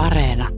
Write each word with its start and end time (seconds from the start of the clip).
Areena. 0.00 0.48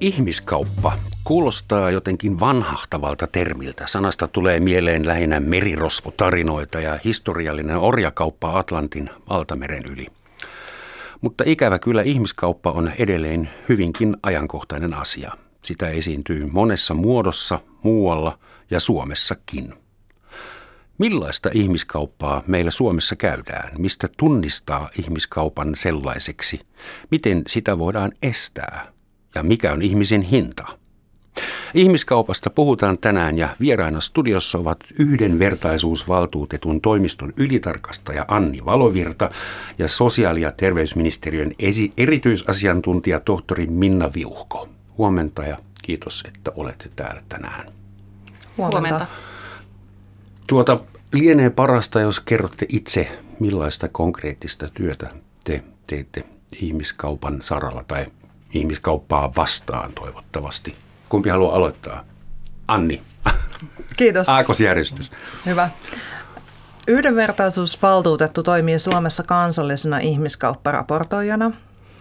Ihmiskauppa 0.00 0.92
kuulostaa 1.24 1.90
jotenkin 1.90 2.40
vanhahtavalta 2.40 3.26
termiltä. 3.26 3.86
Sanasta 3.86 4.28
tulee 4.28 4.60
mieleen 4.60 5.06
lähinnä 5.06 5.40
merirosvotarinoita 5.40 6.80
ja 6.80 6.98
historiallinen 7.04 7.76
orjakauppa 7.76 8.58
Atlantin 8.58 9.10
valtameren 9.28 9.82
yli. 9.92 10.06
Mutta 11.20 11.44
ikävä 11.46 11.78
kyllä 11.78 12.02
ihmiskauppa 12.02 12.70
on 12.70 12.92
edelleen 12.98 13.50
hyvinkin 13.68 14.16
ajankohtainen 14.22 14.94
asia. 14.94 15.32
Sitä 15.62 15.88
esiintyy 15.88 16.46
monessa 16.52 16.94
muodossa 16.94 17.60
muualla 17.82 18.38
ja 18.70 18.80
Suomessakin. 18.80 19.74
Millaista 20.98 21.50
ihmiskauppaa 21.52 22.42
meillä 22.46 22.70
Suomessa 22.70 23.16
käydään? 23.16 23.70
Mistä 23.78 24.08
tunnistaa 24.16 24.90
ihmiskaupan 24.98 25.74
sellaiseksi? 25.74 26.60
Miten 27.10 27.42
sitä 27.46 27.78
voidaan 27.78 28.12
estää? 28.22 28.92
Ja 29.34 29.42
mikä 29.42 29.72
on 29.72 29.82
ihmisen 29.82 30.22
hinta? 30.22 30.66
Ihmiskaupasta 31.74 32.50
puhutaan 32.50 32.98
tänään 32.98 33.38
ja 33.38 33.48
vieraina 33.60 34.00
studiossa 34.00 34.58
ovat 34.58 34.78
yhdenvertaisuusvaltuutetun 34.98 36.80
toimiston 36.80 37.32
ylitarkastaja 37.36 38.24
Anni 38.28 38.64
Valovirta 38.64 39.30
ja 39.78 39.88
sosiaali- 39.88 40.40
ja 40.40 40.52
terveysministeriön 40.52 41.52
esi- 41.58 41.92
erityisasiantuntija 41.96 43.20
tohtori 43.20 43.66
Minna 43.66 44.10
Viuhko. 44.14 44.68
Huomenta 45.00 45.42
ja 45.42 45.56
kiitos, 45.82 46.24
että 46.28 46.52
olette 46.56 46.90
täällä 46.96 47.22
tänään. 47.28 47.66
Huomenta. 48.56 49.06
Tuota, 50.46 50.80
lienee 51.12 51.50
parasta, 51.50 52.00
jos 52.00 52.20
kerrotte 52.20 52.66
itse, 52.68 53.18
millaista 53.38 53.88
konkreettista 53.88 54.68
työtä 54.68 55.10
te 55.44 55.64
teette 55.86 56.24
ihmiskaupan 56.60 57.42
saralla 57.42 57.84
tai 57.88 58.06
ihmiskauppaa 58.54 59.32
vastaan 59.36 59.92
toivottavasti. 59.92 60.76
Kumpi 61.08 61.28
haluaa 61.28 61.56
aloittaa? 61.56 62.04
Anni. 62.68 63.02
Kiitos. 63.96 64.28
Aakosjärjestys. 64.38 65.10
Hyvä. 65.46 65.68
Yhdenvertaisuusvaltuutettu 66.86 68.42
toimii 68.42 68.78
Suomessa 68.78 69.22
kansallisena 69.22 69.98
ihmiskaupparaportoijana. 69.98 71.50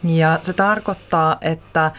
Ja 0.04 0.40
se 0.42 0.54
tarkoittaa, 0.54 1.38
että 1.42 1.92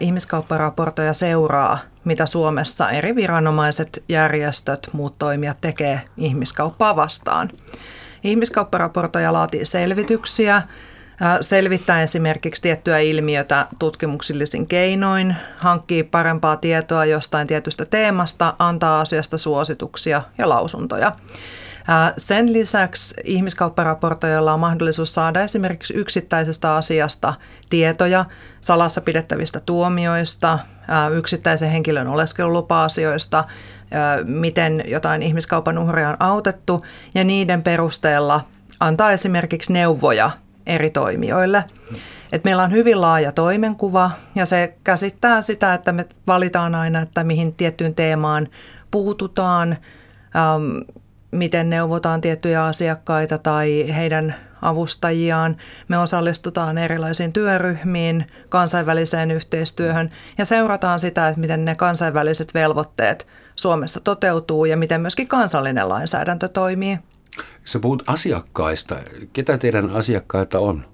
ihmiskaupparaportoija 0.00 1.12
seuraa, 1.12 1.78
mitä 2.04 2.26
Suomessa 2.26 2.90
eri 2.90 3.14
viranomaiset, 3.16 4.04
järjestöt, 4.08 4.88
muut 4.92 5.18
toimijat 5.18 5.56
tekee 5.60 6.00
ihmiskauppaa 6.16 6.96
vastaan. 6.96 7.50
Ihmiskaupparaportoija 8.24 9.32
laatii 9.32 9.64
selvityksiä, 9.64 10.62
selvittää 11.40 12.02
esimerkiksi 12.02 12.62
tiettyä 12.62 12.98
ilmiötä 12.98 13.66
tutkimuksellisin 13.78 14.66
keinoin, 14.66 15.36
hankkii 15.56 16.02
parempaa 16.02 16.56
tietoa 16.56 17.04
jostain 17.04 17.46
tietystä 17.46 17.84
teemasta, 17.84 18.54
antaa 18.58 19.00
asiasta 19.00 19.38
suosituksia 19.38 20.22
ja 20.38 20.48
lausuntoja. 20.48 21.12
Sen 22.16 22.52
lisäksi 22.52 23.14
ihmiskaupparaportoijalla 23.24 24.54
on 24.54 24.60
mahdollisuus 24.60 25.14
saada 25.14 25.40
esimerkiksi 25.40 25.94
yksittäisestä 25.94 26.74
asiasta 26.74 27.34
tietoja 27.70 28.24
salassa 28.60 29.00
pidettävistä 29.00 29.60
tuomioista, 29.60 30.58
yksittäisen 31.14 31.70
henkilön 31.70 32.06
oleskelulupa-asioista, 32.06 33.44
miten 34.26 34.84
jotain 34.86 35.22
ihmiskaupan 35.22 35.78
uhria 35.78 36.08
on 36.08 36.16
autettu 36.20 36.84
ja 37.14 37.24
niiden 37.24 37.62
perusteella 37.62 38.40
antaa 38.80 39.12
esimerkiksi 39.12 39.72
neuvoja 39.72 40.30
eri 40.66 40.90
toimijoille. 40.90 41.64
Et 42.32 42.44
meillä 42.44 42.62
on 42.62 42.72
hyvin 42.72 43.00
laaja 43.00 43.32
toimenkuva 43.32 44.10
ja 44.34 44.46
se 44.46 44.74
käsittää 44.84 45.42
sitä, 45.42 45.74
että 45.74 45.92
me 45.92 46.06
valitaan 46.26 46.74
aina, 46.74 47.00
että 47.00 47.24
mihin 47.24 47.54
tiettyyn 47.54 47.94
teemaan 47.94 48.48
puututaan, 48.90 49.72
ähm, 50.36 50.98
miten 51.30 51.70
neuvotaan 51.70 52.20
tiettyjä 52.20 52.64
asiakkaita 52.64 53.38
tai 53.38 53.94
heidän 53.96 54.34
avustajiaan. 54.62 55.56
Me 55.88 55.98
osallistutaan 55.98 56.78
erilaisiin 56.78 57.32
työryhmiin, 57.32 58.26
kansainväliseen 58.48 59.30
yhteistyöhön 59.30 60.10
ja 60.38 60.44
seurataan 60.44 61.00
sitä, 61.00 61.28
että 61.28 61.40
miten 61.40 61.64
ne 61.64 61.74
kansainväliset 61.74 62.54
velvoitteet 62.54 63.26
Suomessa 63.56 64.00
toteutuu 64.00 64.64
ja 64.64 64.76
miten 64.76 65.00
myöskin 65.00 65.28
kansallinen 65.28 65.88
lainsäädäntö 65.88 66.48
toimii. 66.48 66.98
Sä 67.64 67.78
puhut 67.78 68.02
asiakkaista. 68.06 68.96
Ketä 69.32 69.58
teidän 69.58 69.90
asiakkaita 69.90 70.58
on? 70.58 70.84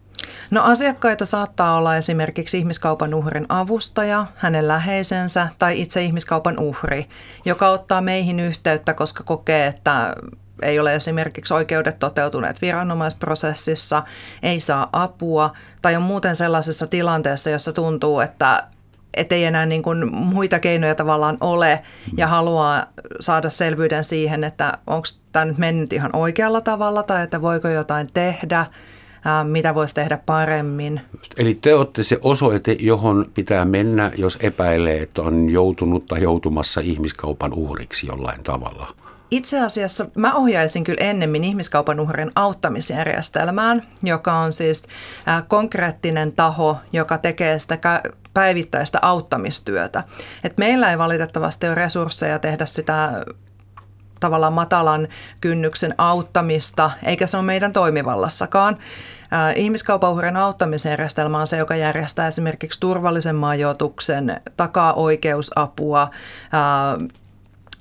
No 0.51 0.62
asiakkaita 0.62 1.25
saattaa 1.25 1.77
olla 1.77 1.97
esimerkiksi 1.97 2.59
ihmiskaupan 2.59 3.15
uhrin 3.15 3.47
avustaja, 3.49 4.27
hänen 4.37 4.69
läheisensä 4.69 5.49
tai 5.59 5.81
itse 5.81 6.03
ihmiskaupan 6.03 6.59
uhri, 6.59 7.07
joka 7.45 7.69
ottaa 7.69 8.01
meihin 8.01 8.41
yhteyttä, 8.41 8.95
koska 8.95 9.25
kokee, 9.25 9.67
että 9.67 10.15
ei 10.63 10.79
ole 10.79 10.95
esimerkiksi 10.95 11.55
oikeudet 11.55 11.99
toteutuneet 11.99 12.63
viranomaisprosessissa, 12.63 14.03
ei 14.43 14.61
saa 14.61 14.89
apua 14.93 15.53
tai 15.83 15.97
on 15.97 16.03
muuten 16.03 16.37
sellaisessa 16.37 16.87
tilanteessa, 16.87 17.51
jossa 17.51 17.73
tuntuu, 17.73 18.21
että 18.21 18.67
ei 19.31 19.45
enää 19.45 19.67
niin 19.67 19.83
kuin 19.83 20.15
muita 20.15 20.59
keinoja 20.59 20.95
tavallaan 20.95 21.37
ole 21.41 21.83
ja 22.17 22.27
haluaa 22.27 22.87
saada 23.21 23.51
selvyyden 23.51 24.05
siihen, 24.05 24.45
että 24.45 24.79
onko 24.87 25.07
tämä 25.33 25.45
nyt 25.45 25.59
mennyt 25.59 25.93
ihan 25.93 26.17
oikealla 26.17 26.61
tavalla 26.61 27.03
tai 27.03 27.23
että 27.23 27.43
voiko 27.43 27.69
jotain 27.69 28.11
tehdä, 28.15 28.67
mitä 29.45 29.75
voisi 29.75 29.95
tehdä 29.95 30.19
paremmin. 30.27 31.01
Eli 31.37 31.59
te 31.62 31.75
olette 31.75 32.03
se 32.03 32.19
osoite, 32.23 32.77
johon 32.81 33.31
pitää 33.35 33.65
mennä, 33.65 34.12
jos 34.17 34.39
epäilee, 34.41 35.03
että 35.03 35.23
on 35.23 35.51
joutunut 35.51 36.07
tai 36.07 36.23
joutumassa 36.23 36.81
ihmiskaupan 36.81 37.53
uhriksi 37.53 38.07
jollain 38.07 38.43
tavalla. 38.43 38.95
Itse 39.31 39.61
asiassa 39.61 40.07
mä 40.15 40.34
ohjaisin 40.34 40.84
kyllä 40.84 41.05
ennemmin 41.05 41.45
ihmiskaupan 41.45 42.01
uhrin 42.01 42.31
auttamisjärjestelmään, 42.37 43.83
joka 44.03 44.33
on 44.33 44.53
siis 44.53 44.87
konkreettinen 45.49 46.33
taho, 46.37 46.77
joka 46.93 47.19
tekee 47.19 47.59
sitä 47.59 48.03
päivittäistä 48.34 48.99
auttamistyötä. 49.03 50.05
Et 50.45 50.59
meillä 50.59 50.91
ei 50.91 50.99
valitettavasti 50.99 51.67
ole 51.67 51.75
resursseja 51.75 52.39
tehdä 52.39 52.67
sitä 52.67 53.25
tavallaan 54.21 54.53
matalan 54.53 55.09
kynnyksen 55.41 55.95
auttamista, 55.99 56.91
eikä 57.03 57.27
se 57.27 57.37
ole 57.37 57.47
meidän 57.47 57.73
toimivallassakaan. 57.73 58.79
Ihmiskaupan 59.57 60.11
uhrien 60.11 60.37
auttamisjärjestelmä 60.37 61.41
on 61.41 61.47
se, 61.47 61.57
joka 61.57 61.77
järjestää 61.77 62.29
esimerkiksi 62.29 62.81
turvallisen 62.81 63.37
majoituksen, 63.37 64.41
takaa 64.57 64.93
oikeusapua, 64.93 66.09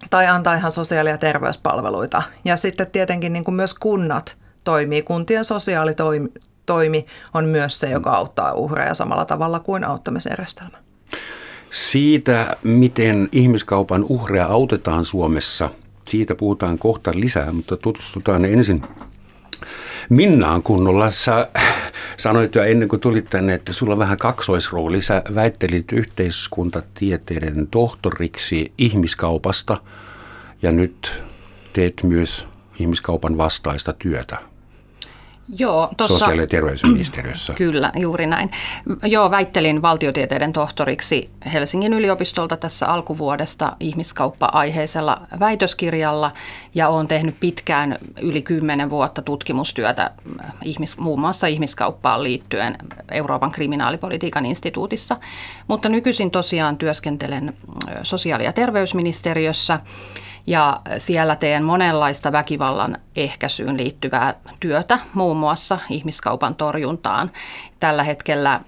tai 0.10 0.28
antaa 0.28 0.56
ihan 0.56 0.72
sosiaali- 0.72 1.10
ja 1.10 1.18
terveyspalveluita. 1.18 2.24
Ja 2.46 2.58
sitten 2.58 2.88
tietenkin 2.88 3.34
niin 3.34 3.44
kuin 3.44 3.56
myös 3.56 3.74
kunnat 3.74 4.38
toimii, 4.64 5.02
kuntien 5.02 5.46
sosiaalitoimi 5.46 7.06
on 7.34 7.46
myös 7.46 7.80
se, 7.80 7.90
joka 7.90 8.12
auttaa 8.12 8.54
uhreja 8.54 8.94
samalla 8.94 9.26
tavalla 9.26 9.60
kuin 9.60 9.84
auttamisjärjestelmä. 9.84 10.78
Siitä, 11.72 12.58
miten 12.64 13.30
ihmiskaupan 13.32 14.06
uhreja 14.10 14.46
autetaan 14.46 15.06
Suomessa, 15.06 15.70
siitä 16.08 16.36
puhutaan 16.36 16.78
kohta 16.78 17.12
lisää, 17.16 17.52
mutta 17.52 17.78
tutustutaan 17.78 18.46
ensin 18.46 18.82
Minnaan 20.10 20.64
kunnolla. 20.64 21.12
Sä 21.12 21.48
sanoit 22.18 22.56
jo 22.56 22.64
ennen 22.64 22.90
kuin 22.90 23.00
tulit 23.00 23.26
tänne, 23.26 23.54
että 23.54 23.74
sulla 23.74 23.94
on 23.94 24.00
vähän 24.00 24.18
kaksoisrooli. 24.18 25.02
Sä 25.02 25.22
väittelit 25.36 25.92
yhteiskuntatieteiden 25.92 27.68
tohtoriksi 27.68 28.74
ihmiskaupasta 28.78 29.78
ja 30.62 30.72
nyt 30.72 31.24
teet 31.74 32.04
myös 32.04 32.48
ihmiskaupan 32.80 33.38
vastaista 33.38 33.94
työtä. 33.94 34.53
Joo, 35.58 35.90
tossa, 35.98 36.20
Sosiaali- 36.20 36.42
ja 36.42 36.48
terveysministeriössä. 36.48 37.54
Kyllä, 37.54 37.92
juuri 37.96 38.28
näin. 38.28 38.52
Joo, 39.04 39.32
väittelin 39.32 39.82
valtiotieteiden 39.82 40.54
tohtoriksi 40.54 41.30
Helsingin 41.54 41.94
yliopistolta 41.94 42.58
tässä 42.58 42.88
alkuvuodesta 42.88 43.76
ihmiskauppa-aiheisella 43.80 45.22
väitöskirjalla 45.40 46.32
ja 46.76 46.90
olen 46.90 47.08
tehnyt 47.08 47.36
pitkään 47.40 47.98
yli 48.22 48.42
kymmenen 48.42 48.90
vuotta 48.90 49.22
tutkimustyötä 49.22 50.12
ihmis, 50.64 50.98
muun 50.98 51.20
muassa 51.20 51.48
ihmiskauppaan 51.48 52.24
liittyen 52.24 52.78
Euroopan 53.12 53.52
kriminaalipolitiikan 53.52 54.46
instituutissa. 54.46 55.18
Mutta 55.68 55.90
nykyisin 55.90 56.32
tosiaan 56.32 56.78
työskentelen 56.78 57.54
sosiaali- 58.04 58.46
ja 58.46 58.54
terveysministeriössä 58.54 59.80
ja 60.48 60.82
siellä 60.98 61.36
teen 61.36 61.64
monenlaista 61.64 62.32
väkivallan 62.32 62.98
ehkäisyyn 63.16 63.78
liittyvää 63.78 64.34
työtä, 64.60 65.00
muun 65.14 65.38
muassa 65.38 65.80
ihmiskaupan 65.90 66.56
torjuntaan. 66.56 67.32
Tällä 67.80 68.04
hetkellä 68.04 68.60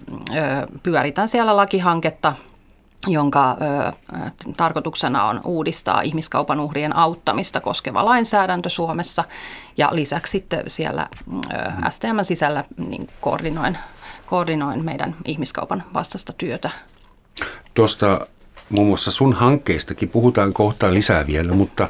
pyöritän 0.84 1.28
siellä 1.28 1.58
lakihanketta 1.58 2.34
jonka 3.08 3.52
ö, 3.52 3.92
tarkoituksena 4.58 5.24
on 5.24 5.42
uudistaa 5.46 6.02
ihmiskaupan 6.02 6.60
uhrien 6.60 6.96
auttamista 6.96 7.62
koskeva 7.62 8.06
lainsäädäntö 8.06 8.70
Suomessa. 8.70 9.24
Ja 9.78 9.90
lisäksi 9.92 10.32
sitten 10.32 10.64
siellä 10.68 11.08
ö, 11.28 11.90
STM 11.90 12.24
sisällä 12.24 12.64
niin 12.78 13.08
koordinoin, 13.22 13.78
koordinoin 14.26 14.86
meidän 14.86 15.16
ihmiskaupan 15.26 15.84
vastaista 15.94 16.34
työtä. 16.34 16.70
Tuosta 17.74 18.28
muun 18.70 18.88
muassa 18.88 19.12
sun 19.12 19.34
hankkeistakin 19.34 20.10
puhutaan 20.10 20.54
kohta 20.54 20.94
lisää 20.94 21.28
vielä, 21.28 21.54
mutta 21.54 21.88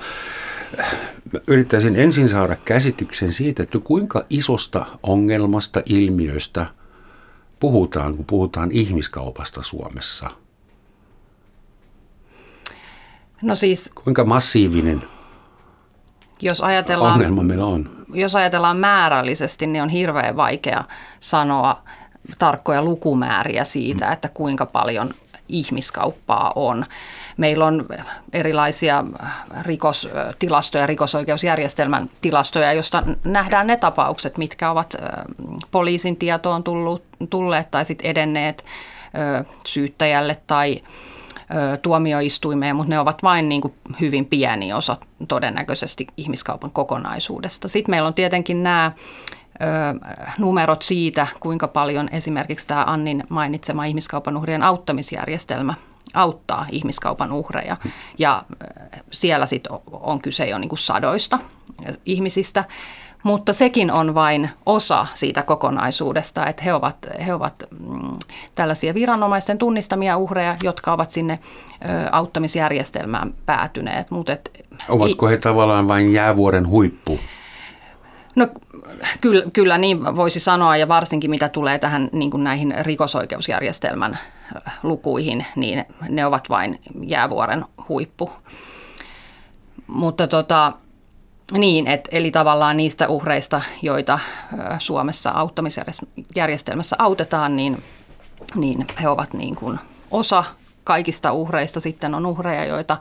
yrittäisin 1.48 1.96
ensin 1.96 2.30
saada 2.30 2.56
käsityksen 2.66 3.34
siitä, 3.34 3.64
että 3.64 3.80
kuinka 3.84 4.26
isosta 4.30 4.86
ongelmasta, 5.04 5.82
ilmiöstä 5.86 6.66
puhutaan, 7.60 8.16
kun 8.16 8.26
puhutaan 8.26 8.72
ihmiskaupasta 8.72 9.64
Suomessa– 9.64 10.30
No 13.44 13.56
siis, 13.56 13.92
Kuinka 14.04 14.26
massiivinen 14.26 15.02
jos 16.42 16.62
ajatellaan, 16.62 17.14
ongelma 17.14 17.44
meillä 17.44 17.66
on? 17.66 17.90
Jos 18.14 18.36
ajatellaan 18.36 18.78
määrällisesti, 18.78 19.68
niin 19.68 19.82
on 19.82 19.90
hirveän 19.90 20.36
vaikea 20.36 20.84
sanoa 21.20 21.84
tarkkoja 22.40 22.84
lukumääriä 22.84 23.64
siitä, 23.64 24.12
että 24.12 24.30
kuinka 24.30 24.66
paljon 24.66 25.10
ihmiskauppaa 25.50 26.52
on. 26.56 26.86
Meillä 27.38 27.66
on 27.66 27.86
erilaisia 28.34 29.04
rikostilastoja, 29.62 30.88
rikosoikeusjärjestelmän 30.88 32.10
tilastoja, 32.22 32.74
joista 32.74 33.04
nähdään 33.24 33.68
ne 33.68 33.78
tapaukset, 33.78 34.38
mitkä 34.38 34.72
ovat 34.72 34.96
poliisin 35.72 36.18
tietoon 36.18 36.64
tullut, 36.64 37.04
tulleet 37.30 37.72
tai 37.72 37.86
sitten 37.86 38.12
edenneet 38.12 38.66
syyttäjälle 39.68 40.38
tai 40.48 40.82
tuomioistuimeen, 41.82 42.76
mutta 42.76 42.90
ne 42.90 43.00
ovat 43.00 43.24
vain 43.24 43.50
niin 43.50 43.62
kuin 43.62 43.74
hyvin 44.02 44.26
pieni 44.26 44.74
osa 44.74 44.98
todennäköisesti 45.28 46.08
ihmiskaupan 46.18 46.72
kokonaisuudesta. 46.72 47.68
Sitten 47.68 47.92
meillä 47.92 48.08
on 48.08 48.14
tietenkin 48.14 48.64
nämä 48.64 48.92
numerot 50.40 50.82
siitä, 50.82 51.28
kuinka 51.40 51.68
paljon 51.68 52.10
esimerkiksi 52.12 52.68
tämä 52.68 52.84
Annin 52.88 53.24
mainitsema 53.30 53.86
ihmiskaupan 53.86 54.38
uhrien 54.38 54.64
auttamisjärjestelmä 54.64 55.74
auttaa 56.14 56.66
ihmiskaupan 56.72 57.32
uhreja. 57.32 57.78
Ja 58.18 58.44
siellä 59.12 59.46
sitten 59.46 59.78
on 59.92 60.22
kyse 60.22 60.46
jo 60.46 60.58
niin 60.58 60.70
kuin 60.70 60.80
sadoista 60.80 61.40
ihmisistä. 62.06 62.64
Mutta 63.24 63.54
sekin 63.54 63.92
on 63.92 64.16
vain 64.16 64.50
osa 64.66 65.08
siitä 65.14 65.42
kokonaisuudesta, 65.42 66.46
että 66.48 66.64
he 66.64 66.74
ovat, 66.74 66.98
he 67.26 67.34
ovat 67.34 67.64
mm, 67.80 68.18
tällaisia 68.56 68.94
viranomaisten 68.94 69.58
tunnistamia 69.58 70.18
uhreja, 70.18 70.58
jotka 70.64 70.94
ovat 70.94 71.10
sinne 71.10 71.40
auttamisjärjestelmään 72.12 73.34
päätyneet. 73.46 74.12
Mut 74.12 74.30
et, 74.30 74.66
Ovatko 74.90 75.28
he 75.28 75.38
tavallaan 75.38 75.88
vain 75.88 76.14
jäävuoren 76.14 76.68
huippu? 76.68 77.20
No 78.36 78.48
kyllä, 79.22 79.44
kyllä 79.54 79.78
niin 79.78 80.16
voisi 80.16 80.40
sanoa 80.40 80.78
ja 80.78 80.88
varsinkin 80.88 81.30
mitä 81.30 81.50
tulee 81.50 81.80
tähän 81.80 82.10
niin 82.12 82.32
kuin 82.32 82.44
näihin 82.44 82.74
rikosoikeusjärjestelmän 82.82 84.20
lukuihin, 84.84 85.46
niin 85.56 85.86
ne 86.10 86.26
ovat 86.26 86.50
vain 86.50 86.80
jäävuoren 87.04 87.66
huippu. 87.90 88.30
Mutta 89.88 90.28
tota, 90.28 90.74
niin, 91.52 91.88
et, 91.88 92.08
eli 92.12 92.32
tavallaan 92.32 92.78
niistä 92.78 93.08
uhreista, 93.08 93.62
joita 93.82 94.20
Suomessa 94.80 95.30
auttamisjärjestelmässä 95.30 96.96
autetaan, 97.00 97.56
niin, 97.56 97.84
niin 98.56 98.88
he 99.02 99.10
ovat 99.10 99.34
niin 99.34 99.56
kuin 99.56 99.80
osa 100.12 100.44
kaikista 100.84 101.32
uhreista. 101.32 101.80
Sitten 101.80 102.16
on 102.16 102.26
uhreja, 102.26 102.66
joita 102.66 102.98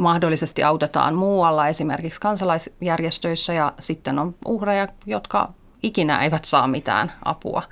mahdollisesti 0.00 0.62
autetaan 0.62 1.14
muualla, 1.14 1.68
esimerkiksi 1.68 2.20
kansalaisjärjestöissä, 2.20 3.52
ja 3.52 3.72
sitten 3.80 4.18
on 4.18 4.34
uhreja, 4.46 4.86
jotka 5.06 5.52
ikinä 5.82 6.22
eivät 6.22 6.44
saa 6.44 6.66
mitään 6.66 7.12
apua. 7.24 7.62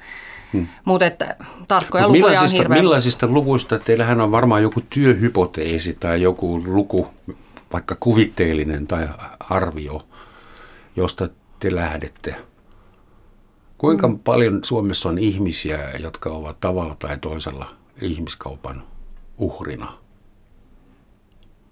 Hmm. 0.53 0.67
Mutta 0.85 1.05
tarkkoja 1.69 2.09
Mut 2.09 2.17
lukuja 2.17 2.41
on 2.41 2.51
hirveän... 2.51 2.81
Millaisista 2.81 3.27
luvuista, 3.27 3.79
teillähän 3.79 4.21
on 4.21 4.33
varmaan 4.33 4.63
joku 4.63 4.81
työhypoteesi 4.91 5.97
tai 6.01 6.23
joku 6.23 6.63
luku, 6.67 7.09
vaikka 7.73 7.97
kuvitteellinen 8.01 8.87
tai 8.87 9.09
arvio, 9.51 10.07
josta 10.97 11.29
te 11.61 11.75
lähdette. 11.75 12.35
Kuinka 13.79 14.09
mm. 14.09 14.19
paljon 14.19 14.61
Suomessa 14.65 15.09
on 15.09 15.19
ihmisiä, 15.19 15.91
jotka 15.99 16.31
ovat 16.31 16.61
tavalla 16.61 16.97
tai 16.99 17.19
toisella 17.19 17.67
ihmiskaupan 18.01 18.83
uhrina? 19.39 20.07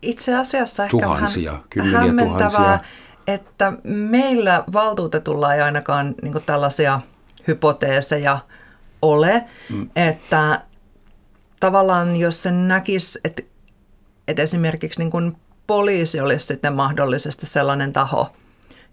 Itse 0.03 0.37
asiassa 0.37 0.85
ehkä 0.85 0.97
tuhansia, 1.03 1.59
vähän 1.77 1.93
hämmentävää, 1.93 2.49
tuhansia. 2.51 2.79
että 3.27 3.73
meillä 3.85 4.65
valtuutetulla 4.73 5.55
ei 5.55 5.61
ainakaan 5.61 6.15
niin 6.23 6.43
tällaisia 6.47 7.01
hypoteeseja 7.49 8.39
ole, 9.03 9.45
mm. 9.71 9.91
että 9.97 10.61
tavallaan 11.61 12.17
jos 12.17 12.43
se 12.43 12.51
näkisi, 12.51 13.19
että, 13.25 13.43
että 14.29 14.43
esimerkiksi 14.43 14.99
niin 14.99 15.11
kuin 15.11 15.37
poliisi 15.67 16.21
olisi 16.21 16.47
sitten 16.47 16.73
mahdollisesti 16.73 17.47
sellainen 17.47 17.93
taho, 17.93 18.29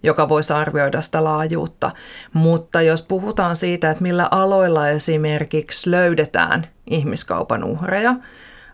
joka 0.04 0.30
voisi 0.30 0.54
arvioida 0.54 1.02
sitä 1.02 1.24
laajuutta. 1.24 1.92
Mutta 2.34 2.82
jos 2.82 3.02
puhutaan 3.02 3.56
siitä, 3.56 3.92
että 3.92 4.04
millä 4.04 4.28
aloilla 4.32 4.90
esimerkiksi 4.90 5.92
löydetään 5.92 6.68
ihmiskaupan 6.88 7.64
uhreja, 7.64 8.16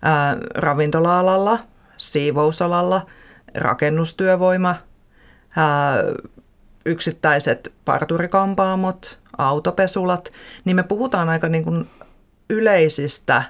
ää, 0.02 0.38
ravintola-alalla, 0.56 1.60
siivousalalla, 2.00 3.06
rakennustyövoima, 3.56 4.75
ää, 5.57 6.04
yksittäiset 6.86 7.74
parturikampaamot, 7.86 9.19
autopesulat, 9.38 10.30
niin 10.66 10.75
me 10.75 10.84
puhutaan 10.84 11.30
aika 11.30 11.50
niin 11.50 11.63
kuin 11.63 11.90
yleisistä 12.50 13.44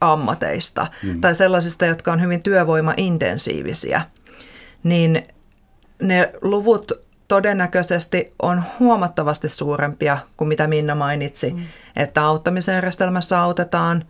ammateista 0.00 0.86
mm. 1.02 1.20
tai 1.20 1.34
sellaisista, 1.34 1.86
jotka 1.86 2.12
on 2.12 2.20
hyvin 2.20 2.42
työvoimaintensiivisiä, 2.42 4.02
niin 4.82 5.22
ne 6.02 6.32
luvut 6.42 6.92
todennäköisesti 7.28 8.34
on 8.42 8.62
huomattavasti 8.78 9.48
suurempia 9.48 10.18
kuin 10.36 10.48
mitä 10.48 10.66
Minna 10.66 10.94
mainitsi, 10.94 11.50
mm. 11.50 11.62
että 11.96 12.22
auttamisen 12.22 12.74
järjestelmässä 12.74 13.40
autetaan 13.40 14.04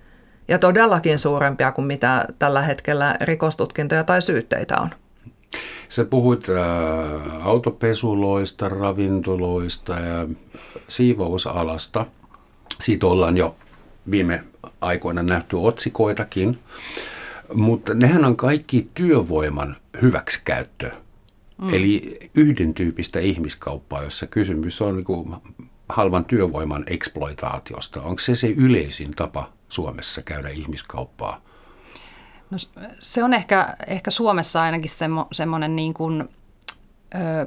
ja 0.49 0.59
todellakin 0.59 1.19
suurempia 1.19 1.73
kuin 1.73 1.87
mitä 1.87 2.27
tällä 2.39 2.62
hetkellä 2.62 3.17
rikostutkintoja 3.21 4.05
tai 4.05 4.23
syytteitä 4.23 4.81
on. 4.81 4.90
Sä 5.88 6.05
puhuit 6.05 6.47
äh, 6.49 7.47
autopesuloista, 7.47 8.69
ravintoloista 8.69 9.93
ja 9.93 10.28
siivousalasta. 10.88 12.07
Siitä 12.81 13.07
ollaan 13.07 13.37
jo 13.37 13.57
viime 14.11 14.45
aikoina 14.81 15.23
nähty 15.23 15.57
otsikoitakin. 15.57 16.59
Mutta 17.55 17.95
nehän 17.95 18.25
on 18.25 18.37
kaikki 18.37 18.90
työvoiman 18.95 19.76
hyväksikäyttö. 20.02 20.90
Mm. 21.62 21.75
Eli 21.75 22.19
yhden 22.35 22.75
tyypistä 22.75 23.21
ihmiskauppaa, 23.21 24.02
jossa 24.02 24.26
kysymys 24.26 24.83
on 24.83 24.97
niin 24.97 25.37
halvan 25.88 26.25
työvoiman 26.25 26.85
eksploitaatiosta. 26.87 28.02
Onko 28.02 28.21
se 28.21 28.35
se 28.35 28.49
yleisin 28.49 29.11
tapa 29.11 29.52
Suomessa 29.73 30.23
käydä 30.23 30.49
ihmiskauppaa? 30.49 31.41
No, 32.50 32.59
se 33.00 33.25
on 33.25 33.35
ehkä, 33.35 33.76
ehkä 33.87 34.11
Suomessa 34.11 34.62
ainakin 34.62 34.91
semmo, 34.91 35.29
semmoinen 35.33 35.76
niin 35.76 35.95
kuin, 35.95 36.29
ö, 37.14 37.47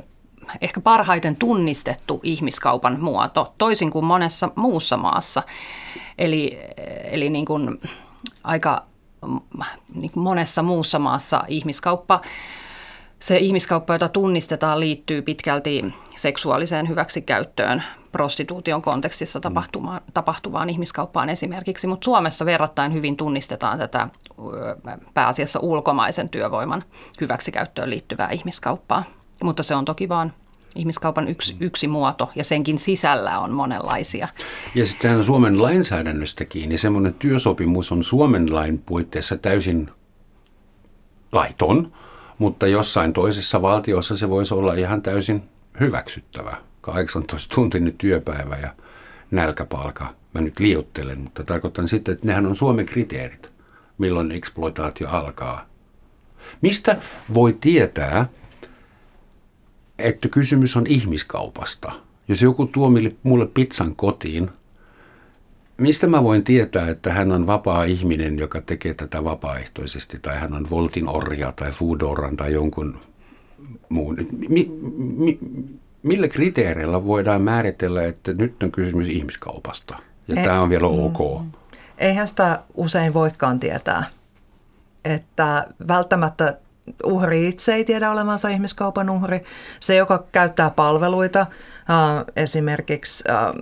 ehkä 0.62 0.82
parhaiten 0.82 1.36
tunnistettu 1.36 2.20
ihmiskaupan 2.24 3.00
muoto, 3.00 3.54
toisin 3.58 3.92
kuin 3.92 4.06
monessa 4.06 4.50
muussa 4.56 4.98
maassa. 4.98 5.44
Eli, 6.18 6.60
eli 7.04 7.30
niin 7.30 7.46
kuin 7.46 7.82
aika 8.44 8.86
niin 9.94 10.12
kuin 10.12 10.24
monessa 10.24 10.64
muussa 10.64 11.00
maassa 11.00 11.44
ihmiskauppa 11.48 12.22
se 13.20 13.38
ihmiskauppa, 13.38 13.94
jota 13.94 14.10
tunnistetaan, 14.10 14.80
liittyy 14.80 15.22
pitkälti 15.22 15.94
seksuaaliseen 16.16 16.90
hyväksikäyttöön, 16.90 17.84
prostituution 18.12 18.82
kontekstissa 18.82 19.40
tapahtuvaan, 19.40 20.02
tapahtuvaan 20.14 20.70
ihmiskauppaan 20.70 21.30
esimerkiksi, 21.30 21.88
mutta 21.88 22.06
Suomessa 22.06 22.46
verrattain 22.46 22.94
hyvin 22.94 23.18
tunnistetaan 23.18 23.78
tätä 23.78 24.08
pääasiassa 25.14 25.60
ulkomaisen 25.60 26.30
työvoiman 26.30 26.84
hyväksikäyttöön 27.22 27.90
liittyvää 27.90 28.30
ihmiskauppaa. 28.30 29.04
Mutta 29.44 29.64
se 29.64 29.76
on 29.76 29.86
toki 29.86 30.10
vain 30.10 30.32
ihmiskaupan 30.76 31.28
yksi, 31.28 31.54
mm. 31.54 31.58
yksi 31.62 31.88
muoto 31.88 32.30
ja 32.36 32.44
senkin 32.44 32.80
sisällä 32.80 33.40
on 33.40 33.52
monenlaisia. 33.52 34.28
Ja 34.76 34.86
sitten 34.86 35.24
Suomen 35.24 35.62
lainsäädännöstäkin, 35.62 36.70
niin 36.70 36.80
semmoinen 36.80 37.14
työsopimus 37.14 37.92
on 37.92 38.04
Suomen 38.04 38.54
lain 38.54 38.80
puitteissa 38.86 39.38
täysin 39.38 39.90
laiton, 41.32 41.92
mutta 42.38 42.68
jossain 42.68 43.14
toisessa 43.14 43.62
valtiossa 43.62 44.16
se 44.16 44.30
voisi 44.30 44.54
olla 44.54 44.74
ihan 44.74 45.02
täysin 45.02 45.44
hyväksyttävä. 45.80 46.58
18-tuntinen 46.88 47.94
työpäivä 47.98 48.58
ja 48.58 48.74
nälkäpalka. 49.32 50.14
Mä 50.34 50.42
nyt 50.42 50.60
liiottelen, 50.60 51.20
mutta 51.20 51.44
tarkoitan 51.44 51.88
sitten, 51.88 52.14
että 52.14 52.28
nehän 52.28 52.46
on 52.46 52.56
Suomen 52.56 52.86
kriteerit. 52.86 53.52
milloin 53.98 54.32
eksploitaatio 54.32 55.10
alkaa. 55.10 55.66
Mistä 56.62 56.98
voi 57.34 57.58
tietää, 57.62 58.30
että 60.00 60.30
kysymys 60.30 60.76
on 60.76 60.88
ihmiskaupasta? 60.88 61.92
Jos 62.28 62.42
joku 62.42 62.66
tuo 62.66 62.92
mulle 63.24 63.48
pizzan 63.48 63.96
kotiin, 63.96 64.50
mistä 65.78 66.08
mä 66.08 66.24
voin 66.24 66.44
tietää, 66.44 66.90
että 66.90 67.14
hän 67.14 67.32
on 67.32 67.48
vapaa 67.48 67.84
ihminen, 67.84 68.40
joka 68.40 68.62
tekee 68.62 68.94
tätä 68.94 69.24
vapaaehtoisesti, 69.24 70.20
tai 70.20 70.40
hän 70.40 70.54
on 70.54 70.70
Voltin 70.70 71.10
orja 71.10 71.52
tai 71.52 71.72
Foodoran 71.72 72.38
tai 72.38 72.54
jonkun 72.54 73.00
muun? 73.90 74.18
Mi, 74.50 74.72
mi, 74.98 75.40
millä 76.04 76.28
kriteereillä 76.28 77.06
voidaan 77.06 77.42
määritellä, 77.42 78.04
että 78.04 78.34
nyt 78.34 78.64
on 78.64 78.72
kysymys 78.72 79.10
ihmiskaupasta 79.10 79.98
ja 80.28 80.36
Ei, 80.36 80.44
tämä 80.44 80.62
on 80.62 80.70
vielä 80.70 80.88
ok? 80.88 81.42
Mm. 81.44 81.52
Eihän 81.98 82.28
sitä 82.28 82.60
usein 82.74 83.14
voikaan 83.14 83.60
tietää, 83.60 84.04
että 85.06 85.68
välttämättä 85.88 86.58
uhri 87.04 87.48
itse 87.48 87.74
ei 87.74 87.86
tiedä 87.86 88.12
olevansa 88.12 88.50
ihmiskaupan 88.50 89.10
uhri. 89.10 89.44
Se, 89.80 89.96
joka 89.96 90.24
käyttää 90.32 90.70
palveluita, 90.70 91.40
äh, 91.40 92.26
esimerkiksi, 92.36 93.24
äh, 93.32 93.54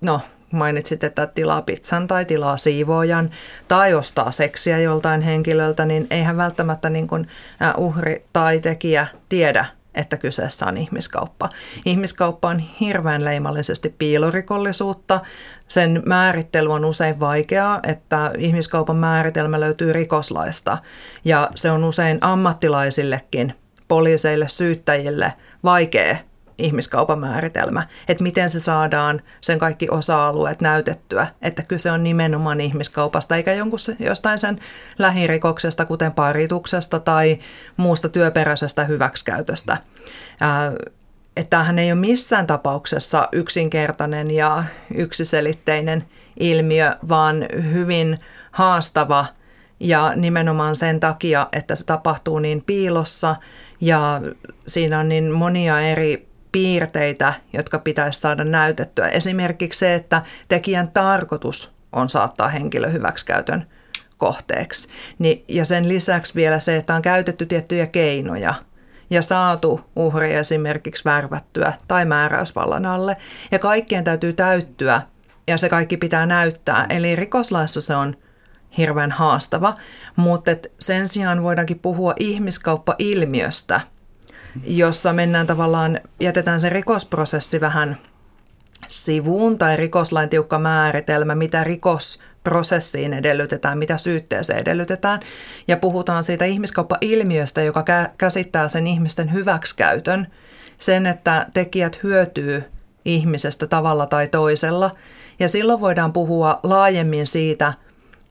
no 0.00 0.20
mainitsit, 0.54 1.04
että 1.04 1.26
tilaa 1.26 1.62
pizzan 1.62 2.06
tai 2.06 2.24
tilaa 2.24 2.56
siivoojan 2.56 3.30
tai 3.68 3.94
ostaa 3.94 4.30
seksiä 4.30 4.78
joltain 4.78 5.22
henkilöltä, 5.22 5.84
niin 5.84 6.06
eihän 6.10 6.36
välttämättä 6.36 6.90
niin 6.90 7.06
kuin 7.06 7.28
uhri 7.76 8.24
tai 8.32 8.60
tekijä 8.60 9.06
tiedä, 9.28 9.66
että 9.94 10.16
kyseessä 10.16 10.66
on 10.66 10.76
ihmiskauppa. 10.76 11.48
Ihmiskauppa 11.84 12.48
on 12.48 12.58
hirveän 12.58 13.24
leimallisesti 13.24 13.94
piilorikollisuutta. 13.98 15.20
Sen 15.68 16.02
määrittely 16.06 16.72
on 16.72 16.84
usein 16.84 17.20
vaikeaa, 17.20 17.80
että 17.82 18.30
ihmiskaupan 18.38 18.96
määritelmä 18.96 19.60
löytyy 19.60 19.92
rikoslaista 19.92 20.78
ja 21.24 21.50
se 21.54 21.70
on 21.70 21.84
usein 21.84 22.18
ammattilaisillekin, 22.20 23.54
poliiseille, 23.88 24.48
syyttäjille 24.48 25.32
vaikea 25.64 26.16
ihmiskaupan 26.58 27.18
määritelmä, 27.20 27.86
että 28.08 28.22
miten 28.22 28.50
se 28.50 28.60
saadaan 28.60 29.20
sen 29.40 29.58
kaikki 29.58 29.88
osa-alueet 29.90 30.60
näytettyä, 30.60 31.26
että 31.42 31.62
kyse 31.62 31.90
on 31.90 32.04
nimenomaan 32.04 32.60
ihmiskaupasta 32.60 33.36
eikä 33.36 33.52
jonkun 33.52 33.78
jostain 33.98 34.38
sen 34.38 34.58
lähirikoksesta, 34.98 35.84
kuten 35.84 36.12
parituksesta 36.12 37.00
tai 37.00 37.38
muusta 37.76 38.08
työperäisestä 38.08 38.84
hyväksikäytöstä. 38.84 39.76
Että 41.36 41.50
tämähän 41.50 41.78
ei 41.78 41.92
ole 41.92 42.00
missään 42.00 42.46
tapauksessa 42.46 43.28
yksinkertainen 43.32 44.30
ja 44.30 44.64
yksiselitteinen 44.94 46.04
ilmiö, 46.40 46.92
vaan 47.08 47.46
hyvin 47.72 48.18
haastava 48.50 49.26
ja 49.80 50.12
nimenomaan 50.16 50.76
sen 50.76 51.00
takia, 51.00 51.48
että 51.52 51.76
se 51.76 51.86
tapahtuu 51.86 52.38
niin 52.38 52.62
piilossa 52.66 53.36
ja 53.80 54.20
siinä 54.66 54.98
on 54.98 55.08
niin 55.08 55.30
monia 55.30 55.80
eri 55.80 56.28
piirteitä, 56.54 57.34
jotka 57.52 57.78
pitäisi 57.78 58.20
saada 58.20 58.44
näytettyä. 58.44 59.08
Esimerkiksi 59.08 59.78
se, 59.78 59.94
että 59.94 60.22
tekijän 60.48 60.88
tarkoitus 60.88 61.74
on 61.92 62.08
saattaa 62.08 62.48
henkilö 62.48 62.88
hyväksikäytön 62.88 63.66
kohteeksi. 64.18 64.88
Niin, 65.18 65.44
ja 65.48 65.64
sen 65.64 65.88
lisäksi 65.88 66.34
vielä 66.34 66.60
se, 66.60 66.76
että 66.76 66.94
on 66.94 67.02
käytetty 67.02 67.46
tiettyjä 67.46 67.86
keinoja 67.86 68.54
ja 69.10 69.22
saatu 69.22 69.80
uhri 69.96 70.34
esimerkiksi 70.34 71.04
värvättyä 71.04 71.72
tai 71.88 72.04
määräysvallan 72.04 72.86
alle. 72.86 73.16
Ja 73.50 73.58
kaikkien 73.58 74.04
täytyy 74.04 74.32
täyttyä 74.32 75.02
ja 75.46 75.58
se 75.58 75.68
kaikki 75.68 75.96
pitää 75.96 76.26
näyttää. 76.26 76.86
Eli 76.88 77.16
rikoslaissa 77.16 77.80
se 77.80 77.96
on 77.96 78.16
hirveän 78.78 79.12
haastava, 79.12 79.74
mutta 80.16 80.50
sen 80.80 81.08
sijaan 81.08 81.42
voidaankin 81.42 81.78
puhua 81.78 82.14
ihmiskauppa-ilmiöstä– 82.18 83.80
jossa 84.64 85.12
mennään 85.12 85.46
tavallaan, 85.46 86.00
jätetään 86.20 86.60
se 86.60 86.68
rikosprosessi 86.68 87.60
vähän 87.60 87.96
sivuun 88.88 89.58
tai 89.58 89.76
rikoslain 89.76 90.28
tiukka 90.28 90.58
määritelmä, 90.58 91.34
mitä 91.34 91.64
rikosprosessiin 91.64 93.14
edellytetään, 93.14 93.78
mitä 93.78 93.96
syytteeseen 93.96 94.58
edellytetään. 94.58 95.20
Ja 95.68 95.76
puhutaan 95.76 96.22
siitä 96.22 96.44
ihmiskauppa-ilmiöstä, 96.44 97.62
joka 97.62 97.84
käsittää 98.18 98.68
sen 98.68 98.86
ihmisten 98.86 99.32
hyväksikäytön, 99.32 100.26
sen, 100.78 101.06
että 101.06 101.46
tekijät 101.54 102.02
hyötyy 102.02 102.62
ihmisestä 103.04 103.66
tavalla 103.66 104.06
tai 104.06 104.28
toisella. 104.28 104.90
Ja 105.38 105.48
silloin 105.48 105.80
voidaan 105.80 106.12
puhua 106.12 106.60
laajemmin 106.62 107.26
siitä, 107.26 107.72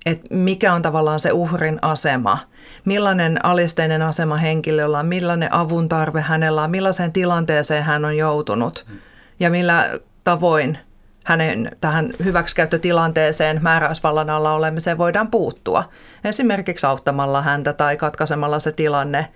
että 0.06 0.36
mikä 0.36 0.74
on 0.74 0.82
tavallaan 0.82 1.20
se 1.20 1.32
uhrin 1.32 1.80
asema– 1.82 2.38
millainen 2.86 3.46
alisteinen 3.46 4.02
asema 4.02 4.38
henkilöllä 4.38 5.00
on, 5.00 5.06
millainen 5.06 5.54
avun 5.54 5.90
tarve 5.90 6.22
hänellä 6.22 6.64
on, 6.64 6.72
millaiseen 6.72 7.14
tilanteeseen 7.14 7.84
hän 7.84 8.06
on 8.06 8.18
joutunut 8.18 8.86
ja 9.40 9.50
millä 9.50 9.90
tavoin 10.24 10.78
hänen 11.24 11.72
tähän 11.82 12.10
hyväksikäyttötilanteeseen 12.24 13.60
määräysvallan 13.62 14.30
alla 14.30 14.54
olemiseen 14.54 14.98
voidaan 14.98 15.32
puuttua. 15.32 15.90
Esimerkiksi 16.24 16.86
auttamalla 16.86 17.42
häntä 17.42 17.74
tai 17.74 17.98
katkaisemalla 17.98 18.60
se 18.60 18.72
tilanne 18.72 19.28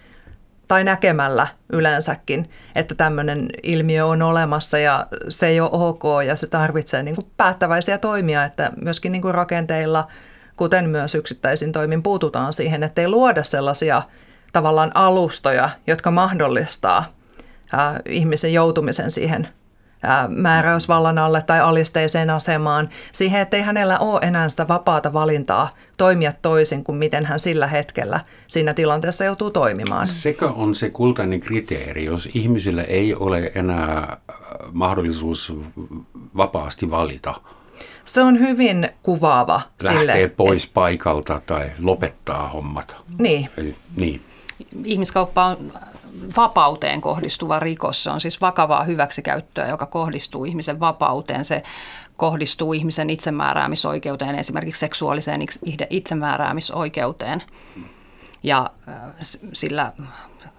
tai 0.67 0.83
näkemällä 0.83 1.47
yleensäkin, 1.73 2.49
että 2.75 2.95
tämmöinen 2.95 3.49
ilmiö 3.63 4.05
on 4.05 4.21
olemassa 4.21 4.77
ja 4.77 5.07
se 5.29 5.47
ei 5.47 5.59
ole 5.59 5.69
ok 5.73 6.03
ja 6.25 6.35
se 6.35 6.47
tarvitsee 6.47 7.03
niin 7.03 7.15
kuin 7.15 7.27
päättäväisiä 7.37 7.97
toimia, 7.97 8.43
että 8.43 8.71
myöskin 8.81 9.11
niin 9.11 9.21
kuin 9.21 9.35
rakenteilla– 9.35 10.07
kuten 10.57 10.89
myös 10.89 11.15
yksittäisin 11.15 11.71
toimin 11.71 12.03
puututaan 12.03 12.53
siihen, 12.53 12.83
että 12.83 13.01
ei 13.01 13.07
luoda 13.07 13.43
sellaisia 13.43 14.01
tavallaan 14.53 14.91
alustoja, 14.93 15.69
jotka 15.87 16.11
mahdollistaa 16.11 17.13
ää, 17.73 17.99
ihmisen 18.05 18.53
joutumisen 18.53 19.11
siihen 19.11 19.47
ää, 20.03 20.27
määräysvallan 20.27 21.17
alle 21.17 21.41
tai 21.47 21.59
alisteiseen 21.59 22.29
asemaan, 22.29 22.89
siihen, 23.11 23.41
että 23.41 23.57
ei 23.57 23.63
hänellä 23.63 23.99
ole 23.99 24.19
enää 24.23 24.49
sitä 24.49 24.67
vapaata 24.67 25.13
valintaa 25.13 25.69
toimia 25.97 26.33
toisin 26.41 26.83
kuin 26.83 26.97
miten 26.97 27.25
hän 27.25 27.39
sillä 27.39 27.67
hetkellä 27.67 28.19
siinä 28.47 28.73
tilanteessa 28.73 29.25
joutuu 29.25 29.51
toimimaan. 29.51 30.07
Sekä 30.07 30.45
on 30.45 30.75
se 30.75 30.89
kultainen 30.89 31.39
kriteeri, 31.39 32.05
jos 32.05 32.29
ihmisillä 32.33 32.83
ei 32.83 33.15
ole 33.15 33.51
enää 33.55 34.17
mahdollisuus 34.73 35.53
vapaasti 36.37 36.91
valita– 36.91 37.35
se 38.07 38.21
on 38.21 38.39
hyvin 38.39 38.89
kuvaava. 39.03 39.61
Lähtee 39.83 39.99
sille, 39.99 40.29
pois 40.37 40.63
et... 40.63 40.73
paikalta 40.73 41.41
tai 41.45 41.71
lopettaa 41.79 42.49
hommat. 42.49 42.95
Niin. 43.19 43.49
Eli, 43.57 43.75
niin. 43.95 44.21
Ihmiskauppa 44.83 45.45
on 45.45 45.73
vapauteen 46.37 47.01
kohdistuva 47.01 47.59
rikos. 47.59 48.03
Se 48.03 48.09
on 48.09 48.21
siis 48.21 48.41
vakavaa 48.41 48.83
hyväksikäyttöä, 48.83 49.67
joka 49.67 49.85
kohdistuu 49.85 50.45
ihmisen 50.45 50.79
vapauteen. 50.79 51.45
Se 51.45 51.63
kohdistuu 52.17 52.73
ihmisen 52.73 53.09
itsemääräämisoikeuteen, 53.09 54.35
esimerkiksi 54.35 54.79
seksuaaliseen 54.79 55.41
itsemääräämisoikeuteen. 55.89 57.43
Ja 58.43 58.69
äh, 58.89 58.95
sillä 59.53 59.91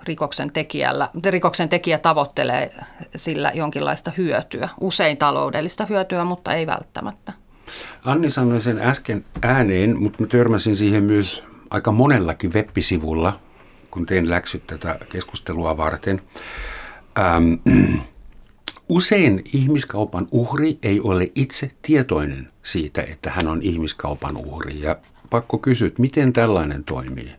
rikoksen, 0.09 0.53
tekijällä, 0.53 1.09
rikoksen 1.25 1.69
tekijä 1.69 1.99
tavoittelee 1.99 2.75
sillä 3.17 3.53
jonkinlaista 3.55 4.13
hyötyä, 4.17 4.69
usein 4.81 5.17
taloudellista 5.17 5.87
hyötyä, 5.87 6.25
mutta 6.25 6.55
ei 6.55 6.67
välttämättä. 6.67 7.33
Anni 8.05 8.31
sanoi 8.31 8.61
sen 8.61 8.81
äsken 8.81 9.25
ääneen, 9.43 10.03
mutta 10.03 10.23
mä 10.23 10.27
törmäsin 10.27 10.77
siihen 10.77 11.05
myös 11.05 11.43
aika 11.71 11.93
monellakin 11.93 12.53
web-sivulla, 12.53 13.41
kun 13.91 14.07
tein 14.07 14.31
läksyt 14.31 14.67
tätä 14.67 14.99
keskustelua 15.13 15.77
varten. 15.77 16.23
Ähm, 17.19 17.53
usein 18.89 19.43
ihmiskaupan 19.53 20.27
uhri 20.31 20.79
ei 20.83 21.01
ole 21.01 21.33
itse 21.35 21.71
tietoinen 21.83 22.49
siitä, 22.63 23.03
että 23.03 23.31
hän 23.31 23.49
on 23.49 23.63
ihmiskaupan 23.63 24.37
uhri. 24.37 24.81
Ja 24.81 24.97
pakko 25.31 25.59
kysyä, 25.59 25.91
miten 25.99 26.33
tällainen 26.33 26.85
toimii? 26.85 27.33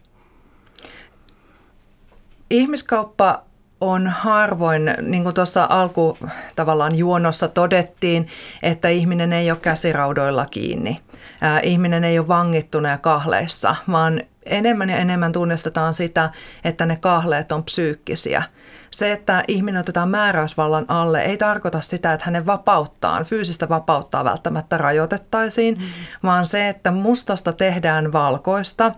Ihmiskauppa 2.49 3.43
on 3.81 4.07
harvoin, 4.07 4.93
niin 5.01 5.23
kuin 5.23 5.35
tuossa 5.35 5.67
alku 5.69 6.17
tavallaan 6.55 6.95
juonossa 6.95 7.47
todettiin, 7.47 8.27
että 8.63 8.89
ihminen 8.89 9.33
ei 9.33 9.51
ole 9.51 9.59
käsiraudoilla 9.59 10.45
kiinni. 10.45 10.97
Ää, 11.41 11.59
ihminen 11.59 12.03
ei 12.03 12.19
ole 12.19 12.27
vangittuna 12.27 12.89
ja 12.89 12.97
kahleissa, 12.97 13.75
vaan 13.91 14.21
enemmän 14.45 14.89
ja 14.89 14.97
enemmän 14.97 15.31
tunnistetaan 15.31 15.93
sitä, 15.93 16.29
että 16.63 16.85
ne 16.85 16.95
kahleet 16.95 17.51
on 17.51 17.63
psyykkisiä. 17.63 18.43
Se, 18.91 19.11
että 19.11 19.43
ihminen 19.47 19.79
otetaan 19.79 20.11
määräysvallan 20.11 20.85
alle, 20.87 21.21
ei 21.21 21.37
tarkoita 21.37 21.81
sitä, 21.81 22.13
että 22.13 22.25
hänen 22.25 22.45
vapauttaan, 22.45 23.25
fyysistä 23.25 23.69
vapauttaa 23.69 24.23
välttämättä 24.23 24.77
rajoitettaisiin, 24.77 25.77
mm. 25.77 25.85
vaan 26.23 26.45
se, 26.45 26.69
että 26.69 26.91
mustasta 26.91 27.53
tehdään 27.53 28.13
valkoista. 28.13 28.91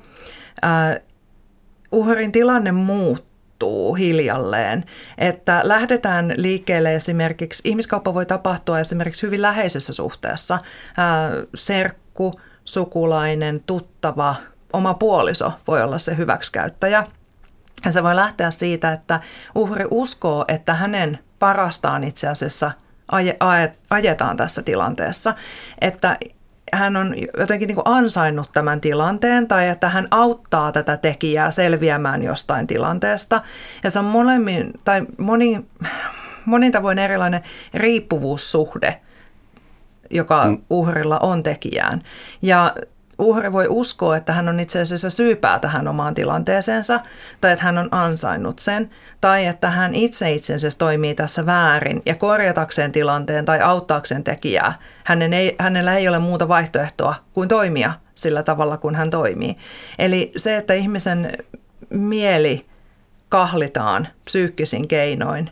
Ää, 0.62 0.98
uhrin 1.91 2.31
tilanne 2.31 2.72
muuttuu 2.72 3.31
muuttuu 3.62 3.96
hiljalleen. 3.96 4.86
Että 5.18 5.62
lähdetään 5.63 6.34
liikkeelle 6.38 6.96
esimerkiksi, 6.96 7.70
ihmiskauppa 7.70 8.13
voi 8.13 8.25
tapahtua 8.25 8.80
esimerkiksi 8.80 9.25
hyvin 9.27 9.41
läheisessä 9.41 9.94
suhteessa. 9.94 10.60
Ää, 10.98 11.32
serkku, 11.56 12.34
sukulainen, 12.65 13.62
tuttava, 13.65 14.36
oma 14.74 14.94
puoliso 14.94 15.53
voi 15.68 15.82
olla 15.82 15.98
se 15.98 16.18
hyväksikäyttäjä. 16.18 17.03
Ja 17.86 17.91
se 17.91 18.03
voi 18.03 18.15
lähteä 18.15 18.51
siitä, 18.51 18.91
että 18.91 19.20
uhri 19.56 19.86
uskoo, 19.91 20.46
että 20.48 20.74
hänen 20.74 21.20
parastaan 21.39 22.03
itse 22.03 22.27
asiassa 22.27 22.72
ajetaan 23.89 24.38
tässä 24.38 24.62
tilanteessa, 24.62 25.34
että 25.82 26.18
hän 26.74 26.96
on 26.96 27.16
jotenkin 27.38 27.68
niin 27.68 27.75
kuin 27.75 27.88
ansainnut 27.88 28.50
tämän 28.54 28.82
tilanteen 28.82 29.48
tai 29.48 29.68
että 29.68 29.90
hän 29.90 30.08
auttaa 30.12 30.72
tätä 30.72 30.98
tekijää 30.98 31.51
selviämään 31.51 32.24
jostain 32.24 32.68
tilanteesta. 32.68 33.42
Ja 33.84 33.90
se 33.90 34.00
on 34.00 34.06
molemmin, 34.06 34.72
tai 34.84 35.01
moni, 35.18 35.66
monin 36.46 36.72
tavoin 36.72 37.00
erilainen 37.00 37.44
riippuvuussuhde, 37.74 39.01
joka 40.10 40.46
mm. 40.46 40.58
uhrilla 40.70 41.20
on 41.20 41.44
tekijään. 41.44 42.01
Ja 42.42 42.75
uhri 43.22 43.51
voi 43.51 43.66
uskoa, 43.70 44.18
että 44.18 44.34
hän 44.34 44.50
on 44.50 44.60
itse 44.60 44.82
asiassa 44.82 45.10
syypää 45.10 45.60
tähän 45.60 45.88
omaan 45.88 46.13
tilanteeseensa, 46.13 47.00
tai 47.42 47.51
että 47.51 47.66
hän 47.66 47.78
on 47.78 47.88
ansainnut 47.92 48.60
sen, 48.60 48.90
tai 49.22 49.46
että 49.46 49.70
hän 49.70 49.96
itse 49.96 50.32
itse 50.32 50.54
asiassa 50.54 50.80
toimii 50.80 51.16
tässä 51.16 51.46
väärin, 51.46 52.01
ja 52.06 52.16
korjatakseen 52.16 52.92
tilanteen 52.92 53.46
tai 53.46 53.62
auttaakseen 53.62 54.24
tekijää, 54.24 54.74
hänen 55.04 55.34
ei, 55.34 55.56
hänellä 55.60 55.98
ei 55.98 56.08
ole 56.08 56.20
muuta 56.20 56.48
vaihtoehtoa 56.48 57.16
kuin 57.34 57.50
toimia 57.50 57.94
sillä 58.16 58.44
tavalla, 58.44 58.78
kun 58.78 58.96
hän 58.96 59.10
toimii. 59.10 59.56
Eli 60.00 60.32
se, 60.38 60.58
että 60.58 60.74
ihmisen 60.74 61.32
mieli 61.90 62.62
kahlitaan 63.30 64.08
psyykkisin 64.25 64.88
keinoin, 64.88 65.50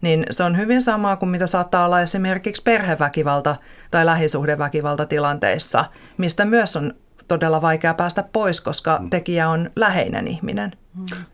niin 0.00 0.26
se 0.30 0.42
on 0.44 0.56
hyvin 0.56 0.82
samaa 0.82 1.16
kuin 1.16 1.30
mitä 1.30 1.46
saattaa 1.46 1.84
olla 1.84 2.00
esimerkiksi 2.00 2.62
perheväkivalta 2.62 3.56
tai 3.90 4.06
lähisuhdeväkivalta 4.06 5.06
tilanteissa, 5.06 5.84
mistä 6.16 6.44
myös 6.44 6.76
on 6.76 6.94
todella 7.28 7.62
vaikea 7.62 7.94
päästä 7.94 8.24
pois, 8.32 8.60
koska 8.60 8.98
mm. 8.98 9.10
tekijä 9.10 9.48
on 9.48 9.70
läheinen 9.76 10.28
ihminen. 10.28 10.72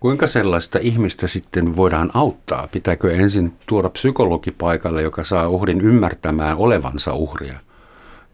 Kuinka 0.00 0.26
sellaista 0.26 0.78
ihmistä 0.83 1.26
sitten 1.26 1.76
voidaan 1.76 2.11
auttaa? 2.14 2.68
Pitääkö 2.73 3.14
ensin 3.14 3.57
tuoda 3.66 3.90
psykologi 3.90 4.50
paikalle, 4.50 5.02
joka 5.02 5.25
saa 5.25 5.49
uhrin 5.49 5.80
ymmärtämään 5.80 6.57
olevansa 6.57 7.14
uhria, 7.14 7.61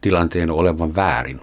tilanteen 0.00 0.50
olevan 0.50 0.94
väärin? 0.94 1.40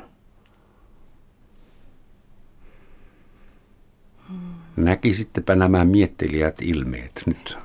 Näkisittepä 4.76 5.56
nämä 5.56 5.86
miettelijät 5.86 6.62
ilmeet 6.62 7.24
nyt. 7.26 7.58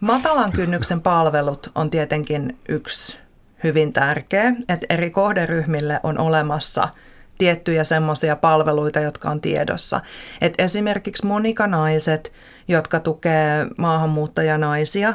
Matalan 0.00 0.52
kynnyksen 0.52 1.00
palvelut 1.00 1.70
on 1.74 1.90
tietenkin 1.90 2.58
yksi 2.68 3.18
hyvin 3.64 3.92
tärkeä, 3.92 4.52
että 4.68 4.86
eri 4.90 5.10
kohderyhmille 5.10 6.00
on 6.02 6.18
olemassa– 6.18 6.88
tiettyjä 7.42 7.84
semmoisia 7.84 8.36
palveluita, 8.36 9.00
jotka 9.00 9.30
on 9.30 9.40
tiedossa. 9.40 10.00
Et 10.40 10.54
esimerkiksi 10.58 11.26
monikanaiset, 11.26 12.32
jotka 12.68 13.00
tukee 13.00 13.66
maahanmuuttajanaisia, 13.78 15.14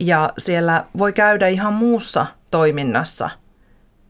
ja 0.00 0.30
siellä 0.38 0.84
voi 0.98 1.12
käydä 1.12 1.48
ihan 1.48 1.72
muussa 1.72 2.26
toiminnassa. 2.50 3.30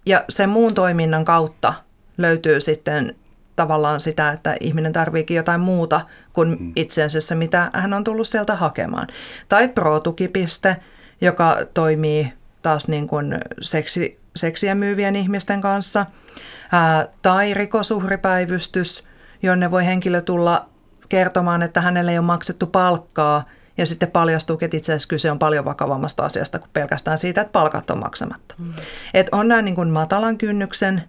Ja 0.07 0.25
sen 0.29 0.49
muun 0.49 0.75
toiminnan 0.75 1.25
kautta 1.25 1.75
löytyy 2.19 2.61
sitten 2.61 3.17
tavallaan 3.57 4.01
sitä, 4.01 4.31
että 4.31 4.57
ihminen 4.61 4.93
tarviikin 4.93 5.37
jotain 5.37 5.61
muuta 5.61 6.01
kuin 6.33 6.49
mm. 6.49 6.73
itse 6.77 7.03
asiassa, 7.03 7.35
mitä 7.35 7.71
hän 7.75 7.93
on 7.93 8.05
tullut 8.05 8.29
sieltä 8.29 8.55
hakemaan. 8.55 9.07
Tai 9.49 9.69
pro-tukipiste, 9.69 10.77
joka 11.21 11.57
toimii 11.75 12.33
taas 12.63 12.89
niin 12.89 13.09
kuin 13.09 13.39
seksi, 13.63 14.21
seksiä 14.37 14.75
myyvien 14.75 15.17
ihmisten 15.17 15.61
kanssa– 15.61 16.07
ää, 16.73 17.07
tai 17.23 17.55
rikosuhripäivystys, 17.55 19.09
jonne 19.43 19.71
voi 19.71 19.87
henkilö 19.87 20.21
tulla 20.21 20.69
kertomaan, 21.09 21.63
että 21.63 21.81
hänelle 21.81 22.11
ei 22.11 22.19
ole 22.19 22.27
maksettu 22.27 22.67
palkkaa 22.67 23.43
ja 23.79 23.87
sitten 23.87 24.11
paljastuu, 24.11 24.59
että 24.61 24.77
itse 24.77 24.93
asiassa 24.93 25.09
kyse 25.09 25.31
on 25.31 25.39
paljon 25.39 25.65
vakavammasta 25.65 26.25
asiasta 26.25 26.59
kuin 26.59 26.71
pelkästään 26.73 27.19
siitä, 27.19 27.41
että 27.41 27.53
palkat 27.53 27.91
on 27.91 27.99
maksamatta. 27.99 28.55
Mm. 28.59 28.73
Et 29.15 29.29
on 29.33 29.49
nämä 29.49 29.63
niin 29.63 29.75
kuin 29.75 29.91
matalan 29.91 30.39
kynnyksen 30.39 31.03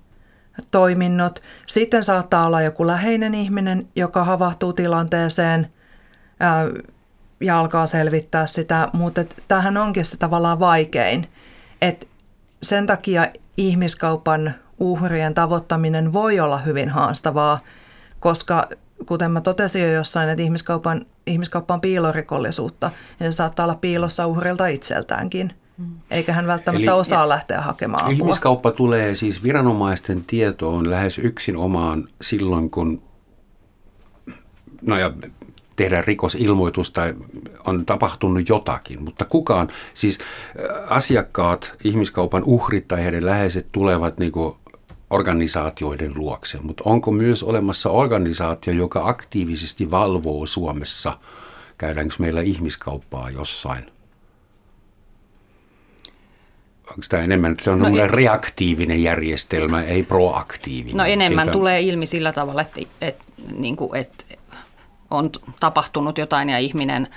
toiminnot. 0.71 1.43
Sitten 1.67 2.03
saattaa 2.03 2.45
olla 2.45 2.61
joku 2.61 2.87
läheinen 2.87 3.35
ihminen, 3.35 3.87
joka 3.95 4.23
havahtuu 4.23 4.73
tilanteeseen 4.73 5.67
ää, 6.39 6.65
ja 7.41 7.59
alkaa 7.59 7.87
selvittää 7.87 8.45
sitä, 8.45 8.89
mutta 8.93 9.23
tämähän 9.47 9.77
onkin 9.77 10.05
se 10.05 10.17
tavallaan 10.17 10.59
vaikein. 10.59 11.27
Et 11.81 12.07
sen 12.63 12.87
takia 12.87 13.27
ihmiskaupan 13.57 14.53
uhrien 14.81 15.33
tavoittaminen 15.33 16.13
voi 16.13 16.39
olla 16.39 16.57
hyvin 16.57 16.89
haastavaa, 16.89 17.59
koska 18.19 18.67
kuten 19.05 19.33
mä 19.33 19.41
totesin 19.41 19.81
jo 19.81 19.91
jossain, 19.91 20.29
että 20.29 20.43
ihmiskaupan, 20.43 21.05
ihmiskauppa 21.27 21.73
on 21.73 21.81
piilorikollisuutta, 21.81 22.91
niin 23.19 23.33
se 23.33 23.35
saattaa 23.35 23.63
olla 23.63 23.75
piilossa 23.75 24.27
uhrilta 24.27 24.67
itseltäänkin. 24.67 25.53
Mm. 25.77 25.85
Eikä 26.11 26.33
hän 26.33 26.47
välttämättä 26.47 26.91
Eli 26.91 26.99
osaa 26.99 27.29
lähteä 27.29 27.61
hakemaan 27.61 28.03
apua. 28.03 28.13
Ihmiskauppa 28.13 28.71
tulee 28.71 29.15
siis 29.15 29.43
viranomaisten 29.43 30.23
tietoon 30.27 30.89
lähes 30.89 31.17
yksin 31.17 31.57
omaan 31.57 32.07
silloin, 32.21 32.69
kun 32.69 33.01
no 34.81 34.97
ja 34.97 35.11
tehdä 35.75 36.01
rikosilmoitus 36.01 36.91
tai 36.91 37.13
on 37.65 37.85
tapahtunut 37.85 38.49
jotakin, 38.49 39.03
mutta 39.03 39.25
kukaan, 39.25 39.67
siis 39.93 40.19
asiakkaat, 40.89 41.75
ihmiskaupan 41.83 42.43
uhrit 42.45 42.87
tai 42.87 43.03
heidän 43.03 43.25
läheiset 43.25 43.67
tulevat 43.71 44.19
niin 44.19 44.31
kuin 44.31 44.55
organisaatioiden 45.11 46.11
luokse, 46.15 46.57
mutta 46.61 46.83
onko 46.85 47.11
myös 47.11 47.43
olemassa 47.43 47.89
organisaatio, 47.89 48.73
joka 48.73 49.07
aktiivisesti 49.07 49.91
valvoo 49.91 50.45
Suomessa, 50.45 51.17
käydäänkö 51.77 52.15
meillä 52.19 52.41
ihmiskauppaa 52.41 53.29
jossain? 53.29 53.91
Onko 56.89 57.01
tämä 57.09 57.23
enemmän, 57.23 57.55
se 57.61 57.71
on 57.71 57.79
no, 57.79 57.87
e- 57.87 58.07
reaktiivinen 58.07 59.03
järjestelmä, 59.03 59.83
ei 59.83 60.03
proaktiivinen? 60.03 60.97
No 60.97 61.05
enemmän 61.05 61.45
Siitä... 61.45 61.57
tulee 61.57 61.81
ilmi 61.81 62.05
sillä 62.05 62.33
tavalla, 62.33 62.61
että, 62.61 62.81
että, 63.01 63.23
niin 63.55 63.75
kuin, 63.75 63.99
että 63.99 64.25
on 65.09 65.29
tapahtunut 65.59 66.17
jotain 66.17 66.49
ja 66.49 66.59
ihminen, 66.59 67.07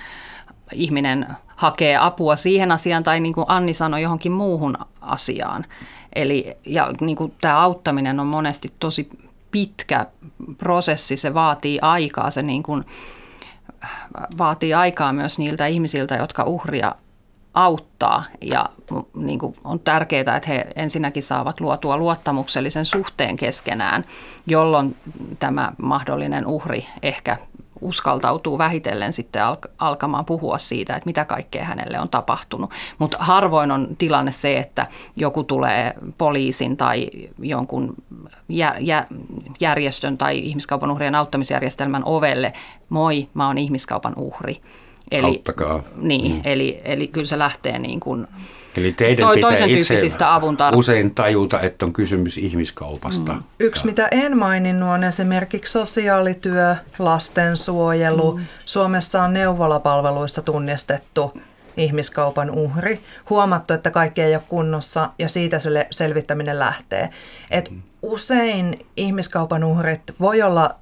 ihminen 0.73 1.27
hakee 1.55 1.97
apua 1.97 2.35
siihen 2.35 2.71
asiaan 2.71 3.03
tai 3.03 3.19
niin 3.19 3.33
kuin 3.33 3.45
Anni 3.47 3.73
sanoi 3.73 4.01
johonkin 4.01 4.31
muuhun 4.31 4.77
asiaan. 5.01 5.65
Eli 6.15 6.57
ja 6.65 6.91
niin 7.01 7.17
kuin 7.17 7.33
tämä 7.41 7.59
auttaminen 7.59 8.19
on 8.19 8.27
monesti 8.27 8.73
tosi 8.79 9.09
pitkä 9.51 10.05
prosessi, 10.57 11.17
se 11.17 11.33
vaatii 11.33 11.79
aikaa, 11.81 12.31
se 12.31 12.41
niin 12.41 12.63
kuin, 12.63 12.85
vaatii 14.37 14.73
aikaa 14.73 15.13
myös 15.13 15.39
niiltä 15.39 15.67
ihmisiltä, 15.67 16.15
jotka 16.15 16.43
uhria 16.43 16.95
auttaa. 17.53 18.23
Ja 18.41 18.69
niin 19.15 19.39
kuin 19.39 19.55
on 19.63 19.79
tärkeää, 19.79 20.35
että 20.35 20.47
he 20.47 20.67
ensinnäkin 20.75 21.23
saavat 21.23 21.59
luotua 21.59 21.97
luottamuksellisen 21.97 22.85
suhteen 22.85 23.37
keskenään, 23.37 24.05
jolloin 24.47 24.95
tämä 25.39 25.71
mahdollinen 25.77 26.45
uhri 26.45 26.85
ehkä 27.03 27.37
uskaltautuu 27.81 28.57
vähitellen 28.57 29.13
sitten 29.13 29.41
alkamaan 29.77 30.25
puhua 30.25 30.57
siitä, 30.57 30.95
että 30.95 31.07
mitä 31.07 31.25
kaikkea 31.25 31.63
hänelle 31.63 31.99
on 31.99 32.09
tapahtunut. 32.09 32.71
Mutta 32.97 33.17
harvoin 33.19 33.71
on 33.71 33.87
tilanne 33.97 34.31
se, 34.31 34.57
että 34.57 34.87
joku 35.15 35.43
tulee 35.43 35.93
poliisin 36.17 36.77
tai 36.77 37.09
jonkun 37.39 37.95
järjestön 39.59 40.17
tai 40.17 40.39
ihmiskaupan 40.39 40.91
uhrien 40.91 41.15
auttamisjärjestelmän 41.15 42.03
ovelle, 42.05 42.53
moi, 42.89 43.27
mä 43.33 43.47
oon 43.47 43.57
ihmiskaupan 43.57 44.13
uhri. 44.15 44.61
Eli, 45.11 45.25
Auttakaa. 45.25 45.83
Niin, 45.95 46.31
mm. 46.31 46.41
eli, 46.45 46.81
eli 46.83 47.07
kyllä 47.07 47.25
se 47.25 47.39
lähtee 47.39 47.79
niin 47.79 47.99
kuin 47.99 48.27
Eli 48.77 48.91
teidän 48.91 49.25
toi, 49.25 49.35
pitää 49.35 49.65
itse 49.65 50.25
avun 50.25 50.57
usein 50.75 51.15
tajuta, 51.15 51.61
että 51.61 51.85
on 51.85 51.93
kysymys 51.93 52.37
ihmiskaupasta. 52.37 53.33
Mm. 53.33 53.43
Yksi, 53.59 53.85
mitä 53.85 54.07
en 54.11 54.37
maininnut, 54.37 54.89
on 54.89 55.03
esimerkiksi 55.03 55.71
sosiaalityö, 55.71 56.75
lastensuojelu. 56.99 58.31
Mm. 58.37 58.45
Suomessa 58.65 59.23
on 59.23 59.33
neuvolapalveluissa 59.33 60.41
tunnistettu 60.41 61.31
ihmiskaupan 61.77 62.49
uhri. 62.49 62.99
Huomattu, 63.29 63.73
että 63.73 63.91
kaikki 63.91 64.21
ei 64.21 64.35
ole 64.35 64.43
kunnossa 64.47 65.09
ja 65.19 65.29
siitä 65.29 65.59
se 65.59 65.87
selvittäminen 65.91 66.59
lähtee. 66.59 67.09
Et 67.51 67.71
mm. 67.71 67.81
usein 68.01 68.79
ihmiskaupan 68.97 69.63
uhrit 69.63 70.01
voi 70.19 70.41
olla 70.41 70.75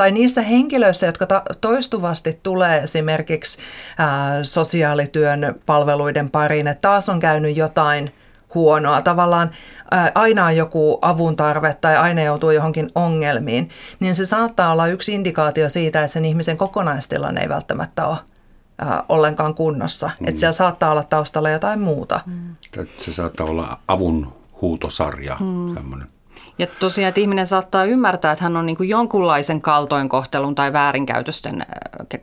tai 0.00 0.12
niissä 0.12 0.42
henkilöissä, 0.42 1.06
jotka 1.06 1.26
ta- 1.26 1.42
toistuvasti 1.60 2.40
tulee 2.42 2.82
esimerkiksi 2.82 3.58
ää, 3.98 4.44
sosiaalityön 4.44 5.54
palveluiden 5.66 6.30
pariin, 6.30 6.66
että 6.66 6.88
taas 6.88 7.08
on 7.08 7.20
käynyt 7.20 7.56
jotain 7.56 8.14
huonoa, 8.54 9.02
tavallaan 9.02 9.50
ää, 9.90 10.12
aina 10.14 10.46
on 10.46 10.56
joku 10.56 10.98
avun 11.02 11.36
tarve 11.36 11.76
tai 11.80 11.96
aina 11.96 12.22
joutuu 12.22 12.50
johonkin 12.50 12.90
ongelmiin, 12.94 13.70
niin 14.00 14.14
se 14.14 14.24
saattaa 14.24 14.72
olla 14.72 14.86
yksi 14.86 15.14
indikaatio 15.14 15.68
siitä, 15.68 16.00
että 16.00 16.12
sen 16.12 16.24
ihmisen 16.24 16.56
kokonaistilanne 16.56 17.40
ei 17.40 17.48
välttämättä 17.48 18.06
ole 18.06 18.18
ää, 18.78 19.04
ollenkaan 19.08 19.54
kunnossa. 19.54 20.10
Mm. 20.20 20.28
Että 20.28 20.40
siellä 20.40 20.52
saattaa 20.52 20.90
olla 20.90 21.02
taustalla 21.02 21.50
jotain 21.50 21.80
muuta. 21.80 22.20
Mm. 22.26 22.56
Se 23.00 23.12
saattaa 23.12 23.46
olla 23.46 23.78
avun 23.88 24.32
huutosarja, 24.60 25.36
mm. 25.40 25.74
semmoinen. 25.74 26.08
Ja 26.60 26.66
tosiaan, 26.66 27.08
että 27.08 27.20
ihminen 27.20 27.46
saattaa 27.46 27.84
ymmärtää, 27.84 28.32
että 28.32 28.44
hän 28.44 28.56
on 28.56 28.66
niin 28.66 28.76
kuin 28.76 28.88
jonkunlaisen 28.88 29.60
kaltoinkohtelun 29.60 30.54
tai 30.54 30.72
väärinkäytösten, 30.72 31.60
äh, 32.14 32.20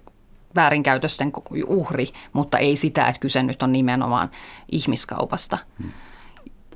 väärinkäytösten 0.56 1.32
uhri, 1.67 2.08
mutta 2.34 2.58
ei 2.58 2.76
sitä, 2.76 3.08
että 3.08 3.19
kyse 3.19 3.43
nyt 3.43 3.63
on 3.63 3.71
nimenomaan 3.71 4.30
ihmiskaupasta. 4.71 5.58
Hmm. 5.82 5.91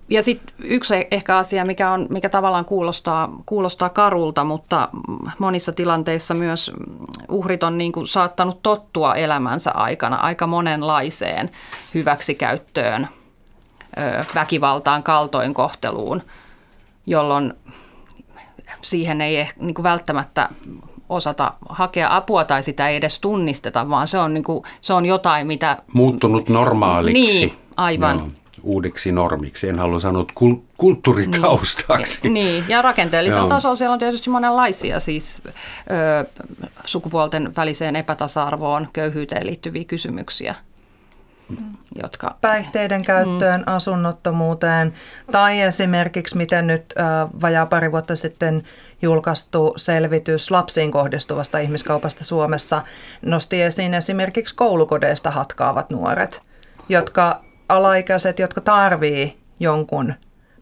Ja 0.09 0.23
sitten 0.23 0.55
yksi 0.63 0.93
ehkä 1.11 1.37
asia, 1.37 1.65
mikä, 1.65 1.91
on, 1.91 2.07
mikä 2.09 2.29
tavallaan 2.29 2.65
kuulostaa, 2.65 3.29
kuulostaa 3.45 3.89
karulta, 3.89 4.43
mutta 4.43 4.89
monissa 5.39 5.71
tilanteissa 5.71 6.33
myös 6.33 6.71
uhrit 7.29 7.63
on 7.63 7.77
niin 7.77 7.91
kuin 7.91 8.07
saattanut 8.07 8.61
tottua 8.63 9.15
elämänsä 9.15 9.71
aikana 9.71 10.15
aika 10.15 10.47
monenlaiseen 10.47 11.49
hyväksikäyttöön, 11.93 13.07
väkivaltaan, 14.35 15.03
kaltoinkohteluun, 15.03 16.21
jolloin 17.05 17.53
siihen 18.81 19.21
ei 19.21 19.37
ehkä 19.37 19.63
niin 19.63 19.73
kuin 19.73 19.83
välttämättä 19.83 20.49
osata 21.09 21.53
hakea 21.69 22.15
apua 22.15 22.43
tai 22.43 22.63
sitä 22.63 22.89
ei 22.89 22.95
edes 22.95 23.19
tunnisteta, 23.19 23.89
vaan 23.89 24.07
se 24.07 24.19
on, 24.19 24.33
niin 24.33 24.43
kuin, 24.43 24.63
se 24.81 24.93
on 24.93 25.05
jotain, 25.05 25.47
mitä... 25.47 25.77
Muuttunut 25.93 26.49
normaaliksi. 26.49 27.21
Niin, 27.21 27.53
aivan. 27.77 28.17
Joo 28.17 28.27
uudeksi 28.63 29.11
normiksi. 29.11 29.69
En 29.69 29.79
halua 29.79 29.99
sanoa 29.99 30.25
kul- 30.35 30.61
kulttuuritaustaksi. 30.77 32.19
Niin, 32.23 32.33
niin. 32.33 32.65
ja 32.67 32.81
rakenteellisella 32.81 33.49
tasolla 33.49 33.75
siellä 33.75 33.93
on 33.93 33.99
tietysti 33.99 34.29
monenlaisia 34.29 34.99
siis 34.99 35.41
ö, 35.45 36.43
sukupuolten 36.85 37.55
väliseen 37.57 37.95
epätasa-arvoon, 37.95 38.87
köyhyyteen 38.93 39.47
liittyviä 39.47 39.83
kysymyksiä. 39.83 40.55
Jotka... 42.03 42.35
Päihteiden 42.41 43.01
käyttöön, 43.01 43.61
mm. 43.61 43.73
asunnottomuuteen 43.73 44.93
tai 45.31 45.61
esimerkiksi 45.61 46.37
miten 46.37 46.67
nyt 46.67 46.93
äh, 46.99 47.29
vajaa 47.41 47.65
pari 47.65 47.91
vuotta 47.91 48.15
sitten 48.15 48.63
julkaistu 49.01 49.73
selvitys 49.77 50.51
lapsiin 50.51 50.91
kohdistuvasta 50.91 51.59
ihmiskaupasta 51.59 52.23
Suomessa 52.23 52.81
nosti 53.21 53.61
esiin 53.61 53.93
esimerkiksi 53.93 54.55
koulukodeista 54.55 55.31
hatkaavat 55.31 55.89
nuoret, 55.89 56.41
jotka 56.89 57.41
alaikäiset, 57.69 58.39
jotka 58.39 58.61
tarvii 58.61 59.39
jonkun 59.59 60.13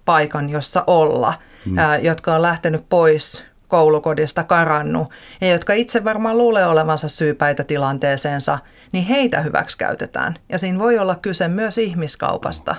paikan, 0.05 0.49
jossa 0.49 0.83
olla, 0.87 1.33
mm. 1.65 1.77
ää, 1.77 1.97
jotka 1.97 2.35
on 2.35 2.41
lähtenyt 2.41 2.85
pois 2.89 3.45
koulukodista, 3.67 4.43
karannut 4.43 5.09
ja 5.41 5.51
jotka 5.51 5.73
itse 5.73 6.03
varmaan 6.03 6.37
luulee 6.37 6.65
olevansa 6.65 7.07
syypäitä 7.07 7.63
tilanteeseensa, 7.63 8.59
niin 8.91 9.05
heitä 9.05 9.41
hyväksi 9.41 9.77
käytetään. 9.77 10.35
Ja 10.49 10.57
siinä 10.57 10.79
voi 10.79 10.99
olla 10.99 11.15
kyse 11.15 11.47
myös 11.47 11.77
ihmiskaupasta. 11.77 12.75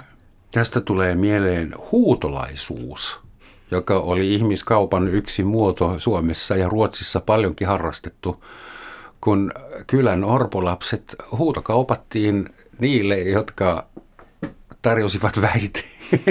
Tästä 0.53 0.81
tulee 0.81 1.15
mieleen 1.15 1.75
huutolaisuus, 1.93 3.21
joka 3.71 3.99
oli 3.99 4.35
ihmiskaupan 4.35 5.09
yksi 5.09 5.43
muoto 5.43 5.99
Suomessa 5.99 6.57
ja 6.57 6.69
Ruotsissa 6.69 7.21
paljonkin 7.21 7.69
harrastettu, 7.69 8.45
kun 9.21 9.53
kylän 9.87 10.25
orpolapset 10.25 11.17
huutokaupattiin 11.39 12.49
niille, 12.79 13.19
jotka 13.19 13.87
tarjosivat 14.83 15.41
väiteen. 15.41 15.85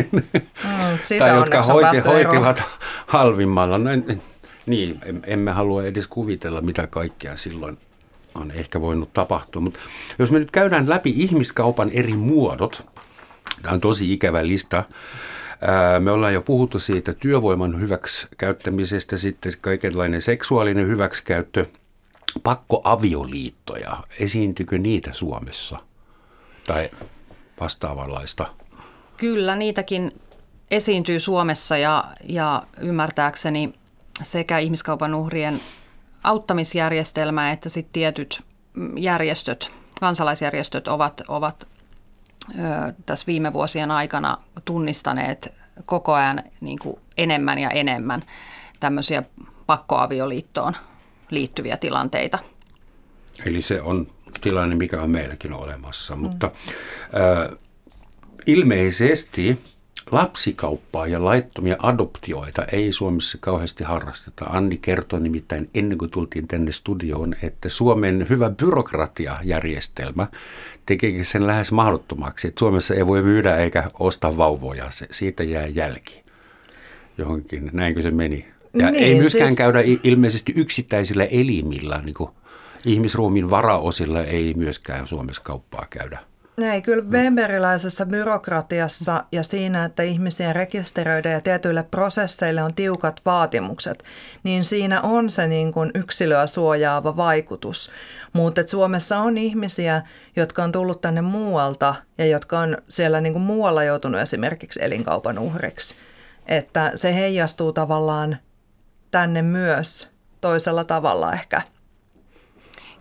Mm, 0.64 1.20
tai 1.20 1.36
jotka 1.36 1.64
hoiti, 1.64 2.00
hoitivat 2.06 2.64
halvimmalla. 3.08 3.78
No, 3.78 3.90
en, 3.90 4.22
niin, 4.66 5.00
emme 5.28 5.52
halua 5.52 5.84
edes 5.84 6.08
kuvitella, 6.08 6.62
mitä 6.62 6.88
kaikkea 6.88 7.38
silloin 7.38 7.78
on 8.36 8.52
ehkä 8.52 8.82
voinut 8.82 9.14
tapahtua. 9.14 9.62
Mutta 9.62 9.80
jos 10.20 10.32
me 10.32 10.40
nyt 10.40 10.52
käydään 10.52 10.90
läpi 10.90 11.14
ihmiskaupan 11.18 11.90
eri 11.90 12.14
muodot, 12.14 12.86
tämä 13.62 13.74
on 13.74 13.82
tosi 13.82 14.14
ikävä 14.14 14.48
lista. 14.48 14.84
Me 16.00 16.12
ollaan 16.12 16.34
jo 16.34 16.42
puhuttu 16.42 16.80
siitä 16.80 17.14
työvoiman 17.14 17.80
hyväksikäyttämisestä, 17.80 19.18
sitten 19.18 19.54
kaikenlainen 19.62 20.22
seksuaalinen 20.22 20.88
hyväksikäyttö, 20.88 21.66
pakkoavioliittoja. 22.44 24.04
Esiintyykö 24.20 24.78
niitä 24.78 25.14
Suomessa? 25.14 25.80
Tai 26.68 26.90
vastaavanlaista? 27.60 28.46
Kyllä, 29.18 29.56
niitäkin 29.56 30.12
esiintyy 30.72 31.20
Suomessa 31.20 31.78
ja, 31.78 32.06
ja 32.24 32.64
ymmärtääkseni 32.82 33.74
sekä 34.24 34.60
ihmiskaupan 34.60 35.16
uhrien 35.16 35.60
auttamisjärjestelmä 36.24 37.52
että 37.52 37.70
sitten 37.70 37.94
tietyt 37.94 38.42
järjestöt, 38.98 39.72
kansalaisjärjestöt 40.00 40.88
ovat, 40.88 41.22
ovat 41.28 41.68
ö, 42.50 42.94
tässä 43.06 43.28
viime 43.28 43.54
vuosien 43.54 43.92
aikana 43.92 44.38
tunnistaneet 44.66 45.54
koko 45.86 46.14
ajan 46.14 46.44
niin 46.62 46.80
kuin 46.80 47.00
enemmän 47.18 47.60
ja 47.60 47.70
enemmän 47.70 48.22
tämmöisiä 48.80 49.24
pakkoavioliittoon 49.66 50.74
liittyviä 51.30 51.78
tilanteita. 51.78 52.40
Eli 53.46 53.62
se 53.62 53.82
on 53.82 54.08
tilanne, 54.42 54.76
mikä 54.76 55.02
on 55.02 55.10
meilläkin 55.10 55.54
olemassa. 55.54 56.16
Mm. 56.16 56.22
Mutta 56.22 56.52
äh, 57.02 57.58
ilmeisesti 58.46 59.60
lapsikauppaa 60.12 61.08
ja 61.08 61.26
laittomia 61.26 61.76
adoptioita 61.80 62.66
ei 62.66 62.92
Suomessa 62.92 63.38
kauheasti 63.42 63.84
harrasteta. 63.84 64.46
Anni 64.46 64.78
kertoi 64.78 65.20
nimittäin 65.20 65.70
ennen 65.74 65.98
kuin 65.98 66.12
tultiin 66.12 66.48
tänne 66.48 66.72
studioon, 66.72 67.36
että 67.44 67.70
Suomen 67.70 68.26
hyvä 68.30 68.50
byrokratiajärjestelmä 68.50 70.28
tekeekin 70.86 71.26
sen 71.26 71.48
lähes 71.48 71.72
mahdottomaksi. 71.72 72.48
Että 72.48 72.60
Suomessa 72.60 72.96
ei 72.96 73.08
voi 73.08 73.22
myydä 73.22 73.58
eikä 73.58 73.84
ostaa 74.00 74.38
vauvoja, 74.38 74.92
se, 74.92 75.08
siitä 75.12 75.44
jää 75.44 75.68
jälki 75.68 76.24
johonkin. 77.18 77.70
Näinkö 77.74 78.02
se 78.02 78.12
meni? 78.12 78.48
Ja 78.74 78.92
niin, 78.92 79.04
ei 79.04 79.16
myöskään 79.16 79.50
siis... 79.50 79.58
käydä 79.58 79.80
ilmeisesti 80.04 80.54
yksittäisillä 80.56 81.26
elimillä 81.26 82.02
niin 82.06 82.14
kuin 82.14 82.30
ihmisruumin 82.86 83.50
varaosilla 83.50 84.24
ei 84.24 84.54
myöskään 84.54 85.08
Suomessa 85.08 85.42
kauppaa 85.42 85.88
käydä. 85.90 86.20
Ei, 86.64 86.82
kyllä 86.82 87.04
Weberilaisessa 87.04 88.06
byrokratiassa 88.06 89.24
ja 89.32 89.44
siinä, 89.44 89.86
että 89.86 90.04
ihmisiä 90.04 90.54
rekisteröidään 90.54 91.34
ja 91.34 91.42
tietyille 91.42 91.84
prosesseille 91.84 92.64
on 92.64 92.74
tiukat 92.74 93.22
vaatimukset, 93.26 94.04
niin 94.44 94.64
siinä 94.64 95.02
on 95.02 95.30
se 95.30 95.48
niin 95.48 95.74
kuin 95.74 95.92
yksilöä 95.96 96.48
suojaava 96.48 97.18
vaikutus. 97.18 97.92
Mutta 98.34 98.62
Suomessa 98.68 99.18
on 99.18 99.38
ihmisiä, 99.38 100.02
jotka 100.36 100.64
on 100.64 100.72
tullut 100.72 101.02
tänne 101.02 101.22
muualta 101.22 101.96
ja 102.18 102.26
jotka 102.26 102.60
on 102.60 102.78
siellä 102.90 103.22
niin 103.22 103.34
kuin 103.34 103.44
muualla 103.44 103.84
joutunut 103.84 104.22
esimerkiksi 104.22 104.80
elinkaupan 104.84 105.40
uhriksi. 105.40 105.96
Että 106.48 106.92
se 106.96 107.16
heijastuu 107.16 107.74
tavallaan 107.74 108.38
tänne 109.12 109.42
myös 109.42 110.12
toisella 110.42 110.84
tavalla 110.84 111.34
ehkä– 111.34 111.62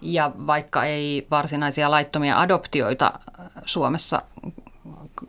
ja 0.01 0.31
vaikka 0.47 0.85
ei 0.85 1.27
varsinaisia 1.31 1.91
laittomia 1.91 2.41
adoptioita 2.41 3.13
äh, 3.41 3.47
Suomessa 3.65 4.23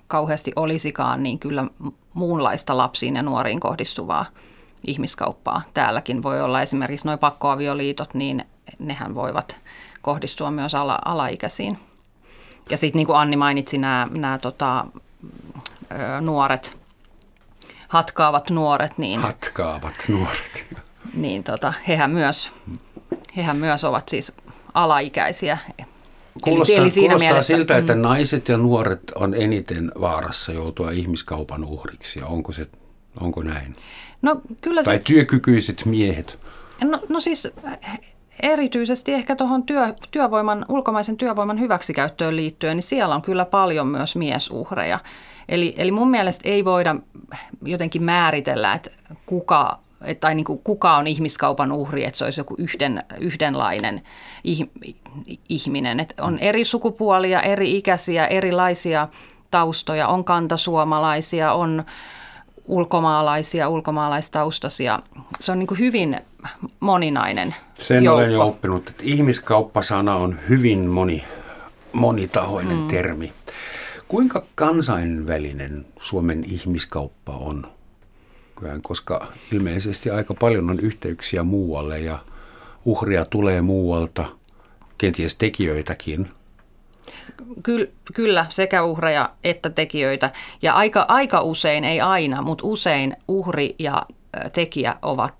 kauheasti 0.08 0.52
olisikaan, 0.56 1.24
niin 1.24 1.40
kyllä 1.40 1.66
muunlaista 2.14 2.78
lapsiin 2.78 3.16
ja 3.16 3.24
nuoriin 3.24 3.60
kohdistuvaa 3.60 4.26
ihmiskauppaa 4.88 5.62
täälläkin 5.74 6.24
voi 6.24 6.42
olla. 6.42 6.62
Esimerkiksi 6.62 7.08
nuo 7.08 7.18
pakkoavioliitot, 7.18 8.14
niin 8.14 8.46
nehän 8.80 9.16
voivat 9.16 9.58
kohdistua 10.02 10.52
myös 10.52 10.76
ala, 10.76 11.00
alaikäisiin. 11.06 11.80
Ja 12.70 12.78
sitten 12.78 13.00
niin 13.00 13.08
kuin 13.08 13.18
Anni 13.18 13.36
mainitsi, 13.36 13.78
nämä, 13.78 14.08
nämä 14.12 14.38
tota, 14.38 14.86
nuoret, 16.22 16.78
hatkaavat 17.88 18.50
nuoret. 18.50 18.98
Niin, 18.98 19.22
hatkaavat 19.22 19.96
nuoret. 20.08 20.68
Niin 21.14 21.44
tota, 21.44 21.74
hehän, 21.88 22.12
myös, 22.12 22.52
hehän 23.38 23.58
myös 23.58 23.84
ovat 23.84 24.10
siis 24.10 24.34
alaikäisiä. 24.74 25.58
Kuulostaa, 26.42 26.76
eli, 26.78 26.90
siinä 26.90 27.08
kuulostaa 27.08 27.30
mielessä, 27.30 27.56
siltä, 27.56 27.78
että 27.78 27.96
mm. 27.96 28.02
naiset 28.02 28.48
ja 28.48 28.58
nuoret 28.58 29.12
on 29.16 29.34
eniten 29.34 29.92
vaarassa 30.02 30.52
joutua 30.52 30.92
ihmiskaupan 30.92 31.64
uhriksi. 31.64 32.20
Ja 32.20 32.26
onko, 32.26 32.52
se, 32.52 32.68
onko 33.20 33.44
näin? 33.44 33.76
No, 34.22 34.42
kyllä 34.62 34.84
tai 34.84 34.98
se, 34.98 35.04
työkykyiset 35.04 35.86
miehet? 35.86 36.40
No, 36.84 37.02
no 37.10 37.20
siis 37.20 37.48
erityisesti 38.44 39.14
ehkä 39.14 39.36
tuohon 39.36 39.64
työ, 39.64 39.94
työvoiman, 40.12 40.66
ulkomaisen 40.70 41.18
työvoiman 41.18 41.60
hyväksikäyttöön 41.60 42.36
liittyen, 42.36 42.78
niin 42.78 42.84
siellä 42.84 43.16
on 43.16 43.22
kyllä 43.22 43.46
paljon 43.46 43.88
myös 43.88 44.16
miesuhreja. 44.16 45.00
Eli, 45.50 45.74
eli 45.78 45.92
mun 45.92 46.10
mielestä 46.10 46.50
ei 46.50 46.66
voida 46.66 46.96
jotenkin 47.66 48.04
määritellä, 48.04 48.74
että 48.74 48.92
kuka 49.26 49.80
tai 50.20 50.36
niin 50.36 50.46
kuin 50.46 50.60
kuka 50.64 50.98
on 50.98 51.08
ihmiskaupan 51.08 51.72
uhri, 51.72 52.06
että 52.06 52.18
se 52.18 52.26
olisi 52.26 52.40
joku 52.40 52.56
yhden, 52.58 53.04
yhdenlainen 53.20 54.02
ihminen. 55.50 56.00
Että 56.00 56.24
on 56.24 56.40
eri 56.40 56.66
sukupuolia, 56.66 57.42
eri 57.42 57.78
ikäisiä, 57.78 58.28
erilaisia 58.28 59.08
taustoja, 59.52 60.08
on 60.08 60.24
kantasuomalaisia, 60.24 61.54
on 61.54 61.84
ulkomaalaisia, 62.66 63.70
ulkomaalaistaustaisia. 63.70 65.00
Se 65.40 65.52
on 65.52 65.60
niin 65.60 65.68
kuin 65.68 65.80
hyvin 65.80 66.22
moninainen 66.80 67.56
Sen 67.74 68.04
joukko. 68.04 68.18
olen 68.18 68.34
jo 68.34 68.48
oppinut, 68.48 68.90
että 68.90 69.04
ihmiskauppasana 69.06 70.16
on 70.16 70.40
hyvin 70.50 70.80
moni, 70.80 71.24
monitahoinen 71.94 72.78
mm. 72.78 72.88
termi. 72.88 73.34
Kuinka 74.08 74.44
kansainvälinen 74.56 75.86
Suomen 76.02 76.44
ihmiskauppa 76.48 77.32
on? 77.32 77.68
Nykyään, 78.60 78.82
koska 78.82 79.28
ilmeisesti 79.52 80.10
aika 80.10 80.34
paljon 80.34 80.70
on 80.70 80.80
yhteyksiä 80.80 81.44
muualle 81.44 82.00
ja 82.00 82.20
uhria 82.86 83.26
tulee 83.26 83.62
muualta, 83.62 84.26
kenties 84.98 85.36
tekijöitäkin. 85.36 86.32
Kyllä, 88.14 88.46
sekä 88.50 88.84
uhreja 88.84 89.30
että 89.44 89.70
tekijöitä. 89.70 90.32
Ja 90.62 90.74
aika, 90.74 91.06
aika 91.08 91.42
usein, 91.42 91.84
ei 91.84 92.02
aina, 92.02 92.42
mutta 92.42 92.68
usein 92.68 93.16
uhri 93.28 93.76
ja 93.80 94.04
tekijä 94.54 94.96
ovat 95.02 95.34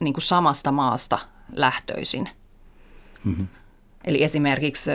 niin 0.00 0.14
kuin 0.14 0.22
samasta 0.22 0.72
maasta 0.72 1.18
lähtöisin. 1.56 2.28
Mm-hmm. 3.24 3.46
Eli 4.04 4.22
esimerkiksi 4.22 4.90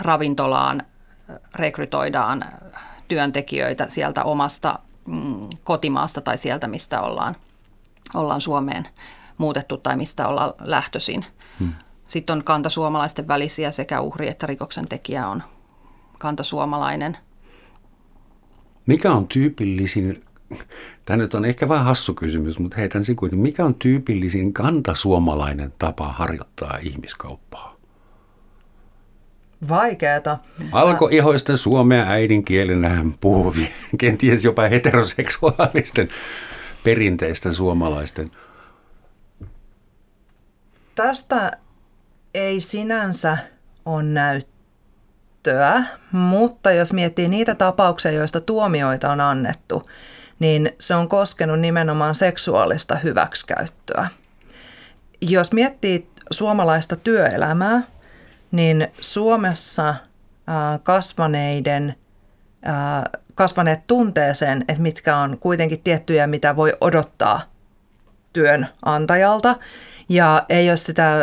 ravintolaan 0.00 0.82
rekrytoidaan 1.54 2.44
työntekijöitä 3.08 3.88
sieltä 3.88 4.24
omasta 4.24 4.78
mm, 5.08 5.40
kotimaasta 5.64 6.20
tai 6.20 6.38
sieltä, 6.38 6.68
mistä 6.68 7.00
ollaan, 7.00 7.36
ollaan 8.14 8.40
Suomeen 8.40 8.86
muutettu 9.38 9.76
tai 9.76 9.96
mistä 9.96 10.28
ollaan 10.28 10.54
lähtöisin. 10.60 11.24
Hmm. 11.58 11.72
Sitten 12.08 12.36
on 12.36 12.44
kantasuomalaisten 12.44 13.28
välisiä 13.28 13.70
sekä 13.70 14.00
uhri 14.00 14.28
että 14.28 14.46
rikoksen 14.46 14.88
tekijä 14.88 15.28
on 15.28 15.42
kantasuomalainen. 16.18 17.16
Mikä 18.86 19.12
on 19.12 19.28
tyypillisin, 19.28 20.24
tämä 21.04 21.16
nyt 21.16 21.34
on 21.34 21.44
ehkä 21.44 21.68
vähän 21.68 21.84
hassu 21.84 22.14
kysymys, 22.14 22.58
mutta 22.58 22.76
heitän 22.76 23.04
sen 23.04 23.16
kuitenkin, 23.16 23.42
mikä 23.42 23.64
on 23.64 23.74
tyypillisin 23.74 24.52
kantasuomalainen 24.52 25.72
tapa 25.78 26.08
harjoittaa 26.12 26.78
ihmiskauppaa? 26.82 27.77
Vaikeeta. 29.68 30.38
Alkoihoisten 30.72 31.58
suomea 31.58 32.04
äidinkielenä 32.06 33.04
puhuvien, 33.20 33.68
kenties 33.98 34.44
jopa 34.44 34.62
heteroseksuaalisten 34.62 36.08
perinteisten 36.84 37.54
suomalaisten. 37.54 38.30
Tästä 40.94 41.52
ei 42.34 42.60
sinänsä 42.60 43.38
ole 43.84 44.02
näyttöä, 44.02 45.84
mutta 46.12 46.72
jos 46.72 46.92
miettii 46.92 47.28
niitä 47.28 47.54
tapauksia, 47.54 48.12
joista 48.12 48.40
tuomioita 48.40 49.10
on 49.10 49.20
annettu, 49.20 49.82
niin 50.38 50.70
se 50.80 50.94
on 50.94 51.08
koskenut 51.08 51.60
nimenomaan 51.60 52.14
seksuaalista 52.14 52.96
hyväksikäyttöä. 52.96 54.08
Jos 55.20 55.52
miettii 55.52 56.10
suomalaista 56.30 56.96
työelämää, 56.96 57.82
niin 58.50 58.88
Suomessa 59.00 59.94
kasvaneiden, 60.82 61.94
kasvaneet 63.34 63.86
tunteeseen, 63.86 64.64
että 64.68 64.82
mitkä 64.82 65.16
on 65.16 65.38
kuitenkin 65.38 65.80
tiettyjä, 65.80 66.26
mitä 66.26 66.56
voi 66.56 66.72
odottaa 66.80 67.40
työnantajalta. 68.32 69.56
Ja 70.08 70.44
ei 70.48 70.68
ole 70.68 70.76
sitä 70.76 71.16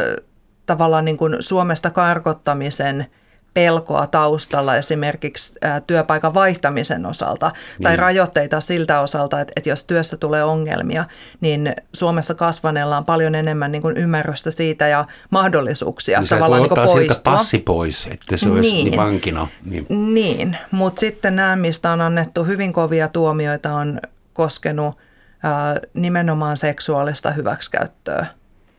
tavallaan 0.66 1.06
niin 1.06 1.18
kuin 1.18 1.36
Suomesta 1.40 1.90
karkottamisen– 1.90 3.06
pelkoa 3.56 4.08
taustalla 4.08 4.76
esimerkiksi 4.76 5.60
työpaikan 5.88 6.34
vaihtamisen 6.34 7.06
osalta 7.06 7.48
niin. 7.48 7.84
tai 7.84 7.96
rajoitteita 7.96 8.62
siltä 8.62 9.00
osalta, 9.00 9.42
että, 9.42 9.54
että 9.56 9.70
jos 9.70 9.84
työssä 9.84 10.18
tulee 10.18 10.44
ongelmia, 10.44 11.06
niin 11.42 11.76
Suomessa 11.94 12.36
kasvaneella 12.36 12.98
on 12.98 13.06
paljon 13.06 13.36
enemmän 13.36 13.72
niin 13.72 13.82
kuin 13.82 13.98
ymmärrystä 13.98 14.52
siitä 14.52 14.88
ja 14.88 15.06
mahdollisuuksia 15.30 16.20
niin 16.20 16.30
tavallaan 16.30 16.62
niin 16.62 16.70
poistua. 16.76 17.00
Siltä 17.00 17.22
passi 17.24 17.58
pois, 17.58 18.08
että 18.12 18.38
se 18.38 18.50
olisi 18.50 18.72
niin, 18.72 18.86
niin 18.86 18.98
vankina. 18.98 19.48
Niin, 19.66 19.86
niin. 20.14 20.58
mutta 20.72 21.00
sitten 21.00 21.36
nämä, 21.36 21.56
mistä 21.56 21.92
on 21.92 22.02
annettu 22.02 22.44
hyvin 22.44 22.74
kovia 22.74 23.08
tuomioita, 23.08 23.74
on 23.74 24.00
koskenut 24.34 24.96
ää, 25.44 25.80
nimenomaan 25.94 26.58
seksuaalista 26.58 27.32
hyväksikäyttöä 27.32 28.26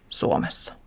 Suomessa. 0.09 0.86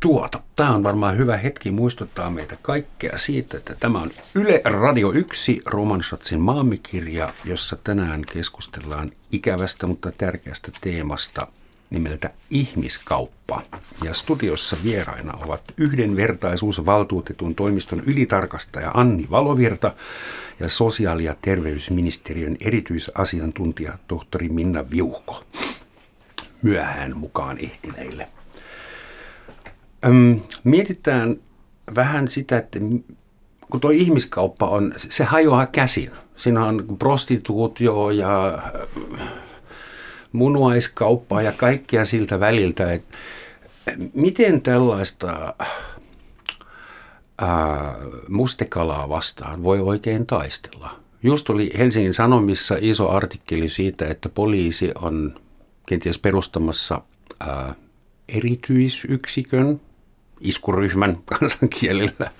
Tuota. 0.00 0.40
Tämä 0.56 0.74
on 0.74 0.82
varmaan 0.82 1.18
hyvä 1.18 1.36
hetki 1.36 1.70
muistuttaa 1.70 2.30
meitä 2.30 2.56
kaikkea 2.62 3.18
siitä, 3.18 3.56
että 3.56 3.74
tämä 3.80 4.02
on 4.02 4.10
Yle 4.34 4.60
Radio 4.64 5.12
1 5.12 5.62
Romansatsin 5.66 6.40
maamikirja, 6.40 7.32
jossa 7.44 7.76
tänään 7.84 8.24
keskustellaan 8.32 9.12
ikävästä, 9.32 9.86
mutta 9.86 10.12
tärkeästä 10.18 10.72
teemasta 10.80 11.46
nimeltä 11.90 12.30
ihmiskauppa. 12.50 13.62
Ja 14.04 14.14
studiossa 14.14 14.76
vieraina 14.84 15.34
ovat 15.42 15.62
yhdenvertaisuusvaltuutetun 15.76 17.54
toimiston 17.54 18.02
ylitarkastaja 18.06 18.90
Anni 18.94 19.26
Valovirta 19.30 19.94
ja 20.60 20.68
sosiaali- 20.68 21.24
ja 21.24 21.36
terveysministeriön 21.42 22.56
erityisasiantuntija 22.60 23.98
tohtori 24.08 24.48
Minna 24.48 24.90
Viuhko. 24.90 25.44
Myöhään 26.62 27.16
mukaan 27.16 27.58
ehtineille. 27.58 28.28
Öm, 30.04 30.40
mietitään 30.64 31.36
vähän 31.94 32.28
sitä, 32.28 32.58
että 32.58 32.78
kun 33.70 33.80
tuo 33.80 33.90
ihmiskauppa 33.90 34.66
on, 34.66 34.94
se 34.96 35.24
hajoaa 35.24 35.66
käsin. 35.66 36.10
Siinä 36.36 36.64
on 36.64 36.96
prostituutio 36.98 38.10
ja 38.10 38.54
äh, 38.54 39.28
munuaiskauppaa 40.32 41.42
ja 41.42 41.52
kaikkia 41.52 42.04
siltä 42.04 42.40
väliltä. 42.40 42.92
Että 42.92 43.16
miten 44.14 44.62
tällaista 44.62 45.54
ää, 47.38 47.88
äh, 47.88 47.94
mustekalaa 48.28 49.08
vastaan 49.08 49.64
voi 49.64 49.80
oikein 49.80 50.26
taistella? 50.26 50.96
Just 51.22 51.50
oli 51.50 51.70
Helsingin 51.78 52.14
Sanomissa 52.14 52.76
iso 52.80 53.10
artikkeli 53.10 53.68
siitä, 53.68 54.08
että 54.08 54.28
poliisi 54.28 54.92
on 54.94 55.40
kenties 55.86 56.18
perustamassa 56.18 57.00
ää, 57.40 57.64
äh, 57.68 57.76
erityisyksikön 58.28 59.80
iskuryhmän 60.40 61.18
kansankielellä 61.38 62.30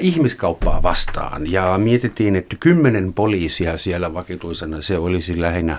ihmiskauppaa 0.00 0.82
vastaan. 0.82 1.50
Ja 1.50 1.78
mietittiin, 1.78 2.36
että 2.36 2.56
kymmenen 2.60 3.12
poliisia 3.12 3.78
siellä 3.78 4.14
vakituisena, 4.14 4.82
se 4.82 4.98
olisi 4.98 5.40
lähinnä 5.40 5.76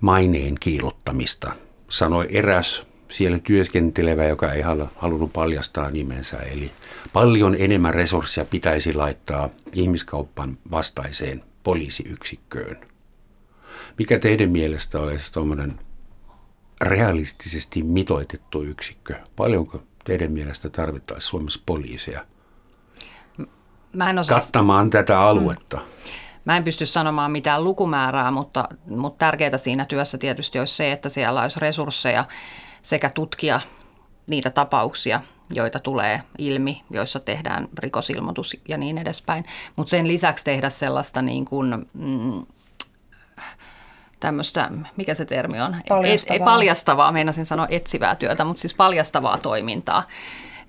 maineen 0.00 0.54
kiilottamista, 0.60 1.52
sanoi 1.88 2.26
eräs 2.30 2.86
siellä 3.08 3.38
työskentelevä, 3.38 4.24
joka 4.24 4.52
ei 4.52 4.62
halunnut 4.96 5.32
paljastaa 5.32 5.90
nimensä. 5.90 6.36
Eli 6.36 6.70
paljon 7.12 7.56
enemmän 7.58 7.94
resursseja 7.94 8.44
pitäisi 8.44 8.94
laittaa 8.94 9.48
ihmiskauppan 9.72 10.58
vastaiseen 10.70 11.42
poliisiyksikköön. 11.62 12.76
Mikä 13.98 14.18
teidän 14.18 14.52
mielestä 14.52 15.00
olisi 15.00 15.32
tuommoinen 15.32 15.78
realistisesti 16.80 17.82
mitoitettu 17.82 18.62
yksikkö? 18.62 19.14
Paljonko 19.36 19.82
teidän 20.06 20.32
mielestä 20.32 20.68
tarvittaisiin 20.68 21.28
Suomessa 21.28 21.60
poliisia 21.66 22.26
Mä 23.92 24.10
en 24.10 24.18
osaa... 24.18 24.40
kattamaan 24.40 24.90
tätä 24.90 25.20
aluetta? 25.20 25.76
Mm. 25.76 25.82
Mä 26.44 26.56
en 26.56 26.64
pysty 26.64 26.86
sanomaan 26.86 27.30
mitään 27.30 27.64
lukumäärää, 27.64 28.30
mutta, 28.30 28.68
mutta 28.86 29.18
tärkeää 29.18 29.56
siinä 29.56 29.84
työssä 29.84 30.18
tietysti 30.18 30.58
olisi 30.58 30.74
se, 30.74 30.92
että 30.92 31.08
siellä 31.08 31.42
olisi 31.42 31.60
resursseja 31.60 32.24
sekä 32.82 33.10
tutkia 33.10 33.60
niitä 34.30 34.50
tapauksia, 34.50 35.20
joita 35.52 35.78
tulee 35.78 36.22
ilmi, 36.38 36.82
joissa 36.90 37.20
tehdään 37.20 37.68
rikosilmoitus 37.78 38.56
ja 38.68 38.78
niin 38.78 38.98
edespäin. 38.98 39.44
Mutta 39.76 39.90
sen 39.90 40.08
lisäksi 40.08 40.44
tehdä 40.44 40.70
sellaista 40.70 41.22
niin 41.22 41.44
kuin, 41.44 41.86
mm, 41.92 42.46
tämmöistä, 44.20 44.70
mikä 44.96 45.14
se 45.14 45.24
termi 45.24 45.60
on? 45.60 45.76
Paljastavaa. 45.88 46.36
Et, 46.36 46.44
paljastavaa, 46.44 47.12
meinasin 47.12 47.46
sanoa 47.46 47.66
etsivää 47.70 48.14
työtä, 48.14 48.44
mutta 48.44 48.60
siis 48.60 48.74
paljastavaa 48.74 49.38
toimintaa. 49.38 50.02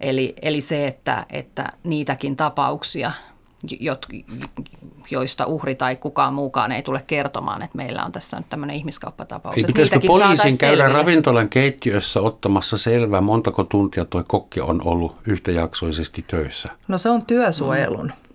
Eli, 0.01 0.33
eli 0.41 0.62
se, 0.62 0.88
että, 0.88 1.25
että 1.29 1.69
niitäkin 1.83 2.36
tapauksia, 2.36 3.12
joista 5.12 5.45
uhri 5.45 5.75
tai 5.75 5.95
kukaan 5.95 6.33
muukaan 6.33 6.71
ei 6.71 6.83
tule 6.83 7.03
kertomaan, 7.07 7.62
että 7.62 7.77
meillä 7.77 8.03
on 8.03 8.12
tässä 8.12 8.38
nyt 8.38 8.49
tämmöinen 8.49 8.75
ihmiskauppatapaus. 8.75 9.57
Ei 9.57 9.63
pitäisikö 9.63 9.99
poliisin 10.07 10.57
käydä 10.57 10.83
selviä. 10.83 10.99
ravintolan 10.99 11.49
keittiössä 11.49 12.21
ottamassa 12.21 12.77
selvää, 12.77 13.21
montako 13.21 13.63
tuntia 13.63 14.05
tuo 14.05 14.23
kokki 14.27 14.62
on 14.62 14.81
ollut 14.86 15.15
yhtäjaksoisesti 15.27 16.25
töissä? 16.27 16.69
No 16.88 16.97
se 16.97 17.10
on 17.10 17.25
työsuojelun. 17.25 18.05
Mm 18.05 18.26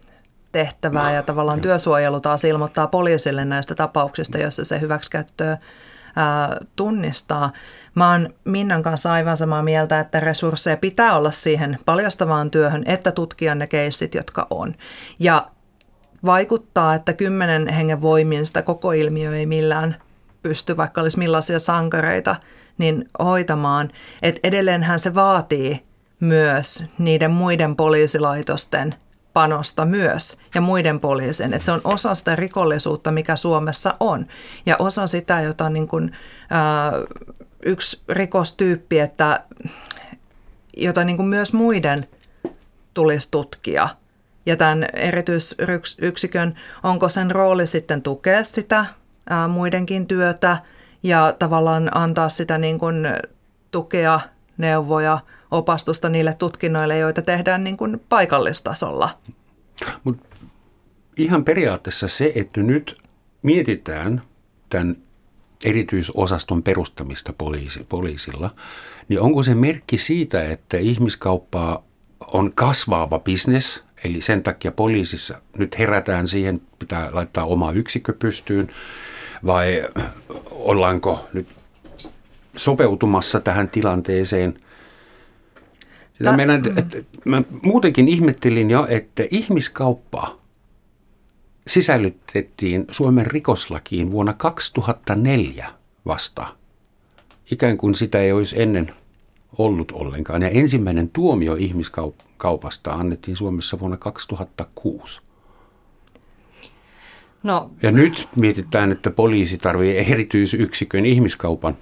tehtävää 0.53 1.13
ja 1.13 1.23
tavallaan 1.23 1.61
työsuojelu 1.61 2.21
taas 2.21 2.45
ilmoittaa 2.45 2.87
poliisille 2.87 3.45
näistä 3.45 3.75
tapauksista, 3.75 4.39
joissa 4.39 4.65
se 4.65 4.81
hyväksikäyttöä 4.81 5.57
tunnistaa. 6.77 7.53
Mä 7.95 8.11
oon 8.11 8.35
Minnan 8.45 8.83
kanssa 8.83 9.13
aivan 9.13 9.37
samaa 9.37 9.63
mieltä, 9.63 10.01
että 10.01 10.21
resursseja 10.21 10.77
pitää 10.77 11.17
olla 11.17 11.31
siihen 11.31 11.79
paljastavaan 11.85 12.51
työhön, 12.51 12.83
että 12.87 13.13
tutkia 13.13 13.55
ne 13.55 13.67
keissit, 13.67 14.15
jotka 14.15 14.47
on. 14.51 14.75
Ja 15.19 15.47
vaikuttaa, 16.25 16.95
että 16.95 17.13
kymmenen 17.13 17.69
hengen 17.69 18.03
voimin 18.03 18.47
sitä 18.47 18.63
koko 18.63 18.93
ilmiö 18.93 19.37
ei 19.37 19.47
millään 19.47 19.97
pysty, 20.43 20.77
vaikka 20.77 21.01
olisi 21.01 21.19
millaisia 21.19 21.59
sankareita, 21.59 22.37
niin 22.79 23.11
hoitamaan. 23.19 23.91
Et 24.23 24.41
edelleenhän 24.45 24.99
se 24.99 25.15
vaatii 25.15 25.85
myös 26.21 26.85
niiden 26.99 27.31
muiden 27.31 27.77
poliisilaitosten 27.77 28.95
panosta 29.33 29.85
myös 29.85 30.39
ja 30.55 30.61
muiden 30.61 31.01
poliisin. 31.01 31.55
Että 31.55 31.67
se 31.67 31.73
on 31.73 31.81
osa 31.85 32.15
sitä 32.15 32.37
rikollisuutta, 32.37 33.13
mikä 33.13 33.37
Suomessa 33.37 33.95
on. 34.01 34.27
Ja 34.67 34.77
osa 34.79 35.07
sitä, 35.07 35.41
jota 35.41 35.71
niin 35.71 35.89
kuin, 35.89 36.17
ää, 36.51 36.93
yksi 37.63 38.03
rikostyyppi, 38.09 38.99
että, 38.99 39.45
jota 40.77 41.05
niin 41.05 41.17
kuin 41.17 41.29
myös 41.29 41.53
muiden 41.53 42.09
tulisi 42.95 43.31
tutkia. 43.31 43.89
Ja 44.47 44.57
tämän 44.57 44.87
erityisyksikön, 44.95 46.55
onko 46.83 47.09
sen 47.09 47.31
rooli 47.31 47.67
sitten 47.67 48.03
tukea 48.03 48.43
sitä 48.43 48.87
ää, 49.31 49.49
muidenkin 49.49 50.07
työtä 50.07 50.59
ja 51.03 51.35
tavallaan 51.39 51.97
antaa 51.97 52.29
sitä 52.29 52.59
niin 52.59 52.79
kuin 52.79 53.07
tukea, 53.71 54.21
neuvoja, 54.59 55.19
opastusta 55.51 56.09
niille 56.09 56.35
tutkinnoille, 56.35 56.99
joita 56.99 57.23
tehdään 57.23 57.65
niin 57.65 57.77
kuin 57.77 58.01
paikallistasolla. 58.09 59.11
Mut 60.05 60.17
ihan 61.17 61.45
periaatteessa 61.45 62.09
se, 62.09 62.33
että 62.35 62.63
nyt 62.63 62.99
mietitään 63.43 64.23
tämän 64.71 64.97
erityisosaston 65.65 66.63
perustamista 66.63 67.33
poliisi, 67.33 67.87
poliisilla, 67.89 68.51
niin 69.09 69.21
onko 69.21 69.43
se 69.43 69.55
merkki 69.55 69.99
siitä, 69.99 70.45
että 70.45 70.77
ihmiskauppaa 70.77 71.85
on 72.27 72.53
kasvaava 72.55 73.19
bisnes, 73.19 73.85
eli 74.05 74.21
sen 74.21 74.43
takia 74.43 74.73
poliisissa 74.73 75.41
nyt 75.59 75.79
herätään 75.79 76.29
siihen, 76.29 76.61
pitää 76.79 77.09
laittaa 77.13 77.45
oma 77.45 77.73
yksikkö 77.73 78.13
pystyyn, 78.13 78.69
vai 79.47 79.89
ollaanko 80.51 81.29
nyt 81.33 81.47
sopeutumassa 82.57 83.41
tähän 83.41 83.69
tilanteeseen. 83.69 84.61
Sitä 86.13 86.37
meidän, 86.37 86.63
että, 86.79 86.97
mä 87.25 87.43
muutenkin 87.63 88.09
ihmettelin 88.09 88.71
jo, 88.71 88.87
että 88.91 89.25
ihmiskauppa 89.31 90.39
sisällytettiin 91.67 92.85
Suomen 92.91 93.27
rikoslakiin 93.27 94.13
vuonna 94.13 94.33
2004 94.33 95.71
vasta. 96.07 96.47
Ikään 97.51 97.79
kuin 97.79 97.95
sitä 97.95 98.19
ei 98.21 98.33
olisi 98.33 98.63
ennen 98.63 98.95
ollut 99.59 99.93
ollenkaan. 99.93 100.43
Ja 100.43 100.49
ensimmäinen 100.49 101.09
tuomio 101.09 101.55
ihmiskaupasta 101.55 102.93
annettiin 102.93 103.37
Suomessa 103.37 103.79
vuonna 103.79 103.97
2006. 103.97 105.21
No. 107.43 107.71
Ja 107.83 107.91
nyt 107.91 108.29
mietitään, 108.37 108.93
että 108.93 109.11
poliisi 109.11 109.59
tarvitsee 109.59 110.13
erityisyksikön 110.13 111.07
ihmiskaupan 111.07 111.77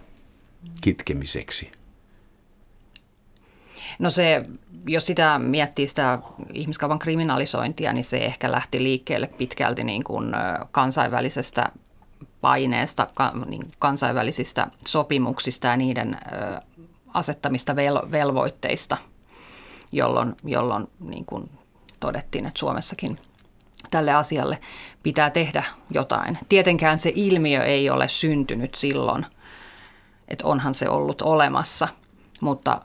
kitkemiseksi? 0.80 1.72
No 3.98 4.10
se, 4.10 4.44
jos 4.88 5.06
sitä 5.06 5.38
miettii 5.38 5.86
sitä 5.86 6.18
ihmiskaupan 6.52 6.98
kriminalisointia, 6.98 7.92
niin 7.92 8.04
se 8.04 8.16
ehkä 8.16 8.52
lähti 8.52 8.82
liikkeelle 8.82 9.26
pitkälti 9.26 9.84
niin 9.84 10.04
kuin 10.04 10.32
kansainvälisestä 10.70 11.72
paineesta, 12.40 13.06
niin 13.46 13.62
kansainvälisistä 13.78 14.66
sopimuksista 14.86 15.66
ja 15.66 15.76
niiden 15.76 16.18
asettamista 17.14 17.76
velvoitteista, 18.12 18.96
jolloin, 19.92 20.34
jolloin 20.44 20.86
niin 21.00 21.24
kuin 21.24 21.50
todettiin, 22.00 22.46
että 22.46 22.58
Suomessakin 22.58 23.18
tälle 23.90 24.12
asialle 24.12 24.58
pitää 25.02 25.30
tehdä 25.30 25.64
jotain. 25.90 26.38
Tietenkään 26.48 26.98
se 26.98 27.12
ilmiö 27.14 27.64
ei 27.64 27.90
ole 27.90 28.08
syntynyt 28.08 28.74
silloin– 28.74 29.26
että 30.30 30.46
onhan 30.46 30.74
se 30.74 30.88
ollut 30.88 31.22
olemassa, 31.22 31.88
mutta 32.40 32.80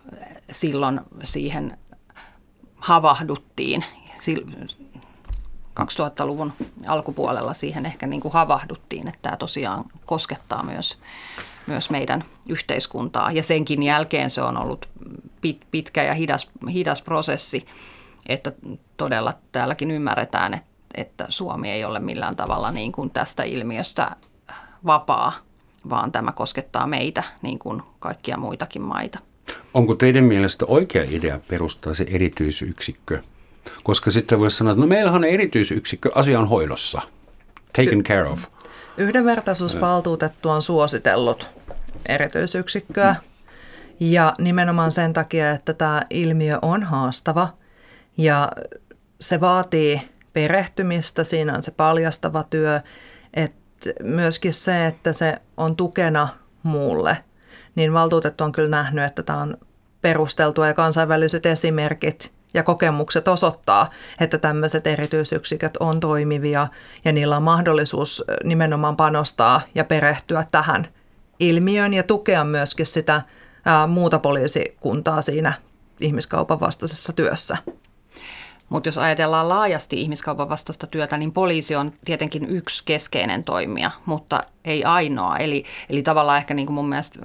silloin 0.51 1.01
siihen 1.23 1.77
havahduttiin. 2.75 3.85
2000-luvun 5.79 6.53
alkupuolella 6.87 7.53
siihen 7.53 7.85
ehkä 7.85 8.07
niin 8.07 8.21
kuin 8.21 8.33
havahduttiin, 8.33 9.07
että 9.07 9.19
tämä 9.21 9.37
tosiaan 9.37 9.85
koskettaa 10.05 10.63
myös, 10.63 10.97
myös 11.67 11.89
meidän 11.89 12.23
yhteiskuntaa. 12.49 13.31
Ja 13.31 13.43
senkin 13.43 13.83
jälkeen 13.83 14.29
se 14.29 14.41
on 14.41 14.57
ollut 14.57 14.89
pit, 15.41 15.67
pitkä 15.71 16.03
ja 16.03 16.13
hidas, 16.13 16.49
hidas 16.73 17.01
prosessi, 17.01 17.65
että 18.25 18.51
todella 18.97 19.33
täälläkin 19.51 19.91
ymmärretään, 19.91 20.53
että, 20.53 20.67
että 20.95 21.25
Suomi 21.29 21.71
ei 21.71 21.85
ole 21.85 21.99
millään 21.99 22.35
tavalla 22.35 22.71
niin 22.71 22.91
kuin 22.91 23.09
tästä 23.09 23.43
ilmiöstä 23.43 24.15
vapaa 24.85 25.33
vaan 25.89 26.11
tämä 26.11 26.31
koskettaa 26.31 26.87
meitä 26.87 27.23
niin 27.41 27.59
kuin 27.59 27.81
kaikkia 27.99 28.37
muitakin 28.37 28.81
maita. 28.81 29.19
Onko 29.73 29.95
teidän 29.95 30.23
mielestä 30.23 30.65
oikea 30.65 31.05
idea 31.09 31.39
perustaa 31.49 31.93
se 31.93 32.05
erityisyksikkö? 32.09 33.19
Koska 33.83 34.11
sitten 34.11 34.39
voisi 34.39 34.57
sanoa, 34.57 34.71
että 34.71 34.81
no 34.81 34.87
meillähän 34.87 35.23
on 35.23 35.29
erityisyksikkö 35.29 36.11
asian 36.15 36.47
hoidossa. 36.47 37.01
Taken 37.75 38.03
care 38.03 38.29
of. 38.29 38.43
Yhdenvertaisuusvaltuutettu 38.97 40.49
on 40.49 40.61
suositellut 40.61 41.47
erityisyksikköä. 42.09 43.15
Ja 43.99 44.33
nimenomaan 44.39 44.91
sen 44.91 45.13
takia, 45.13 45.51
että 45.51 45.73
tämä 45.73 46.01
ilmiö 46.09 46.59
on 46.61 46.83
haastava 46.83 47.49
ja 48.17 48.51
se 49.21 49.41
vaatii 49.41 50.01
perehtymistä, 50.33 51.23
siinä 51.23 51.53
on 51.55 51.63
se 51.63 51.71
paljastava 51.71 52.43
työ, 52.43 52.79
että 53.33 53.64
myöskin 54.03 54.53
se, 54.53 54.87
että 54.87 55.13
se 55.13 55.37
on 55.57 55.75
tukena 55.75 56.27
muulle, 56.63 57.17
niin 57.75 57.93
valtuutettu 57.93 58.43
on 58.43 58.51
kyllä 58.51 58.69
nähnyt, 58.69 59.05
että 59.05 59.23
tämä 59.23 59.41
on 59.41 59.57
perusteltua 60.01 60.67
ja 60.67 60.73
kansainväliset 60.73 61.45
esimerkit 61.45 62.33
ja 62.53 62.63
kokemukset 62.63 63.27
osoittaa, 63.27 63.89
että 64.19 64.37
tämmöiset 64.37 64.87
erityisyksiköt 64.87 65.77
on 65.77 65.99
toimivia 65.99 66.67
ja 67.05 67.11
niillä 67.11 67.37
on 67.37 67.43
mahdollisuus 67.43 68.23
nimenomaan 68.43 68.97
panostaa 68.97 69.61
ja 69.75 69.83
perehtyä 69.83 70.45
tähän 70.51 70.87
ilmiöön 71.39 71.93
ja 71.93 72.03
tukea 72.03 72.43
myöskin 72.43 72.85
sitä 72.85 73.21
ää, 73.65 73.87
muuta 73.87 74.19
poliisikuntaa 74.19 75.21
siinä 75.21 75.53
ihmiskaupan 75.99 76.59
vastaisessa 76.59 77.13
työssä. 77.13 77.57
Mutta 78.69 78.87
jos 78.87 78.97
ajatellaan 78.97 79.49
laajasti 79.49 80.01
ihmiskaupan 80.01 80.49
vastaista 80.49 80.87
työtä, 80.87 81.17
niin 81.17 81.31
poliisi 81.31 81.75
on 81.75 81.93
tietenkin 82.05 82.45
yksi 82.49 82.83
keskeinen 82.85 83.43
toimija, 83.43 83.91
mutta 84.05 84.41
ei 84.65 84.83
ainoa. 84.83 85.37
Eli, 85.37 85.63
eli 85.89 86.03
tavallaan 86.03 86.37
ehkä 86.37 86.53
niin 86.53 86.65
kuin 86.65 86.73
mun 86.73 86.89
mielestä 86.89 87.19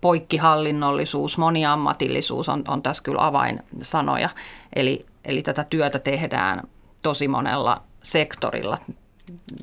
poikkihallinnollisuus, 0.00 1.38
moniammatillisuus 1.38 2.48
on, 2.48 2.64
on 2.68 2.82
tässä 2.82 3.02
kyllä 3.02 3.26
avainsanoja. 3.26 4.28
Eli, 4.76 5.06
eli 5.24 5.42
tätä 5.42 5.64
työtä 5.64 5.98
tehdään 5.98 6.62
tosi 7.02 7.28
monella 7.28 7.82
sektorilla 8.02 8.78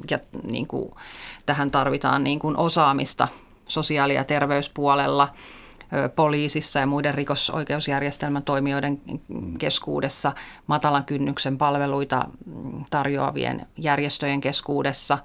ja 0.10 0.20
niin 0.52 0.68
kuin, 0.68 0.92
tähän 1.46 1.72
tarvitaan 1.72 2.24
niin 2.24 2.40
kuin 2.40 2.58
osaamista 2.58 3.28
sosiaali- 3.68 4.16
ja 4.16 4.24
terveyspuolella– 4.24 5.30
poliisissa 6.16 6.80
ja 6.80 6.86
muiden 6.86 7.14
rikosoikeusjärjestelmän 7.14 8.44
toimijoiden 8.44 9.02
keskuudessa, 9.58 10.32
matalan 10.68 11.06
kynnyksen 11.06 11.58
palveluita 11.58 12.26
tarjoavien 12.90 13.68
järjestöjen 13.78 14.42
keskuudessa, 14.42 15.18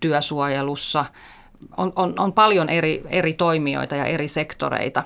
työsuojelussa. 0.00 1.04
On, 1.76 1.92
on, 1.96 2.14
on 2.18 2.32
paljon 2.32 2.68
eri, 2.68 3.02
eri 3.08 3.32
toimijoita 3.32 3.96
ja 3.96 4.04
eri 4.04 4.28
sektoreita, 4.28 5.02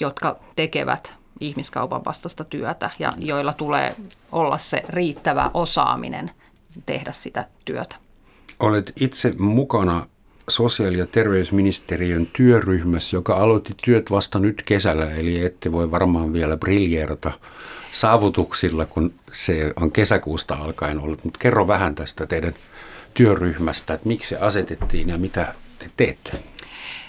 jotka 0.00 0.38
tekevät 0.56 1.14
ihmiskaupan 1.40 2.04
vastaista 2.04 2.44
työtä 2.44 2.90
ja 2.98 3.12
joilla 3.18 3.52
tulee 3.52 3.96
olla 4.32 4.58
se 4.58 4.82
riittävä 4.88 5.50
osaaminen 5.54 6.30
tehdä 6.86 7.12
sitä 7.12 7.46
työtä. 7.64 7.96
Olet 8.60 8.92
itse 9.00 9.32
mukana 9.38 10.06
sosiaali- 10.48 10.98
ja 10.98 11.06
terveysministeriön 11.06 12.28
työryhmässä, 12.32 13.16
joka 13.16 13.36
aloitti 13.36 13.74
työt 13.84 14.10
vasta 14.10 14.38
nyt 14.38 14.62
kesällä, 14.62 15.10
eli 15.10 15.44
ette 15.44 15.72
voi 15.72 15.90
varmaan 15.90 16.32
vielä 16.32 16.56
briljeerata 16.56 17.32
saavutuksilla, 17.92 18.86
kun 18.86 19.12
se 19.32 19.72
on 19.76 19.92
kesäkuusta 19.92 20.54
alkaen 20.54 21.00
ollut. 21.00 21.24
Mutta 21.24 21.38
kerro 21.38 21.68
vähän 21.68 21.94
tästä 21.94 22.26
teidän 22.26 22.54
työryhmästä, 23.14 23.94
että 23.94 24.08
miksi 24.08 24.28
se 24.28 24.36
asetettiin 24.36 25.08
ja 25.08 25.18
mitä 25.18 25.54
te 25.78 25.90
teette? 25.96 26.32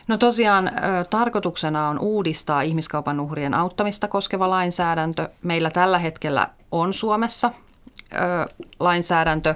No 0.07 0.17
tosiaan 0.17 0.71
tarkoituksena 1.09 1.89
on 1.89 1.99
uudistaa 1.99 2.61
ihmiskaupan 2.61 3.19
uhrien 3.19 3.53
auttamista 3.53 4.07
koskeva 4.07 4.49
lainsäädäntö. 4.49 5.29
Meillä 5.43 5.69
tällä 5.69 5.99
hetkellä 5.99 6.47
on 6.71 6.93
Suomessa 6.93 7.51
lainsäädäntö, 8.79 9.55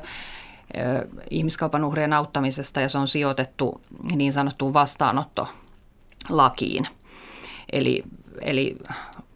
ihmiskaupan 1.29 1.83
uhrien 1.83 2.13
auttamisesta 2.13 2.81
ja 2.81 2.89
se 2.89 2.97
on 2.97 3.07
sijoitettu 3.07 3.81
niin 4.15 4.33
sanottuun 4.33 4.73
vastaanottolakiin. 4.73 6.87
Eli, 7.71 8.03
eli 8.41 8.77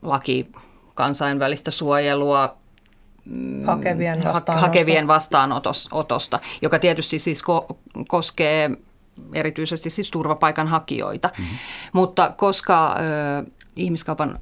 laki 0.02 0.52
kansainvälistä 0.96 1.72
suojelua 1.72 2.58
mm, 3.26 3.66
hakevien, 3.66 4.20
hakevien 4.56 5.08
vastaanotosta, 5.08 6.40
joka 6.62 6.80
tietysti 6.80 7.20
siis 7.20 7.44
ko- 7.44 7.76
koskee 8.08 8.72
erityisesti 9.34 9.90
siis 9.90 10.12
turvapaikanhakijoita. 10.12 11.30
Mm-hmm. 11.38 11.58
Mutta 11.94 12.34
koska 12.38 12.96
ö, 12.96 12.98
ihmiskaupan 13.76 14.40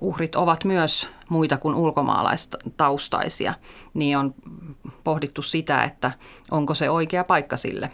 uhrit 0.00 0.34
ovat 0.34 0.64
myös 0.64 1.08
muita 1.28 1.56
kuin 1.56 1.74
ulkomaalaistaustaisia, 1.74 3.54
niin 3.94 4.18
on 4.18 4.34
pohdittu 5.04 5.42
sitä, 5.42 5.84
että 5.84 6.12
onko 6.50 6.74
se 6.74 6.90
oikea 6.90 7.24
paikka 7.24 7.56
sille 7.56 7.90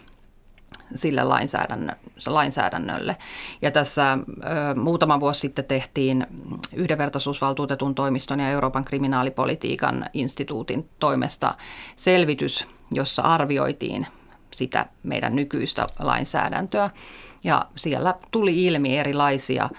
sille 0.95 1.25
lainsäädännö, 1.25 1.93
lainsäädännölle. 2.27 3.17
Ja 3.63 3.71
tässä 3.71 4.13
ö, 4.13 4.81
muutama 4.81 5.21
vuosi 5.21 5.41
sitten 5.41 5.65
tehtiin 5.65 6.27
yhdenvertaisuusvaltuutetun 6.75 7.95
toimiston 7.95 8.41
ja 8.41 8.51
Euroopan 8.51 8.85
kriminaalipolitiikan 8.85 10.11
instituutin 10.13 10.89
toimesta 10.99 11.55
selvitys, 11.97 12.67
jossa 12.93 13.23
arvioitiin 13.23 14.07
sitä 14.51 14.87
meidän 15.03 15.37
nykyistä 15.37 15.87
lainsäädäntöä. 15.99 16.91
Ja 17.45 17.67
siellä 17.77 18.15
tuli 18.31 18.65
ilmi 18.65 18.99
erilaisia 18.99 19.71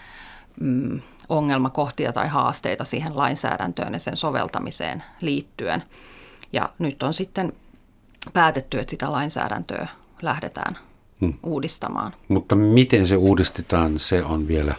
mm, 0.60 1.02
ongelmakohtia 1.30 2.14
tai 2.14 2.28
haasteita 2.28 2.84
siihen 2.84 3.18
lainsäädäntöön 3.18 3.94
ja 3.94 4.00
sen 4.00 4.18
soveltamiseen 4.18 5.04
liittyen. 5.22 5.84
Ja 6.54 6.70
nyt 6.80 7.04
on 7.04 7.14
sitten 7.14 7.54
päätetty, 8.34 8.80
että 8.80 8.92
sitä 8.92 9.12
lainsäädäntöä 9.12 9.88
lähdetään 10.22 10.78
hmm. 11.22 11.34
uudistamaan. 11.44 12.12
Mutta 12.28 12.56
miten 12.56 13.08
se 13.08 13.16
uudistetaan, 13.16 14.00
se 14.00 14.24
on 14.24 14.48
vielä 14.48 14.76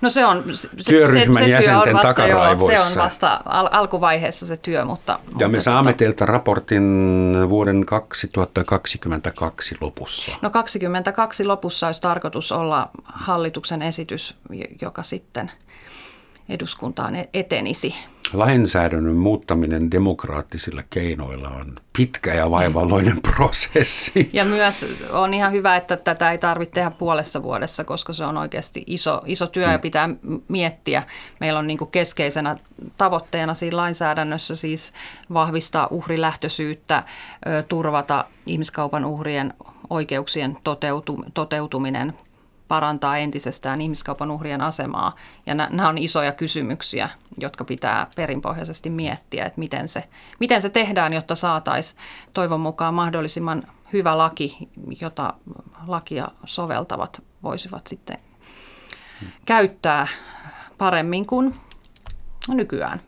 No 0.00 0.10
se 0.10 0.26
on, 0.26 0.44
se, 0.54 0.68
työryhmän 0.84 1.42
se, 1.42 1.44
se 1.44 1.50
jäsenten 1.50 1.82
työ 1.82 1.92
on 1.92 2.06
vasta. 2.06 2.26
Joo, 2.26 2.56
se 2.56 2.80
on 2.80 3.04
vasta 3.04 3.40
al- 3.44 3.68
alkuvaiheessa 3.72 4.46
se 4.46 4.56
työ, 4.56 4.84
mutta... 4.84 5.18
Ja 5.38 5.48
me 5.48 5.60
saamme 5.60 5.92
teiltä 5.92 6.26
raportin 6.26 6.82
vuoden 7.48 7.86
2022 7.86 9.76
lopussa. 9.80 10.32
No 10.42 10.50
2022 10.50 11.44
lopussa 11.44 11.86
olisi 11.86 12.00
tarkoitus 12.00 12.52
olla 12.52 12.90
hallituksen 13.04 13.82
esitys, 13.82 14.36
joka 14.82 15.02
sitten 15.02 15.50
eduskuntaan 16.48 17.14
e- 17.14 17.28
etenisi. 17.34 17.94
Lainsäädännön 18.32 19.16
muuttaminen 19.16 19.90
demokraattisilla 19.90 20.82
keinoilla 20.90 21.48
on 21.48 21.74
pitkä 21.96 22.34
ja 22.34 22.50
vaivalloinen 22.50 23.22
prosessi. 23.34 24.30
Ja 24.32 24.44
myös 24.44 24.86
on 25.12 25.34
ihan 25.34 25.52
hyvä, 25.52 25.76
että 25.76 25.96
tätä 25.96 26.32
ei 26.32 26.38
tarvitse 26.38 26.72
tehdä 26.72 26.90
puolessa 26.90 27.42
vuodessa, 27.42 27.84
koska 27.84 28.12
se 28.12 28.24
on 28.24 28.36
oikeasti 28.36 28.84
iso, 28.86 29.22
iso 29.26 29.46
työ 29.46 29.70
ja 29.70 29.78
mm. 29.78 29.80
pitää 29.80 30.08
miettiä. 30.48 31.02
Meillä 31.40 31.58
on 31.58 31.66
niin 31.66 31.78
keskeisenä 31.90 32.56
tavoitteena 32.96 33.54
siinä 33.54 33.76
lainsäädännössä 33.76 34.56
siis 34.56 34.92
vahvistaa 35.32 35.88
uhrilähtöisyyttä, 35.90 37.02
turvata 37.68 38.24
ihmiskaupan 38.46 39.04
uhrien 39.04 39.54
oikeuksien 39.90 40.58
toteutuminen 41.34 42.12
parantaa 42.72 43.18
entisestään 43.18 43.80
ihmiskaupan 43.80 44.30
uhrien 44.30 44.60
asemaa. 44.60 45.16
Ja 45.46 45.54
nämä 45.54 45.88
on 45.88 45.98
isoja 45.98 46.32
kysymyksiä, 46.32 47.08
jotka 47.38 47.64
pitää 47.64 48.06
perinpohjaisesti 48.16 48.90
miettiä, 48.90 49.44
että 49.44 49.58
miten 49.58 49.88
se, 49.88 50.04
miten 50.40 50.62
se 50.62 50.70
tehdään, 50.70 51.12
jotta 51.12 51.34
saataisiin 51.34 51.98
toivon 52.34 52.60
mukaan 52.60 52.94
mahdollisimman 52.94 53.62
hyvä 53.92 54.18
laki, 54.18 54.68
jota 55.00 55.34
lakia 55.86 56.28
soveltavat 56.44 57.22
voisivat 57.42 57.86
sitten 57.86 58.18
käyttää 59.44 60.06
paremmin 60.78 61.26
kuin 61.26 61.54
nykyään. 62.48 63.00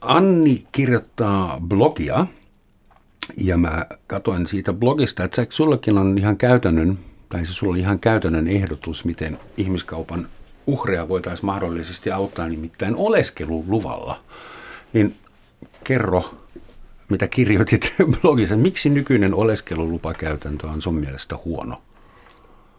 Anni 0.00 0.64
kirjoittaa 0.72 1.60
blogia 1.60 2.26
ja 3.36 3.56
mä 3.56 3.86
katsoin 4.06 4.46
siitä 4.46 4.72
blogista, 4.72 5.24
että 5.24 5.46
sullakin 5.50 5.98
on 5.98 6.18
ihan 6.18 6.36
käytännön 6.36 6.98
tai 7.30 7.46
se 7.46 7.52
sulla 7.52 7.70
oli 7.70 7.80
ihan 7.80 7.98
käytännön 7.98 8.48
ehdotus, 8.48 9.04
miten 9.04 9.38
ihmiskaupan 9.56 10.28
uhreja 10.66 11.08
voitaisiin 11.08 11.46
mahdollisesti 11.46 12.10
auttaa 12.10 12.48
nimittäin 12.48 12.96
oleskeluluvalla. 12.96 14.20
Niin 14.92 15.14
kerro, 15.84 16.34
mitä 17.08 17.28
kirjoitit 17.28 17.94
blogissa, 18.22 18.56
miksi 18.56 18.90
nykyinen 18.90 19.34
oleskelulupakäytäntö 19.34 20.66
on 20.66 20.82
sun 20.82 20.94
mielestä 20.94 21.36
huono? 21.44 21.82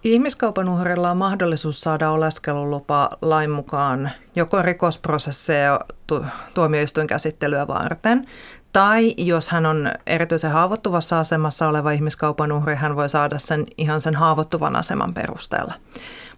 Ihmiskaupan 0.03 0.69
uhrilla 0.69 1.11
on 1.11 1.17
mahdollisuus 1.17 1.81
saada 1.81 2.11
oleskelulupa 2.11 3.09
lain 3.21 3.51
mukaan 3.51 4.11
joko 4.35 4.61
rikosprosesseja 4.61 5.79
tu- 6.07 6.25
tuomioistuinkäsittelyä 6.53 7.67
varten 7.67 8.27
tai 8.73 9.13
jos 9.17 9.49
hän 9.49 9.65
on 9.65 9.91
erityisen 10.05 10.51
haavoittuvassa 10.51 11.19
asemassa 11.19 11.67
oleva 11.67 11.91
ihmiskaupan 11.91 12.51
uhri, 12.51 12.75
hän 12.75 12.95
voi 12.95 13.09
saada 13.09 13.39
sen 13.39 13.65
ihan 13.77 14.01
sen 14.01 14.15
haavoittuvan 14.15 14.75
aseman 14.75 15.13
perusteella. 15.13 15.73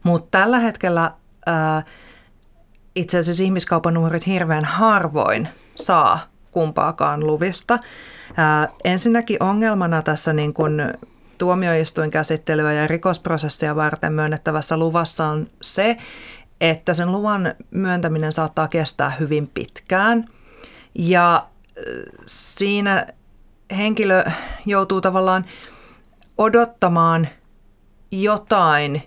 Mutta 0.04 0.40
tällä 0.40 0.60
hetkellä 0.60 1.12
ää, 1.46 1.84
itse 2.96 3.18
asiassa 3.18 3.44
ihmiskaupan 3.44 3.98
uhrit 3.98 4.28
hirveän 4.28 4.66
harvoin 4.66 5.48
saa 5.76 6.20
kumpaakaan 6.52 7.28
luvista. 7.28 7.80
Ää, 8.38 8.70
ensinnäkin 8.84 9.44
ongelmana 9.44 10.02
tässä 10.02 10.34
niin 10.34 10.54
kun 10.54 10.82
tuomioistuinkäsittelyä 11.38 12.74
ja 12.74 12.88
rikosprosessia 12.88 13.76
varten 13.76 14.14
myönnettävässä 14.14 14.78
luvassa 14.78 15.28
on 15.28 15.48
se, 15.62 15.98
että 16.62 16.94
sen 16.94 17.12
luvan 17.12 17.56
myöntäminen 17.72 18.32
saattaa 18.32 18.68
kestää 18.68 19.10
hyvin 19.10 19.48
pitkään. 19.54 20.26
Ja 20.96 21.48
siinä 22.26 23.08
henkilö 23.78 24.24
joutuu 24.66 25.02
tavallaan 25.02 25.46
odottamaan 26.38 27.28
jotain, 28.12 29.04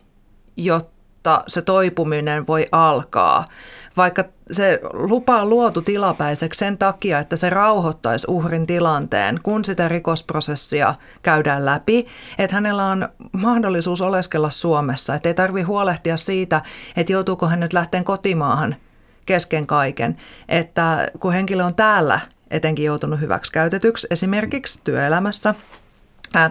jotta 0.57 1.45
se 1.47 1.63
toipuminen 1.63 2.47
voi 2.47 2.69
alkaa. 2.73 3.49
Vaikka 3.97 4.25
se 4.51 4.81
lupa 4.93 5.43
on 5.43 5.51
luotu 5.51 5.83
tilapäiseksi 5.83 6.59
sen 6.59 6.79
takia, 6.79 7.19
että 7.19 7.37
se 7.37 7.51
rauhoittaisi 7.51 8.27
uhrin 8.31 8.67
tilanteen, 8.67 9.41
kun 9.43 9.65
sitä 9.65 9.89
rikosprosessia 9.89 10.95
käydään 11.23 11.65
läpi, 11.65 12.07
että 12.39 12.57
hänellä 12.57 12.87
on 12.87 13.09
mahdollisuus 13.33 14.01
oleskella 14.01 14.51
Suomessa, 14.51 15.15
että 15.15 15.29
ei 15.29 15.35
tarvitse 15.35 15.67
huolehtia 15.67 16.17
siitä, 16.17 16.63
että 16.97 17.13
joutuuko 17.13 17.47
hän 17.47 17.61
nyt 17.61 17.73
lähteen 17.73 18.05
kotimaahan 18.05 18.77
kesken 19.27 19.67
kaiken, 19.67 20.17
että 20.49 21.09
kun 21.21 21.33
henkilö 21.33 21.65
on 21.65 21.75
täällä 21.75 22.21
etenkin 22.51 22.85
joutunut 22.85 23.21
hyväksikäytetyksi 23.21 24.07
esimerkiksi 24.11 24.81
työelämässä. 24.85 25.55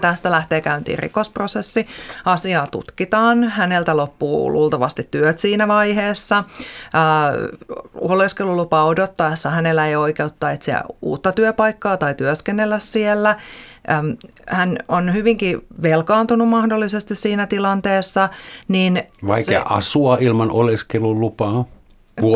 Tästä 0.01 0.31
lähtee 0.31 0.61
käyntiin 0.61 0.99
rikosprosessi. 0.99 1.87
Asiaa 2.25 2.67
tutkitaan. 2.67 3.43
Häneltä 3.43 3.97
loppuu 3.97 4.51
luultavasti 4.51 5.07
työt 5.11 5.39
siinä 5.39 5.67
vaiheessa. 5.67 6.43
Oleskelulupa 7.93 8.85
odottaessa 8.85 9.49
hänellä 9.49 9.87
ei 9.87 9.95
ole 9.95 10.03
oikeutta 10.03 10.51
etsiä 10.51 10.83
uutta 11.01 11.31
työpaikkaa 11.31 11.97
tai 11.97 12.15
työskennellä 12.15 12.79
siellä. 12.79 13.35
Hän 14.47 14.77
on 14.87 15.13
hyvinkin 15.13 15.65
velkaantunut 15.81 16.47
mahdollisesti 16.47 17.15
siinä 17.15 17.47
tilanteessa. 17.47 18.29
Niin 18.67 19.03
Vaikea 19.27 19.45
se, 19.45 19.63
asua 19.65 20.17
ilman 20.21 20.51
oleskelulupaa. 20.51 21.65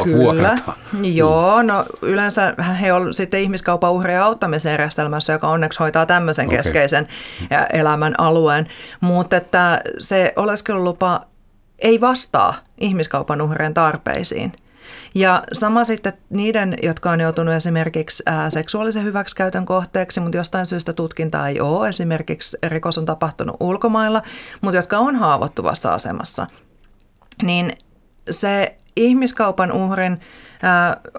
Kyllä, 0.04 0.58
joo. 1.04 1.62
No 1.62 1.86
yleensä 2.02 2.56
he 2.82 2.94
on 2.94 3.14
sitten 3.14 3.40
ihmiskaupan 3.40 3.92
uhrien 3.92 4.24
auttamisjärjestelmässä, 4.24 5.34
joka 5.34 5.48
onneksi 5.48 5.80
hoitaa 5.80 6.06
tämmöisen 6.06 6.46
okay. 6.46 6.58
keskeisen 6.58 7.08
elämän 7.74 8.20
alueen. 8.20 8.68
Mutta 9.02 9.38
että 9.38 9.82
se 10.00 10.34
oleskelulupa 10.36 11.26
ei 11.80 12.02
vastaa 12.02 12.54
ihmiskaupan 12.78 13.42
uhrien 13.42 13.74
tarpeisiin. 13.74 14.54
Ja 15.16 15.44
sama 15.54 15.84
sitten 15.84 16.14
niiden, 16.30 16.76
jotka 16.84 17.12
on 17.12 17.20
joutunut 17.20 17.54
esimerkiksi 17.54 18.24
seksuaalisen 18.50 19.04
hyväksikäytön 19.04 19.66
kohteeksi, 19.66 20.20
mutta 20.20 20.38
jostain 20.38 20.66
syystä 20.66 20.94
tutkintaa 20.94 21.48
ei 21.48 21.60
ole. 21.60 21.90
Esimerkiksi 21.90 22.58
rikos 22.64 22.98
on 22.98 23.06
tapahtunut 23.06 23.58
ulkomailla, 23.60 24.22
mutta 24.62 24.78
jotka 24.78 24.98
on 24.98 25.16
haavoittuvassa 25.16 25.94
asemassa. 25.94 26.48
Niin 27.44 27.78
se 28.30 28.76
ihmiskaupan 29.00 29.72
uhrin 29.72 30.20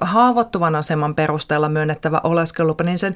haavoittuvan 0.01 0.75
aseman 0.75 1.15
perusteella 1.15 1.69
myönnettävä 1.69 2.21
oleskelulupa, 2.25 2.85
niin 2.85 2.99
sen 2.99 3.15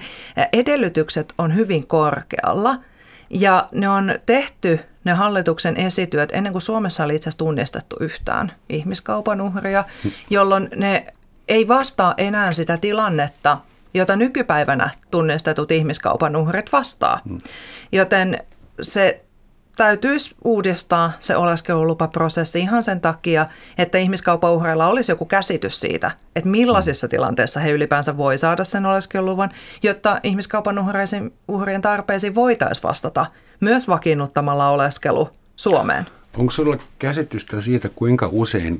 edellytykset 0.52 1.34
on 1.38 1.54
hyvin 1.54 1.86
korkealla. 1.86 2.76
Ja 3.30 3.68
ne 3.72 3.88
on 3.88 4.14
tehty, 4.26 4.80
ne 5.04 5.12
hallituksen 5.12 5.76
esityöt, 5.76 6.30
ennen 6.32 6.52
kuin 6.52 6.62
Suomessa 6.62 7.04
oli 7.04 7.14
itse 7.14 7.28
asiassa 7.28 7.44
tunnistettu 7.44 7.96
yhtään 8.00 8.52
ihmiskaupan 8.68 9.40
uhria, 9.40 9.84
jolloin 10.30 10.68
ne 10.76 11.06
ei 11.48 11.68
vastaa 11.68 12.14
enää 12.16 12.52
sitä 12.52 12.76
tilannetta, 12.76 13.58
jota 13.94 14.16
nykypäivänä 14.16 14.90
tunnistetut 15.10 15.70
ihmiskaupan 15.70 16.36
uhrit 16.36 16.72
vastaa. 16.72 17.18
Hmm. 17.28 17.38
Joten 17.92 18.38
se 18.82 19.23
täytyisi 19.76 20.34
uudistaa 20.44 21.12
se 21.20 21.36
oleskelulupaprosessi 21.36 22.60
ihan 22.60 22.82
sen 22.82 23.00
takia, 23.00 23.46
että 23.78 23.98
ihmiskaupan 23.98 24.52
uhreilla 24.52 24.86
olisi 24.86 25.12
joku 25.12 25.24
käsitys 25.24 25.80
siitä, 25.80 26.10
että 26.36 26.50
millaisissa 26.50 27.08
tilanteissa 27.08 27.60
he 27.60 27.70
ylipäänsä 27.70 28.16
voi 28.16 28.38
saada 28.38 28.64
sen 28.64 28.86
oleskeluluvan, 28.86 29.50
jotta 29.82 30.20
ihmiskaupan 30.22 30.76
uhrien 31.48 31.82
tarpeisiin 31.82 32.34
voitaisiin 32.34 32.82
vastata 32.82 33.26
myös 33.60 33.88
vakiinnuttamalla 33.88 34.68
oleskelu 34.68 35.28
Suomeen. 35.56 36.06
Onko 36.36 36.50
sinulla 36.50 36.78
käsitystä 36.98 37.60
siitä, 37.60 37.88
kuinka 37.88 38.28
usein 38.32 38.78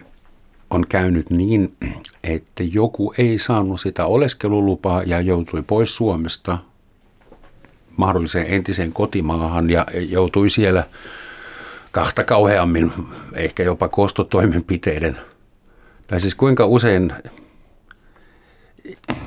on 0.71 0.87
käynyt 0.89 1.31
niin, 1.31 1.77
että 2.25 2.63
joku 2.63 3.15
ei 3.19 3.39
saanut 3.39 3.81
sitä 3.81 4.07
oleskelulupaa 4.07 5.03
ja 5.03 5.21
joutui 5.21 5.63
pois 5.63 5.97
Suomesta 5.97 6.59
mahdolliseen 7.97 8.47
entiseen 8.47 8.93
kotimaahan 8.93 9.71
ja 9.71 9.87
joutui 9.95 10.51
siellä 10.51 10.85
kahta 11.93 12.25
kauheammin, 12.25 12.93
ehkä 13.35 13.63
jopa 13.63 13.89
kostotoimenpiteiden. 13.89 15.19
Tai 16.07 16.21
siis 16.21 16.35
kuinka 16.35 16.67
usein 16.67 17.13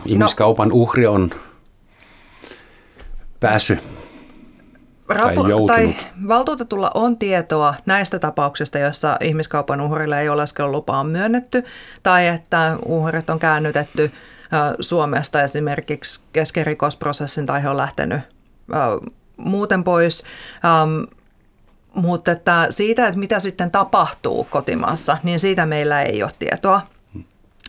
ihmiskaupan 0.05 0.71
uhri 0.71 1.07
on 1.07 1.29
päässyt 3.39 3.79
Rapo- 5.09 5.67
tai 5.67 5.95
valtuutetulla 6.27 6.91
on 6.93 7.17
tietoa 7.17 7.75
näistä 7.85 8.19
tapauksista, 8.19 8.79
joissa 8.79 9.17
ihmiskaupan 9.21 9.81
uhrille 9.81 10.21
ei 10.21 10.29
oleskelulupaa 10.29 11.03
myönnetty 11.03 11.63
tai 12.03 12.27
että 12.27 12.77
uhrit 12.85 13.29
on 13.29 13.39
käännytetty 13.39 14.11
Suomesta 14.79 15.41
esimerkiksi 15.41 16.23
kesken 16.33 16.65
rikosprosessin 16.65 17.45
tai 17.45 17.63
he 17.63 17.69
on 17.69 17.77
lähtenyt 17.77 18.19
muuten 19.37 19.83
pois. 19.83 20.23
Mutta 21.93 22.31
että 22.31 22.67
siitä, 22.69 23.07
että 23.07 23.19
mitä 23.19 23.39
sitten 23.39 23.71
tapahtuu 23.71 24.47
kotimaassa, 24.49 25.17
niin 25.23 25.39
siitä 25.39 25.65
meillä 25.65 26.01
ei 26.01 26.23
ole 26.23 26.31
tietoa. 26.39 26.81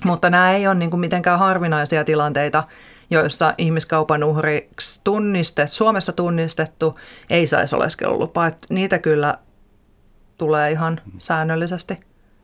Mutta 0.04 0.30
nämä 0.30 0.52
ei 0.52 0.66
ole 0.66 0.74
niin 0.74 0.90
kuin 0.90 1.00
mitenkään 1.00 1.38
harvinaisia 1.38 2.04
tilanteita, 2.04 2.64
joissa 3.10 3.54
ihmiskaupan 3.58 4.24
uhriksi 4.24 5.00
tunnistettu, 5.04 5.74
Suomessa 5.74 6.12
tunnistettu 6.12 6.94
ei 7.30 7.46
saisi 7.46 7.76
oleskelulupaa. 7.76 8.46
Että 8.46 8.66
niitä 8.70 8.98
kyllä 8.98 9.34
tulee 10.38 10.70
ihan 10.70 11.00
säännöllisesti 11.18 11.96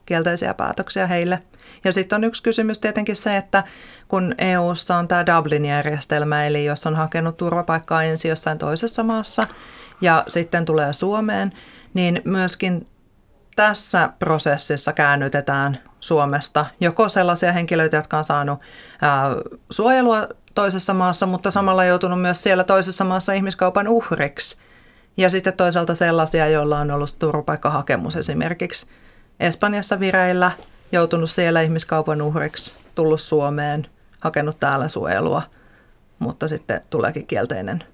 kielteisiä 0.06 0.54
päätöksiä 0.54 1.06
heille. 1.06 1.38
Ja 1.84 1.92
sitten 1.92 2.16
on 2.16 2.24
yksi 2.24 2.42
kysymys 2.42 2.80
tietenkin 2.80 3.16
se, 3.16 3.36
että 3.36 3.64
kun 4.08 4.34
EU:ssa 4.38 4.96
on 4.96 5.08
tämä 5.08 5.26
Dublin-järjestelmä, 5.26 6.46
eli 6.46 6.64
jos 6.64 6.86
on 6.86 6.96
hakenut 6.96 7.36
turvapaikkaa 7.36 8.02
ensin 8.02 8.28
jossain 8.28 8.58
toisessa 8.58 9.02
maassa 9.02 9.46
ja 10.00 10.24
sitten 10.28 10.64
tulee 10.64 10.92
Suomeen, 10.92 11.52
niin 11.94 12.22
myöskin 12.24 12.86
tässä 13.56 14.10
prosessissa 14.18 14.92
käännytetään 14.92 15.78
Suomesta 16.00 16.66
joko 16.80 17.08
sellaisia 17.08 17.52
henkilöitä, 17.52 17.96
jotka 17.96 18.18
on 18.18 18.24
saanut 18.24 18.60
ää, 19.02 19.28
suojelua 19.70 20.28
toisessa 20.54 20.94
maassa, 20.94 21.26
mutta 21.26 21.50
samalla 21.50 21.84
joutunut 21.84 22.20
myös 22.20 22.42
siellä 22.42 22.64
toisessa 22.64 23.04
maassa 23.04 23.32
ihmiskaupan 23.32 23.88
uhriksi. 23.88 24.56
Ja 25.16 25.30
sitten 25.30 25.52
toisaalta 25.52 25.94
sellaisia, 25.94 26.48
joilla 26.48 26.78
on 26.78 26.90
ollut 26.90 27.16
turvapaikkahakemus 27.18 28.16
esimerkiksi 28.16 28.86
Espanjassa 29.40 30.00
vireillä, 30.00 30.50
joutunut 30.92 31.30
siellä 31.30 31.60
ihmiskaupan 31.60 32.22
uhriksi, 32.22 32.74
tullut 32.94 33.20
Suomeen, 33.20 33.86
hakenut 34.20 34.60
täällä 34.60 34.88
suojelua, 34.88 35.42
mutta 36.18 36.48
sitten 36.48 36.80
tuleekin 36.90 37.26
kielteinen 37.26 37.84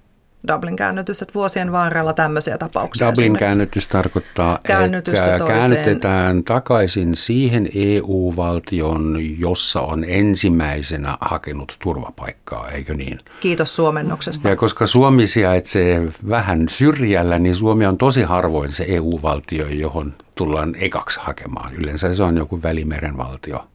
Dublin-käännytys, 0.47 1.21
että 1.21 1.33
vuosien 1.33 1.71
varrella 1.71 2.13
tämmöisiä 2.13 2.57
tapauksia. 2.57 3.07
Dublin-käännytys 3.07 3.87
tarkoittaa, 3.87 4.55
että 4.55 5.37
käännytetään 5.47 6.43
takaisin 6.43 7.15
siihen 7.15 7.69
EU-valtion, 7.75 9.17
jossa 9.39 9.81
on 9.81 10.03
ensimmäisenä 10.07 11.17
hakenut 11.21 11.77
turvapaikkaa, 11.83 12.69
eikö 12.69 12.93
niin? 12.93 13.19
Kiitos 13.39 13.75
suomennoksesta. 13.75 14.49
Ja 14.49 14.55
koska 14.55 14.87
Suomi 14.87 15.27
sijaitsee 15.27 16.01
vähän 16.29 16.69
syrjällä, 16.69 17.39
niin 17.39 17.55
Suomi 17.55 17.85
on 17.85 17.97
tosi 17.97 18.23
harvoin 18.23 18.71
se 18.71 18.85
EU-valtio, 18.87 19.67
johon 19.67 20.13
tullaan 20.35 20.75
ekaksi 20.79 21.19
hakemaan. 21.23 21.73
Yleensä 21.73 22.15
se 22.15 22.23
on 22.23 22.37
joku 22.37 22.61
välimeren 22.63 23.17
valtio, 23.17 23.67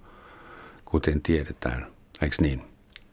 kuten 0.85 1.23
tiedetään, 1.23 1.87
eikö 2.23 2.37
niin? 2.41 2.63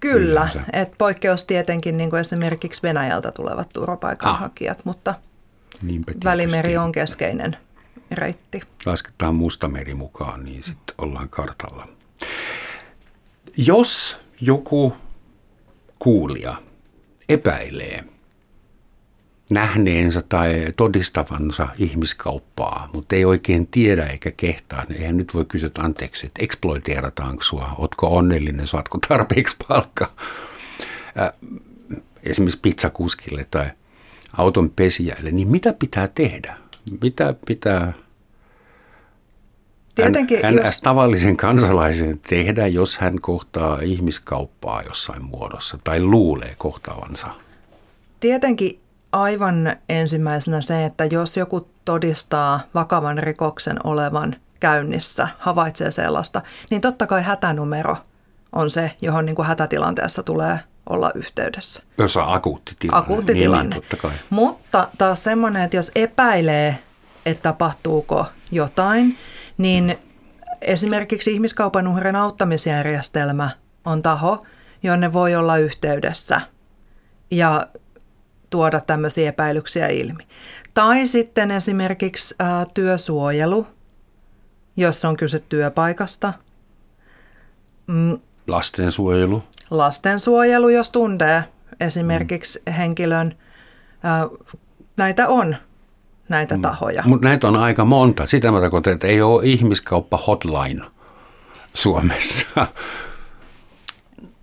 Kyllä, 0.04 0.50
että 0.74 0.96
poikkeus 0.98 1.46
tietenkin 1.46 1.98
niin 1.98 2.10
kuin 2.10 2.20
esimerkiksi 2.20 2.84
Venäjältä 2.84 3.32
tulevat 3.32 3.70
turvapaikanhakijat, 3.74 4.78
ah. 4.80 4.86
mutta 4.86 5.16
Niinpä 5.82 6.12
Välimeri 6.24 6.78
on 6.78 6.92
keskeinen 6.92 7.58
reitti. 8.12 8.62
Lasketaan 8.86 9.36
Mustameri 9.36 9.94
mukaan, 9.94 10.46
niin 10.46 10.64
sitten 10.64 10.96
ollaan 10.98 11.30
kartalla. 11.30 11.88
Jos 13.58 14.20
joku 14.42 14.94
kuulija 16.00 16.56
epäilee 17.30 18.04
nähneensä 19.54 20.24
tai 20.30 20.74
todistavansa 20.76 21.68
ihmiskauppaa, 21.78 22.90
mutta 22.94 23.16
ei 23.16 23.26
oikein 23.26 23.68
tiedä 23.68 24.06
eikä 24.06 24.32
kehtaa, 24.32 24.86
niin 24.90 25.02
eihän 25.02 25.18
nyt 25.18 25.34
voi 25.34 25.46
kysyä 25.46 25.70
anteeksi, 25.78 26.26
että 26.26 26.44
eksploiteerataanko 26.44 27.44
sua, 27.44 27.76
ootko 27.78 28.08
onnellinen, 28.08 28.68
saatko 28.68 28.98
tarpeeksi 29.08 29.56
palkkaa. 29.68 30.16
Äh, 31.20 31.32
esimerkiksi 32.24 32.60
pizzakuskille 32.62 33.46
tai 33.52 33.66
auton 34.38 34.70
pesijälle, 34.70 35.32
niin 35.32 35.48
mitä 35.48 35.74
pitää 35.74 36.08
tehdä? 36.08 36.58
Mitä 37.02 37.36
pitää 37.46 37.94
Tietenkin, 39.96 40.40
ns. 40.40 40.66
Jos... 40.66 40.82
tavallisen 40.82 41.38
kansalaisen 41.38 42.20
tehdä, 42.30 42.68
jos 42.68 42.98
hän 42.98 43.22
kohtaa 43.22 43.80
ihmiskauppaa 43.82 44.82
jossain 44.82 45.24
muodossa 45.24 45.80
tai 45.84 46.00
luulee 46.00 46.56
kohtaavansa? 46.58 47.28
Tietenkin 48.20 48.80
aivan 49.14 49.76
ensimmäisenä 49.90 50.62
se, 50.62 50.86
että 50.86 51.06
jos 51.06 51.38
joku 51.38 51.70
todistaa 51.86 52.60
vakavan 52.74 53.18
rikoksen 53.18 53.78
olevan 53.84 54.36
käynnissä, 54.60 55.28
havaitsee 55.40 55.92
sellaista, 55.92 56.42
niin 56.70 56.82
totta 56.82 57.08
kai 57.08 57.24
hätänumero 57.24 57.98
on 58.52 58.70
se, 58.70 58.92
johon 59.02 59.26
niin 59.26 59.36
kuin 59.36 59.48
hätätilanteessa 59.48 60.24
tulee 60.24 60.60
olla 60.90 61.12
yhteydessä. 61.16 61.82
Jos 61.98 62.18
on 62.18 62.34
akuutti 62.34 62.76
tilanne. 62.80 63.00
Akuutti 63.00 63.34
tilanne. 63.34 63.64
Niin, 63.64 63.70
niin, 63.70 63.82
totta 63.82 64.08
kai. 64.08 64.12
Mutta 64.30 64.88
taas 64.98 65.24
semmoinen, 65.24 65.64
että 65.64 65.78
jos 65.78 65.92
epäilee, 65.96 66.78
että 67.26 67.44
tapahtuuko 67.44 68.26
jotain, 68.52 69.18
niin 69.58 70.00
esimerkiksi 70.62 71.34
ihmiskaupan 71.34 71.88
uhrin 71.88 72.16
auttamisjärjestelmä 72.16 73.50
on 73.86 74.02
taho, 74.02 74.44
jonne 74.84 75.14
voi 75.14 75.36
olla 75.36 75.58
yhteydessä. 75.58 76.42
Ja 77.32 77.68
tuoda 78.54 78.82
tämmöisiä 78.82 79.30
epäilyksiä 79.30 79.88
ilmi. 79.88 80.24
Tai 80.74 81.08
sitten 81.08 81.52
esimerkiksi 81.52 82.36
ää, 82.40 82.66
työsuojelu, 82.74 83.68
jos 84.78 85.06
on 85.06 85.18
kyse 85.18 85.40
työpaikasta. 85.40 86.34
Mm. 87.88 88.20
Lastensuojelu. 88.48 89.44
Lastensuojelu, 89.70 90.70
jos 90.70 90.92
tuntee 90.92 91.44
esimerkiksi 91.80 92.62
mm. 92.66 92.74
henkilön. 92.74 93.36
Ää, 94.04 94.28
näitä 94.98 95.28
on, 95.28 95.56
näitä 96.30 96.56
mm. 96.56 96.62
tahoja. 96.62 97.04
Mutta 97.06 97.28
näitä 97.28 97.48
on 97.48 97.58
aika 97.58 97.86
monta. 97.86 98.28
Sitä 98.28 98.52
mä 98.52 98.60
tarkoitan, 98.60 98.94
että 98.94 99.08
ei 99.08 99.22
ole 99.22 99.46
ihmiskauppa 99.46 100.18
hotline 100.18 100.86
Suomessa. 101.74 102.68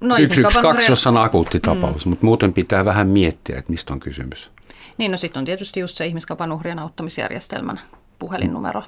No, 0.01 0.17
yksi, 0.17 0.41
yksi, 0.41 0.59
kaksi, 0.59 0.93
jos 0.93 1.07
on 1.07 1.17
akuutti 1.17 1.61
tapaus, 1.61 2.07
mm. 2.07 2.11
mutta 2.11 2.27
muuten 2.27 2.53
pitää 2.53 2.85
vähän 2.85 3.09
miettiä, 3.09 3.59
että 3.59 3.71
mistä 3.71 3.93
on 3.93 4.01
kysymys. 4.01 4.51
Niin, 4.99 5.11
no 5.11 5.17
sitten 5.17 5.41
on 5.41 5.45
tietysti 5.45 5.81
just 5.81 5.97
se 5.97 6.07
ihmiskaupan 6.07 6.53
uhrien 6.53 6.79
auttamisjärjestelmän 6.79 7.81
puhelinnumero, 8.19 8.83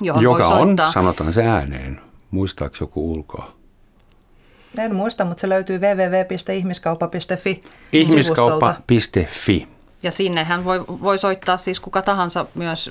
johon 0.00 0.22
Joka 0.22 0.48
voi 0.48 0.60
on, 0.60 0.76
sanotaan 0.92 1.32
se 1.32 1.42
ääneen. 1.42 2.00
Muistaako 2.30 2.76
joku 2.80 3.12
ulkoa? 3.12 3.52
En 4.78 4.94
muista, 4.94 5.24
mutta 5.24 5.40
se 5.40 5.48
löytyy 5.48 5.78
www.ihmiskauppa.fi 5.78 7.62
Ihmiskauppa.fi 7.92 9.68
Ja 10.02 10.10
sinnehän 10.10 10.64
voi, 10.64 10.84
voi 10.88 11.18
soittaa 11.18 11.56
siis 11.56 11.80
kuka 11.80 12.02
tahansa 12.02 12.46
myös 12.54 12.90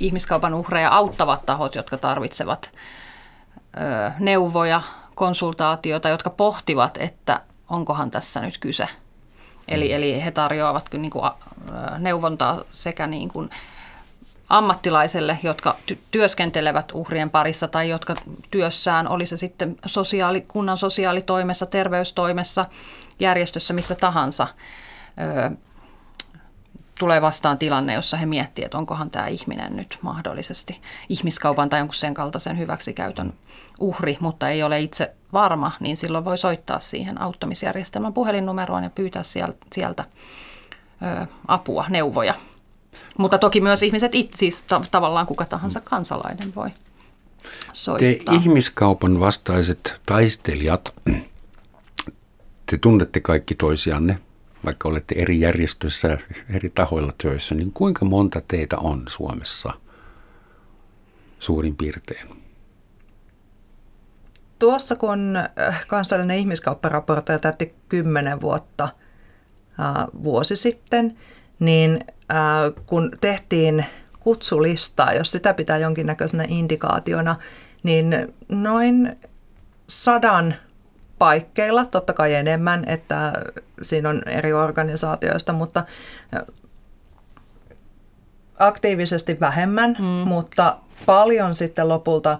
ihmiskaupan 0.00 0.54
uhreja 0.54 0.88
auttavat 0.88 1.46
tahot, 1.46 1.74
jotka 1.74 1.96
tarvitsevat 1.96 2.72
ö, 3.76 4.10
neuvoja, 4.18 4.82
konsultaatiota, 5.18 6.08
jotka 6.08 6.30
pohtivat, 6.30 6.96
että 7.00 7.40
onkohan 7.70 8.10
tässä 8.10 8.40
nyt 8.40 8.58
kyse. 8.58 8.88
Eli, 9.68 9.88
mm. 9.88 9.94
eli 9.94 10.24
he 10.24 10.30
tarjoavat 10.30 10.88
niin 10.92 11.10
kuin 11.10 11.30
neuvontaa 11.98 12.60
sekä 12.70 13.06
niin 13.06 13.28
kuin 13.28 13.50
ammattilaiselle, 14.48 15.38
jotka 15.42 15.74
ty- 15.92 15.98
työskentelevät 16.10 16.92
uhrien 16.92 17.30
parissa 17.30 17.68
tai 17.68 17.88
jotka 17.88 18.14
työssään, 18.50 19.08
oli 19.08 19.26
se 19.26 19.36
sitten 19.36 19.76
sosiaali, 19.86 20.40
kunnan 20.40 20.76
sosiaalitoimessa, 20.76 21.66
terveystoimessa, 21.66 22.66
järjestössä, 23.20 23.74
missä 23.74 23.94
tahansa, 23.94 24.46
tulee 26.98 27.22
vastaan 27.22 27.58
tilanne, 27.58 27.94
jossa 27.94 28.16
he 28.16 28.26
miettivät, 28.26 28.66
että 28.66 28.78
onkohan 28.78 29.10
tämä 29.10 29.26
ihminen 29.26 29.76
nyt 29.76 29.98
mahdollisesti 30.02 30.80
ihmiskaupan 31.08 31.70
tai 31.70 31.80
jonkun 31.80 31.94
sen 31.94 32.14
kaltaisen 32.14 32.58
hyväksikäytön 32.58 33.32
uhri, 33.80 34.16
mutta 34.20 34.48
ei 34.48 34.62
ole 34.62 34.80
itse 34.80 35.14
varma, 35.32 35.72
niin 35.80 35.96
silloin 35.96 36.24
voi 36.24 36.38
soittaa 36.38 36.78
siihen 36.78 37.20
auttamisjärjestelmän 37.20 38.12
puhelinnumeroon 38.12 38.82
ja 38.82 38.90
pyytää 38.90 39.22
sieltä, 39.22 39.66
sieltä 39.72 40.04
ö, 41.22 41.26
apua, 41.48 41.86
neuvoja. 41.88 42.34
Mutta 43.18 43.38
toki 43.38 43.60
myös 43.60 43.82
ihmiset 43.82 44.14
itse, 44.14 44.38
siis 44.38 44.64
tavallaan 44.90 45.26
kuka 45.26 45.44
tahansa 45.44 45.80
kansalainen 45.80 46.54
voi 46.54 46.70
soittaa. 47.72 48.34
Te 48.34 48.40
ihmiskaupan 48.40 49.20
vastaiset 49.20 50.00
taistelijat, 50.06 50.94
te 52.66 52.78
tunnette 52.80 53.20
kaikki 53.20 53.54
toisianne 53.54 54.18
vaikka 54.64 54.88
olette 54.88 55.14
eri 55.18 55.40
järjestöissä, 55.40 56.18
eri 56.54 56.70
tahoilla 56.70 57.12
töissä, 57.22 57.54
niin 57.54 57.72
kuinka 57.72 58.04
monta 58.04 58.40
teitä 58.48 58.76
on 58.78 59.04
Suomessa 59.08 59.72
suurin 61.38 61.76
piirtein? 61.76 62.28
Tuossa 64.58 64.96
kun 64.96 65.36
äh, 65.36 65.86
kansallinen 65.86 66.38
ihmiskaupparaportoija 66.38 67.38
täytti 67.38 67.74
10 67.88 68.40
vuotta 68.40 68.84
äh, 68.84 70.06
vuosi 70.24 70.56
sitten, 70.56 71.18
niin 71.58 72.04
äh, 72.30 72.84
kun 72.86 73.10
tehtiin 73.20 73.84
kutsulistaa, 74.20 75.12
jos 75.12 75.32
sitä 75.32 75.54
pitää 75.54 75.78
jonkinnäköisenä 75.78 76.44
indikaationa, 76.48 77.36
niin 77.82 78.34
noin 78.48 79.18
sadan 79.86 80.54
paikkeilla, 81.18 81.86
totta 81.86 82.12
kai 82.12 82.34
enemmän, 82.34 82.84
että 82.88 83.32
siinä 83.82 84.08
on 84.08 84.22
eri 84.26 84.52
organisaatioista, 84.52 85.52
mutta 85.52 85.82
aktiivisesti 88.58 89.40
vähemmän, 89.40 89.96
mm. 89.98 90.04
mutta 90.04 90.76
paljon 91.06 91.54
sitten 91.54 91.88
lopulta 91.88 92.38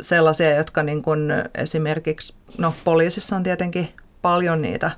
sellaisia, 0.00 0.56
jotka 0.56 0.82
niin 0.82 1.02
kuin 1.02 1.32
esimerkiksi, 1.54 2.34
no 2.58 2.74
poliisissa 2.84 3.36
on 3.36 3.42
tietenkin 3.42 3.88
paljon 4.22 4.62
niitä 4.62 4.90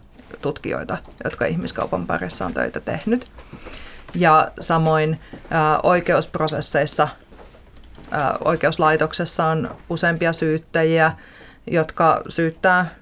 tutkijoita, 0.43 0.97
jotka 1.25 1.47
ihmiskaupan 1.47 2.07
parissa 2.07 2.47
on 2.47 2.55
töitä 2.55 2.81
tehnyt. 2.81 3.29
Ja 4.15 4.51
samoin 4.61 5.21
oikeusprosesseissa, 5.83 7.09
oikeuslaitoksessa 8.45 9.47
on 9.47 9.77
useampia 9.91 10.33
syyttäjiä, 10.33 11.13
jotka 11.67 12.23
syyttää 12.29 12.95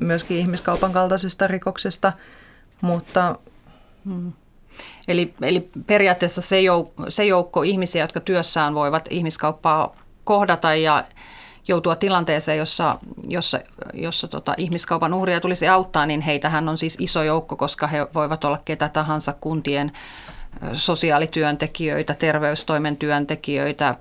myöskin 0.00 0.36
ihmiskaupan 0.36 0.92
kaltaisista 0.92 1.46
rikoksista, 1.46 2.12
mutta... 2.80 3.38
Hmm. 4.04 4.32
Eli, 5.08 5.34
eli 5.42 5.70
periaatteessa 5.86 6.40
se, 6.40 6.60
jouk- 6.60 7.04
se 7.08 7.24
joukko 7.24 7.62
ihmisiä, 7.62 8.04
jotka 8.04 8.20
työssään 8.20 8.74
voivat 8.74 9.08
ihmiskauppaa 9.10 9.96
kohdata 10.24 10.74
ja 10.74 11.04
joutua 11.68 11.96
tilanteeseen, 11.96 12.58
jossa, 12.58 12.98
jossa, 13.28 13.60
jossa 13.94 14.28
tota, 14.28 14.54
ihmiskaupan 14.56 15.14
uhria 15.14 15.40
tulisi 15.40 15.68
auttaa, 15.68 16.06
niin 16.06 16.20
heitähän 16.20 16.68
on 16.68 16.78
siis 16.78 16.96
iso 17.00 17.22
joukko, 17.22 17.56
koska 17.56 17.86
he 17.86 18.06
voivat 18.14 18.44
olla 18.44 18.58
ketä 18.64 18.88
tahansa 18.88 19.34
kuntien 19.40 19.92
sosiaalityöntekijöitä, 20.72 22.14
terveystoimen 22.14 22.96
työntekijöitä, 22.96 23.94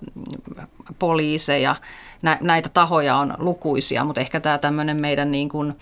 poliiseja. 1.00 1.76
Näitä 2.42 2.70
tahoja 2.70 3.16
on 3.16 3.34
lukuisia, 3.38 4.04
mutta 4.04 4.22
ehkä 4.22 4.40
tämä 4.40 4.58
tämmöinen 4.58 4.98
meidän 5.02 5.32
niin 5.32 5.50
kuin 5.50 5.74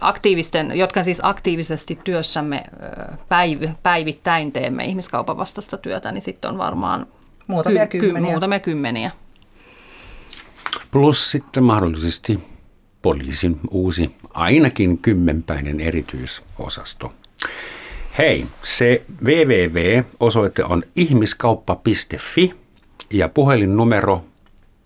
aktiivisten, 0.00 0.78
jotka 0.78 1.04
siis 1.04 1.20
aktiivisesti 1.22 1.98
työssämme 2.04 2.64
päiv, 3.28 3.62
päivittäin 3.82 4.52
teemme 4.52 4.84
ihmiskaupan 4.84 5.36
vastaista 5.36 5.76
työtä, 5.76 6.12
niin 6.12 6.22
sitten 6.22 6.50
on 6.50 6.58
varmaan 6.58 7.06
muutamia 7.46 7.86
ky, 7.86 8.00
kymmeniä. 8.00 8.30
Muutamia 8.30 8.60
kymmeniä. 8.60 9.10
Plus 10.90 11.30
sitten 11.30 11.62
mahdollisesti 11.62 12.38
poliisin 13.02 13.60
uusi, 13.70 14.16
ainakin 14.34 14.98
kymmenpäinen 14.98 15.80
erityisosasto. 15.80 17.12
Hei, 18.18 18.46
se 18.62 19.02
www-osoite 19.24 20.64
on 20.64 20.82
ihmiskauppa.fi 20.96 22.54
ja 23.10 23.28
puhelinnumero, 23.28 24.24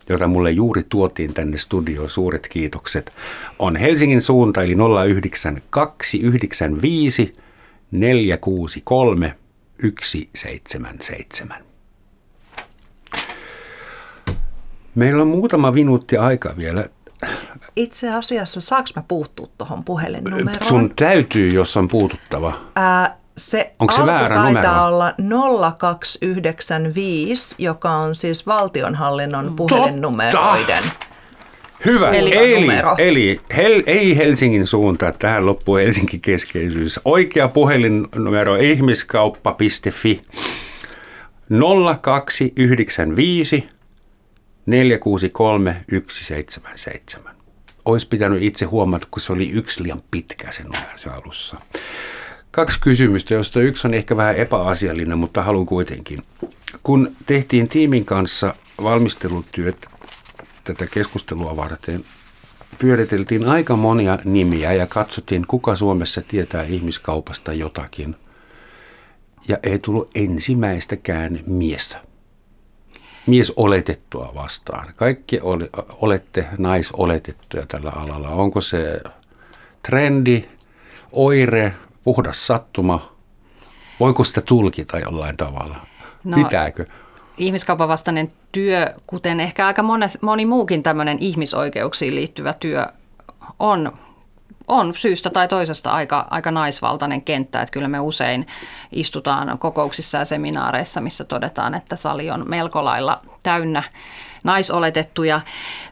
jota 0.09 0.27
mulle 0.27 0.51
juuri 0.51 0.83
tuotiin 0.89 1.35
tänne 1.35 1.59
studioon, 1.59 2.11
suuret 2.11 2.49
kiitokset, 2.49 3.13
on 3.59 3.77
Helsingin 3.77 4.23
suunta 4.23 4.63
eli 4.63 4.75
09295 5.09 7.37
463 7.91 9.35
177. 10.35 11.65
Meillä 14.95 15.23
on 15.23 15.29
muutama 15.29 15.71
minuutti 15.71 16.17
aikaa 16.17 16.57
vielä. 16.57 16.89
Itse 17.77 18.11
asiassa, 18.11 18.61
saanko 18.61 18.89
mä 18.97 19.03
puuttua 19.09 19.47
tuohon 19.59 19.85
puhelinnumeroon? 19.85 20.55
Sun 20.63 20.93
täytyy, 20.97 21.49
jos 21.49 21.77
on 21.77 21.89
puututtava. 21.89 22.53
Ää, 22.77 23.20
se 23.41 23.73
Onko 23.79 23.95
se 23.95 24.07
väärä 24.07 24.35
taitaa 24.35 24.91
numero? 24.91 25.45
olla 25.45 25.73
0295, 25.79 27.55
joka 27.59 27.91
on 27.91 28.15
siis 28.15 28.47
valtionhallinnon 28.47 29.51
mm. 29.51 29.57
puhelinnumeroiden. 29.57 30.83
Hyvä. 31.85 32.11
Eli, 32.11 32.33
eli 32.99 33.41
hel, 33.57 33.83
ei 33.87 34.17
Helsingin 34.17 34.67
suunta, 34.67 35.13
tähän 35.19 35.47
loppuu 35.47 35.77
Helsinki 35.77 36.19
keskeisyys. 36.19 37.01
Oikea 37.05 37.49
puhelinnumero 37.49 38.57
ihmiskauppa.fi 38.57 40.23
0295 42.03 43.69
463 44.67 45.85
177. 46.09 47.35
Olisi 47.85 48.09
pitänyt 48.09 48.43
itse 48.43 48.65
huomata, 48.65 49.07
kun 49.11 49.21
se 49.21 49.33
oli 49.33 49.51
yksi 49.51 49.83
liian 49.83 50.01
pitkä 50.11 50.53
se 50.53 50.63
numero 50.63 50.97
se 50.97 51.11
alussa. 51.11 51.57
Kaksi 52.51 52.81
kysymystä, 52.81 53.35
joista 53.35 53.61
yksi 53.61 53.87
on 53.87 53.95
ehkä 53.95 54.17
vähän 54.17 54.37
epäasiallinen, 54.37 55.19
mutta 55.19 55.43
haluan 55.43 55.67
kuitenkin. 55.67 56.19
Kun 56.83 57.13
tehtiin 57.27 57.69
tiimin 57.69 58.05
kanssa 58.05 58.55
valmistelutyöt 58.83 59.87
tätä 60.65 60.87
keskustelua 60.87 61.57
varten, 61.57 62.05
pyöriteltiin 62.79 63.49
aika 63.49 63.77
monia 63.77 64.19
nimiä 64.25 64.73
ja 64.73 64.87
katsottiin, 64.87 65.47
kuka 65.47 65.77
Suomessa 65.77 66.23
tietää 66.29 66.63
ihmiskaupasta 66.63 67.53
jotakin. 67.53 68.17
Ja 69.49 69.59
ei 69.63 69.79
tullut 69.79 70.11
ensimmäistäkään 70.15 71.41
miestä 71.47 72.01
mies 73.27 73.53
oletettua 73.57 74.33
vastaan. 74.35 74.95
Kaikki 74.97 75.41
olette 75.89 76.47
naisoletettuja 76.59 77.67
tällä 77.67 77.91
alalla. 77.91 78.29
Onko 78.29 78.61
se 78.61 79.01
trendi, 79.83 80.45
oire, 81.13 81.75
puhdas 82.11 82.47
sattuma? 82.47 83.13
Voiko 84.01 84.25
sitä 84.25 84.41
tulkita 84.41 84.99
jollain 84.99 85.37
tavalla? 85.37 85.77
No, 86.25 86.37
Pitääkö? 86.37 86.85
Ihmiskaupan 87.39 87.89
vastainen 87.89 88.33
työ, 88.53 88.95
kuten 89.07 89.41
ehkä 89.41 89.67
aika 89.67 89.83
moni, 89.83 90.07
moni 90.21 90.47
muukin 90.47 90.83
tämmöinen 90.83 91.19
ihmisoikeuksiin 91.21 92.15
liittyvä 92.15 92.53
työ, 92.53 92.87
on 93.59 93.93
on 94.69 94.95
syystä 94.95 95.31
tai 95.31 95.49
toisesta 95.49 95.91
aika, 95.91 96.27
aika 96.31 96.51
naisvaltainen 96.51 97.23
kenttä, 97.23 97.63
että 97.63 97.73
kyllä 97.73 97.89
me 97.89 98.01
usein 98.01 98.47
istutaan 98.93 99.59
kokouksissa 99.59 100.19
ja 100.19 100.25
seminaareissa, 100.25 101.01
missä 101.01 101.25
todetaan, 101.25 101.75
että 101.75 101.97
sali 101.97 102.31
on 102.31 102.45
melko 102.49 102.85
lailla 102.85 103.19
täynnä 103.43 103.83
naisoletettuja, 104.45 105.41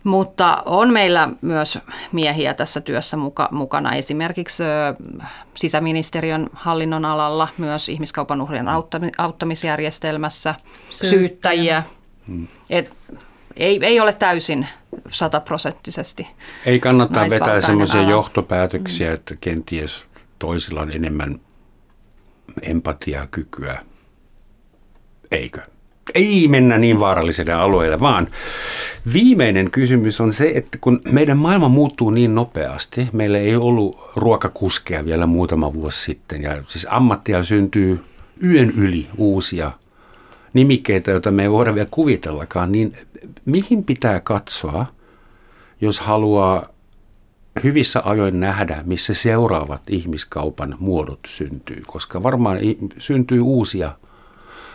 mutta 0.05 0.62
on 0.66 0.92
meillä 0.92 1.28
myös 1.40 1.78
miehiä 2.12 2.55
tässä 2.55 2.80
työssä 2.80 3.16
muka, 3.16 3.49
mukana. 3.51 3.94
Esimerkiksi 3.94 4.62
sisäministeriön 5.55 6.51
hallinnon 6.53 7.05
alalla, 7.05 7.49
myös 7.59 7.88
ihmiskaupan 7.88 8.40
uhrien 8.40 8.66
auttamisjärjestelmässä, 9.18 10.55
syyttäjiä. 10.90 11.82
Hmm. 12.26 12.49
Et 12.70 12.96
ei, 13.57 13.78
ei 13.82 14.01
ole 14.01 14.12
täysin 14.12 14.68
sataprosenttisesti 15.09 16.26
Ei 16.66 16.80
kannata 16.80 17.20
vetää 17.30 17.61
sellaisia 17.61 18.03
johtopäätöksiä, 18.03 19.09
mm. 19.09 19.14
että 19.14 19.36
kenties 19.40 20.05
toisilla 20.38 20.80
on 20.80 20.90
enemmän 20.90 21.40
empatiakykyä. 22.62 23.82
Eikö? 25.30 25.61
Ei 26.14 26.48
mennä 26.48 26.78
niin 26.78 27.00
vaaralliselle 27.00 27.52
alueelle, 27.52 28.00
vaan 28.00 28.28
viimeinen 29.12 29.70
kysymys 29.70 30.20
on 30.20 30.32
se, 30.32 30.52
että 30.54 30.78
kun 30.80 31.00
meidän 31.12 31.36
maailma 31.36 31.68
muuttuu 31.68 32.11
niin 32.11 32.34
nopeasti, 32.34 33.09
meillä 33.12 33.38
ei 33.38 33.56
ollut 33.56 34.11
ruokakuskeja 34.16 35.04
vielä 35.04 35.26
muutama 35.26 35.74
vuosi 35.74 36.04
sitten, 36.04 36.42
ja 36.42 36.62
siis 36.66 36.86
ammattia 36.90 37.42
syntyy 37.42 38.04
yön 38.44 38.70
yli 38.70 39.06
uusia 39.16 39.70
nimikkeitä, 40.52 41.11
joita 41.11 41.30
me 41.30 41.42
ei 41.42 41.50
voida 41.50 41.74
vielä 41.74 41.88
kuvitellakaan, 41.90 42.72
niin 42.72 42.96
mihin 43.44 43.84
pitää 43.84 44.20
katsoa, 44.20 44.86
jos 45.80 46.00
haluaa 46.00 46.68
hyvissä 47.64 48.02
ajoin 48.04 48.40
nähdä, 48.40 48.82
missä 48.86 49.14
seuraavat 49.14 49.82
ihmiskaupan 49.90 50.74
muodot 50.78 51.20
syntyy, 51.26 51.82
koska 51.86 52.22
varmaan 52.22 52.59
syntyy 52.98 53.40
uusia 53.40 53.92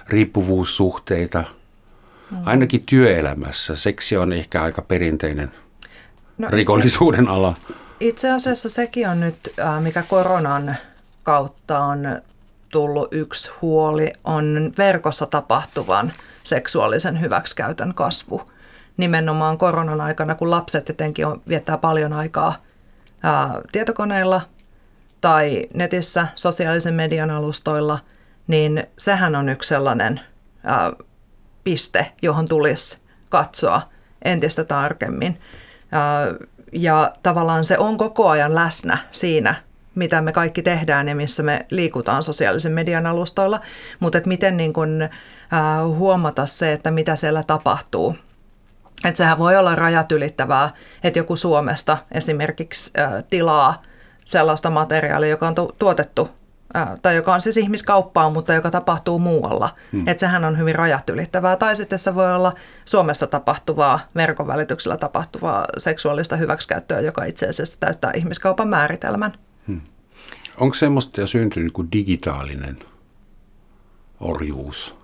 riippuvuussuhteita, 0.09 1.43
mm. 2.31 2.37
ainakin 2.45 2.83
työelämässä. 2.85 3.75
Seksi 3.75 4.17
on 4.17 4.33
ehkä 4.33 4.63
aika 4.63 4.81
perinteinen 4.81 5.51
no 6.37 6.47
rikollisuuden 6.51 7.23
itse, 7.23 7.31
ala. 7.31 7.53
Itse 7.99 8.31
asiassa 8.31 8.69
sekin 8.69 9.09
on 9.09 9.19
nyt, 9.19 9.53
mikä 9.83 10.03
koronan 10.09 10.75
kautta 11.23 11.79
on 11.79 12.17
tullut 12.69 13.07
yksi 13.11 13.51
huoli, 13.61 14.13
on 14.23 14.73
verkossa 14.77 15.25
tapahtuvan 15.25 16.13
seksuaalisen 16.43 17.21
hyväksikäytön 17.21 17.93
kasvu. 17.93 18.41
Nimenomaan 18.97 19.57
koronan 19.57 20.01
aikana, 20.01 20.35
kun 20.35 20.51
lapset 20.51 20.89
etenkin 20.89 21.27
on, 21.27 21.41
viettää 21.47 21.77
paljon 21.77 22.13
aikaa 22.13 22.55
ää, 23.23 23.61
tietokoneilla 23.71 24.41
tai 25.21 25.65
netissä, 25.73 26.27
sosiaalisen 26.35 26.93
median 26.93 27.31
alustoilla, 27.31 27.99
niin 28.47 28.83
sehän 28.97 29.35
on 29.35 29.49
yksi 29.49 29.67
sellainen 29.69 30.19
ää, 30.63 30.91
piste, 31.63 32.07
johon 32.21 32.47
tulisi 32.47 33.05
katsoa 33.29 33.81
entistä 34.21 34.63
tarkemmin. 34.63 35.39
Ää, 35.91 36.27
ja 36.71 37.13
tavallaan 37.23 37.65
se 37.65 37.77
on 37.77 37.97
koko 37.97 38.29
ajan 38.29 38.55
läsnä 38.55 38.97
siinä, 39.11 39.55
mitä 39.95 40.21
me 40.21 40.31
kaikki 40.31 40.61
tehdään 40.61 41.07
ja 41.07 41.15
missä 41.15 41.43
me 41.43 41.65
liikutaan 41.71 42.23
sosiaalisen 42.23 42.73
median 42.73 43.05
alustoilla, 43.05 43.61
mutta 43.99 44.17
että 44.17 44.27
miten 44.27 44.57
niin 44.57 44.73
kun, 44.73 45.09
ää, 45.51 45.83
huomata 45.85 46.45
se, 46.45 46.73
että 46.73 46.91
mitä 46.91 47.15
siellä 47.15 47.43
tapahtuu. 47.43 48.15
Että 49.05 49.17
sehän 49.17 49.37
voi 49.37 49.55
olla 49.55 49.75
rajat 49.75 50.11
ylittävää, 50.11 50.69
että 51.03 51.19
joku 51.19 51.35
Suomesta 51.35 51.97
esimerkiksi 52.11 52.91
ää, 52.97 53.21
tilaa 53.29 53.81
sellaista 54.25 54.69
materiaalia, 54.69 55.29
joka 55.29 55.47
on 55.47 55.55
tuotettu 55.79 56.29
tai 57.01 57.15
joka 57.15 57.33
on 57.33 57.41
siis 57.41 57.57
ihmiskauppaa, 57.57 58.29
mutta 58.29 58.53
joka 58.53 58.71
tapahtuu 58.71 59.19
muualla. 59.19 59.69
Hmm. 59.91 60.07
Että 60.07 60.19
sehän 60.19 60.45
on 60.45 60.57
hyvin 60.57 60.75
rajat 60.75 61.09
ylittävää. 61.09 61.55
Tai 61.55 61.75
sitten 61.75 61.99
se 61.99 62.15
voi 62.15 62.33
olla 62.33 62.53
Suomessa 62.85 63.27
tapahtuvaa, 63.27 63.99
verkon 64.15 64.47
välityksellä 64.47 64.97
tapahtuvaa 64.97 65.65
seksuaalista 65.77 66.35
hyväksikäyttöä, 66.35 66.99
joka 66.99 67.23
itse 67.25 67.49
asiassa 67.49 67.79
täyttää 67.79 68.11
ihmiskaupan 68.15 68.67
määritelmän. 68.67 69.33
Hmm. 69.67 69.81
Onko 70.57 70.73
semmoista 70.73 71.21
jo 71.21 71.27
syntynyt 71.27 71.73
kuin 71.73 71.91
digitaalinen 71.91 72.79
orjuus? 74.19 74.95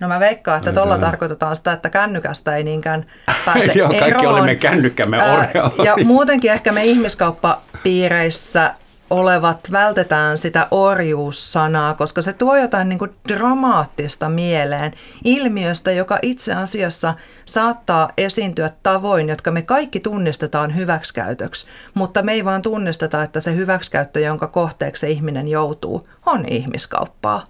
No 0.00 0.08
mä 0.08 0.20
veikkaan, 0.20 0.58
että 0.58 0.72
tuolla 0.72 0.98
tarkoitetaan 0.98 1.56
sitä, 1.56 1.72
että 1.72 1.90
kännykästä 1.90 2.56
ei 2.56 2.64
niinkään 2.64 3.06
pääse 3.44 3.72
Joo, 3.78 3.88
kaikki 3.88 4.08
eroon. 4.08 4.26
olemme 4.26 4.54
kännykkämme 4.54 5.32
orjaa. 5.32 5.72
Ja 5.84 5.96
muutenkin 6.04 6.52
ehkä 6.52 6.72
me 6.72 6.84
ihmiskauppapiireissä 6.84 8.74
olevat 9.10 9.68
vältetään 9.72 10.38
sitä 10.38 10.66
orjuussanaa, 10.70 11.94
koska 11.94 12.22
se 12.22 12.32
tuo 12.32 12.56
jotain 12.56 12.88
niin 12.88 12.98
kuin 12.98 13.14
dramaattista 13.28 14.28
mieleen 14.28 14.92
ilmiöstä, 15.24 15.92
joka 15.92 16.18
itse 16.22 16.54
asiassa 16.54 17.14
saattaa 17.44 18.10
esiintyä 18.16 18.70
tavoin, 18.82 19.28
jotka 19.28 19.50
me 19.50 19.62
kaikki 19.62 20.00
tunnistetaan 20.00 20.76
hyväksikäytöksi, 20.76 21.70
mutta 21.94 22.22
me 22.22 22.32
ei 22.32 22.44
vaan 22.44 22.62
tunnisteta, 22.62 23.22
että 23.22 23.40
se 23.40 23.54
hyväksikäyttö, 23.54 24.20
jonka 24.20 24.46
kohteeksi 24.46 25.00
se 25.00 25.10
ihminen 25.10 25.48
joutuu, 25.48 26.02
on 26.26 26.44
ihmiskauppaa. 26.48 27.42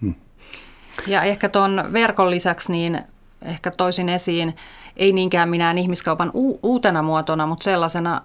Hmm. 0.00 0.14
Ja 1.06 1.22
ehkä 1.22 1.48
tuon 1.48 1.84
verkon 1.92 2.30
lisäksi 2.30 2.72
niin 2.72 2.98
ehkä 3.42 3.70
toisin 3.70 4.08
esiin, 4.08 4.56
ei 4.96 5.12
niinkään 5.12 5.48
minään 5.48 5.78
ihmiskaupan 5.78 6.30
u- 6.34 6.58
uutena 6.62 7.02
muotona, 7.02 7.46
mutta 7.46 7.64
sellaisena 7.64 8.22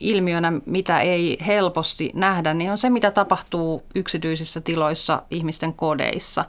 ilmiönä, 0.00 0.52
mitä 0.66 1.00
ei 1.00 1.38
helposti 1.46 2.10
nähdä, 2.14 2.54
niin 2.54 2.70
on 2.70 2.78
se, 2.78 2.90
mitä 2.90 3.10
tapahtuu 3.10 3.82
yksityisissä 3.94 4.60
tiloissa 4.60 5.22
ihmisten 5.30 5.74
kodeissa. 5.74 6.44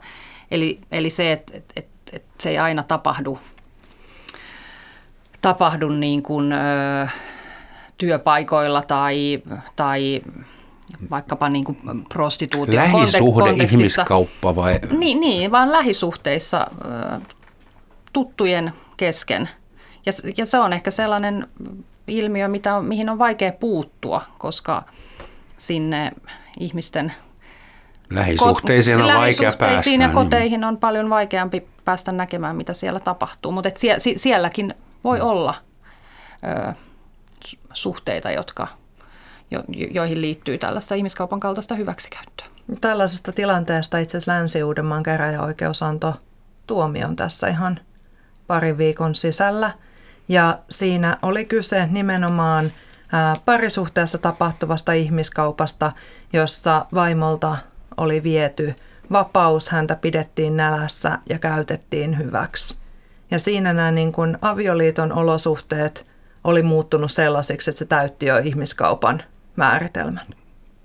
Eli, 0.50 0.80
eli 0.92 1.10
se, 1.10 1.32
että 1.32 1.56
et, 1.56 1.72
et, 1.76 1.86
et 2.12 2.24
se 2.40 2.50
ei 2.50 2.58
aina 2.58 2.82
tapahdu, 2.82 3.38
tapahdu 5.42 5.88
niin 5.88 6.22
kuin, 6.22 6.52
ö, 6.52 7.08
työpaikoilla 7.98 8.82
tai, 8.82 9.42
tai 9.76 10.22
vaikkapa 11.10 11.48
niin 11.48 11.64
kuin 11.64 11.78
prostituutio. 12.08 12.74
Lähisuhde, 12.74 13.50
ihmiskauppa 13.64 14.56
vai? 14.56 14.80
Niin, 14.90 15.20
niin, 15.20 15.50
vaan 15.50 15.72
lähisuhteissa 15.72 16.66
tuttujen 18.12 18.72
kesken. 18.96 19.48
Ja, 20.06 20.12
ja 20.36 20.46
se 20.46 20.58
on 20.58 20.72
ehkä 20.72 20.90
sellainen 20.90 21.48
ilmiö, 22.06 22.48
mitä 22.48 22.76
on, 22.76 22.84
mihin 22.84 23.08
on 23.08 23.18
vaikea 23.18 23.52
puuttua, 23.52 24.22
koska 24.38 24.82
sinne 25.56 26.12
ihmisten 26.60 27.12
Lähisuhteisiin 28.10 29.02
on 29.02 29.14
vaikea 29.14 29.52
päästä. 29.58 29.90
ja 29.90 29.98
niin. 29.98 30.10
koteihin 30.10 30.64
on 30.64 30.76
paljon 30.76 31.10
vaikeampi 31.10 31.68
päästä 31.84 32.12
näkemään, 32.12 32.56
mitä 32.56 32.72
siellä 32.72 33.00
tapahtuu. 33.00 33.52
Mutta 33.52 33.70
sie, 33.76 33.98
sielläkin 34.16 34.74
voi 35.04 35.18
mm. 35.18 35.26
olla 35.26 35.54
ö, 36.68 36.72
suhteita, 37.72 38.30
jotka, 38.30 38.68
jo, 39.50 39.62
joihin 39.68 40.20
liittyy 40.20 40.58
tällaista 40.58 40.94
ihmiskaupan 40.94 41.40
kaltaista 41.40 41.74
hyväksikäyttöä. 41.74 42.46
Tällaisesta 42.80 43.32
tilanteesta 43.32 43.98
itse 43.98 44.16
asiassa 44.16 44.32
Länsi-Uudenmaan 44.32 45.02
käräjäoikeus 45.02 45.82
antoi 45.82 46.12
tuomion 46.66 47.16
tässä 47.16 47.48
ihan 47.48 47.80
parin 48.52 48.78
viikon 48.78 49.14
sisällä– 49.14 49.70
ja 50.28 50.58
siinä 50.70 51.18
oli 51.22 51.44
kyse 51.44 51.86
nimenomaan 51.86 52.70
parisuhteessa 53.44 54.18
tapahtuvasta 54.18 54.92
ihmiskaupasta, 54.92 55.92
jossa 56.32 56.86
vaimolta 56.94 57.56
oli 57.96 58.22
viety 58.22 58.74
vapaus, 59.12 59.68
häntä 59.68 59.96
pidettiin 59.96 60.56
nälässä 60.56 61.18
ja 61.28 61.38
käytettiin 61.38 62.18
hyväksi. 62.18 62.78
Ja 63.30 63.38
siinä 63.38 63.72
nämä 63.72 63.90
niin 63.90 64.12
kuin 64.12 64.38
avioliiton 64.42 65.12
olosuhteet 65.12 66.06
oli 66.44 66.62
muuttunut 66.62 67.12
sellaisiksi, 67.12 67.70
että 67.70 67.78
se 67.78 67.84
täytti 67.84 68.26
jo 68.26 68.38
ihmiskaupan 68.38 69.22
määritelmän. 69.56 70.26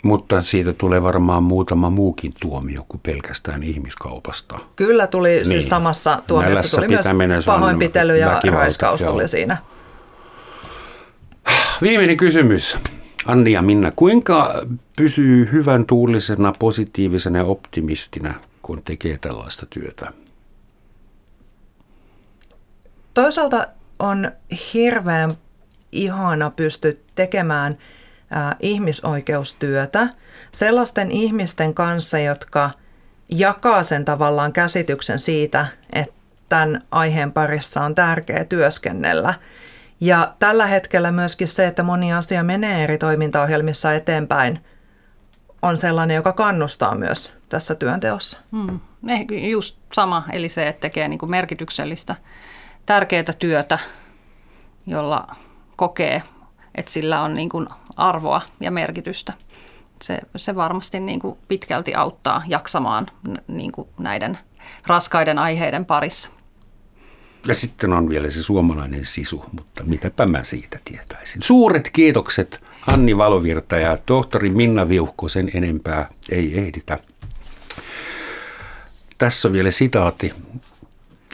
Mutta 0.08 0.41
siitä 0.41 0.74
tulee 0.74 1.03
varmaan 1.03 1.43
muutama 1.43 1.89
muukin 1.89 2.34
tuomio 2.41 2.86
kuin 2.89 3.01
pelkästään 3.03 3.64
ihmiskaupasta. 3.64 4.60
Kyllä 4.76 5.08
tuli, 5.08 5.30
siis 5.30 5.47
niin. 5.47 5.62
siis 5.62 5.70
samassa 5.70 6.22
tuomiossa 6.28 6.78
tuli 6.78 6.88
myös 7.28 7.45
pahoinpitely 7.45 8.18
ja 8.18 8.41
raiskaus 8.51 9.03
tuli 9.03 9.28
siinä. 9.28 9.58
Viimeinen 11.82 12.18
kysymys. 12.18 12.78
Anni 13.26 13.51
ja 13.51 13.62
Minna, 13.62 13.91
kuinka 13.95 14.66
pysyy 14.97 15.49
hyvän 15.51 15.86
tuulisena, 15.86 16.53
positiivisena 16.60 17.38
ja 17.38 17.45
optimistina, 17.45 18.34
kun 18.62 18.84
tekee 18.84 19.18
tällaista 19.22 19.66
työtä? 19.70 20.14
Toisaalta 23.14 23.68
on 23.99 24.32
hirveän 24.74 25.38
ihana 25.91 26.49
pystyä 26.49 26.93
tekemään– 27.16 27.78
ihmisoikeustyötä 28.59 30.07
sellaisten 30.51 31.11
ihmisten 31.11 31.73
kanssa, 31.73 32.19
jotka 32.19 32.69
jakaa 33.30 33.84
sen 33.84 34.05
tavallaan 34.05 34.53
käsityksen 34.53 35.19
siitä, 35.19 35.67
että 35.93 36.15
tämän 36.49 36.82
aiheen 36.91 37.32
parissa 37.32 37.84
on 37.84 37.95
tärkeää 37.95 38.43
työskennellä. 38.43 39.34
Ja 39.99 40.36
tällä 40.39 40.67
hetkellä 40.67 41.11
myöskin 41.11 41.47
se, 41.47 41.67
että 41.67 41.84
moni 41.84 42.13
asia 42.13 42.43
menee 42.43 42.84
eri 42.84 42.97
toimintaohjelmissa 42.97 43.93
eteenpäin, 43.93 44.59
on 45.61 45.78
sellainen, 45.78 46.15
joka 46.15 46.34
kannustaa 46.34 46.95
myös 46.95 47.38
tässä 47.49 47.75
työnteossa. 47.75 48.41
Hmm. 48.51 48.80
Just 49.51 49.78
sama, 49.93 50.25
eli 50.32 50.49
se, 50.49 50.67
että 50.67 50.82
tekee 50.82 51.07
niin 51.07 51.19
kuin 51.19 51.32
merkityksellistä, 51.32 52.15
tärkeää 52.86 53.34
työtä, 53.39 53.80
jolla 54.86 55.36
kokee 55.75 56.21
että 56.78 56.91
sillä 56.91 57.21
on 57.21 57.34
niin 57.34 57.49
kuin 57.49 57.67
arvoa 57.95 58.41
ja 58.59 58.71
merkitystä. 58.71 59.34
Se, 60.01 60.19
se 60.36 60.55
varmasti 60.55 60.99
niin 60.99 61.19
kuin 61.19 61.38
pitkälti 61.47 61.95
auttaa 61.95 62.43
jaksamaan 62.47 63.07
niin 63.47 63.71
kuin 63.71 63.88
näiden 63.97 64.38
raskaiden 64.88 65.39
aiheiden 65.39 65.86
parissa. 65.86 66.30
Ja 67.47 67.55
sitten 67.55 67.93
on 67.93 68.09
vielä 68.09 68.32
se 68.32 68.43
suomalainen 68.43 69.05
sisu, 69.05 69.45
mutta 69.51 69.84
mitäpä 69.84 70.25
mä 70.25 70.43
siitä 70.43 70.80
tietäisin. 70.86 71.41
Suuret 71.41 71.89
kiitokset 71.89 72.61
Anni 72.88 73.17
Valovirta 73.17 73.75
ja 73.75 73.97
tohtori 74.05 74.49
Minna 74.49 74.89
Viuhko, 74.89 75.30
sen 75.30 75.51
enempää 75.53 76.09
ei 76.32 76.57
ehditä. 76.57 76.99
Tässä 79.17 79.47
on 79.47 79.53
vielä 79.53 79.71
sitaatti. 79.71 80.34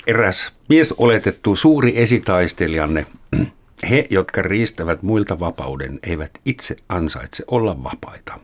Eräs 0.07 0.53
mies 0.69 0.91
oletettu 0.91 1.55
suuri 1.55 2.01
esitaistelijanne 2.01 3.05
he, 3.89 4.07
jotka 4.09 4.41
riistävät 4.41 5.01
muilta 5.03 5.39
vapauden, 5.39 5.99
eivät 6.03 6.31
itse 6.45 6.75
ansaitse 6.89 7.43
olla 7.47 7.83
vapaita. 7.83 8.39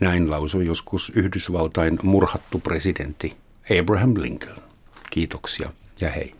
Näin 0.00 0.30
lausui 0.30 0.66
joskus 0.66 1.12
Yhdysvaltain 1.14 1.98
murhattu 2.02 2.58
presidentti 2.58 3.36
Abraham 3.80 4.14
Lincoln. 4.16 4.62
Kiitoksia 5.10 5.70
ja 6.00 6.10
hei. 6.10 6.34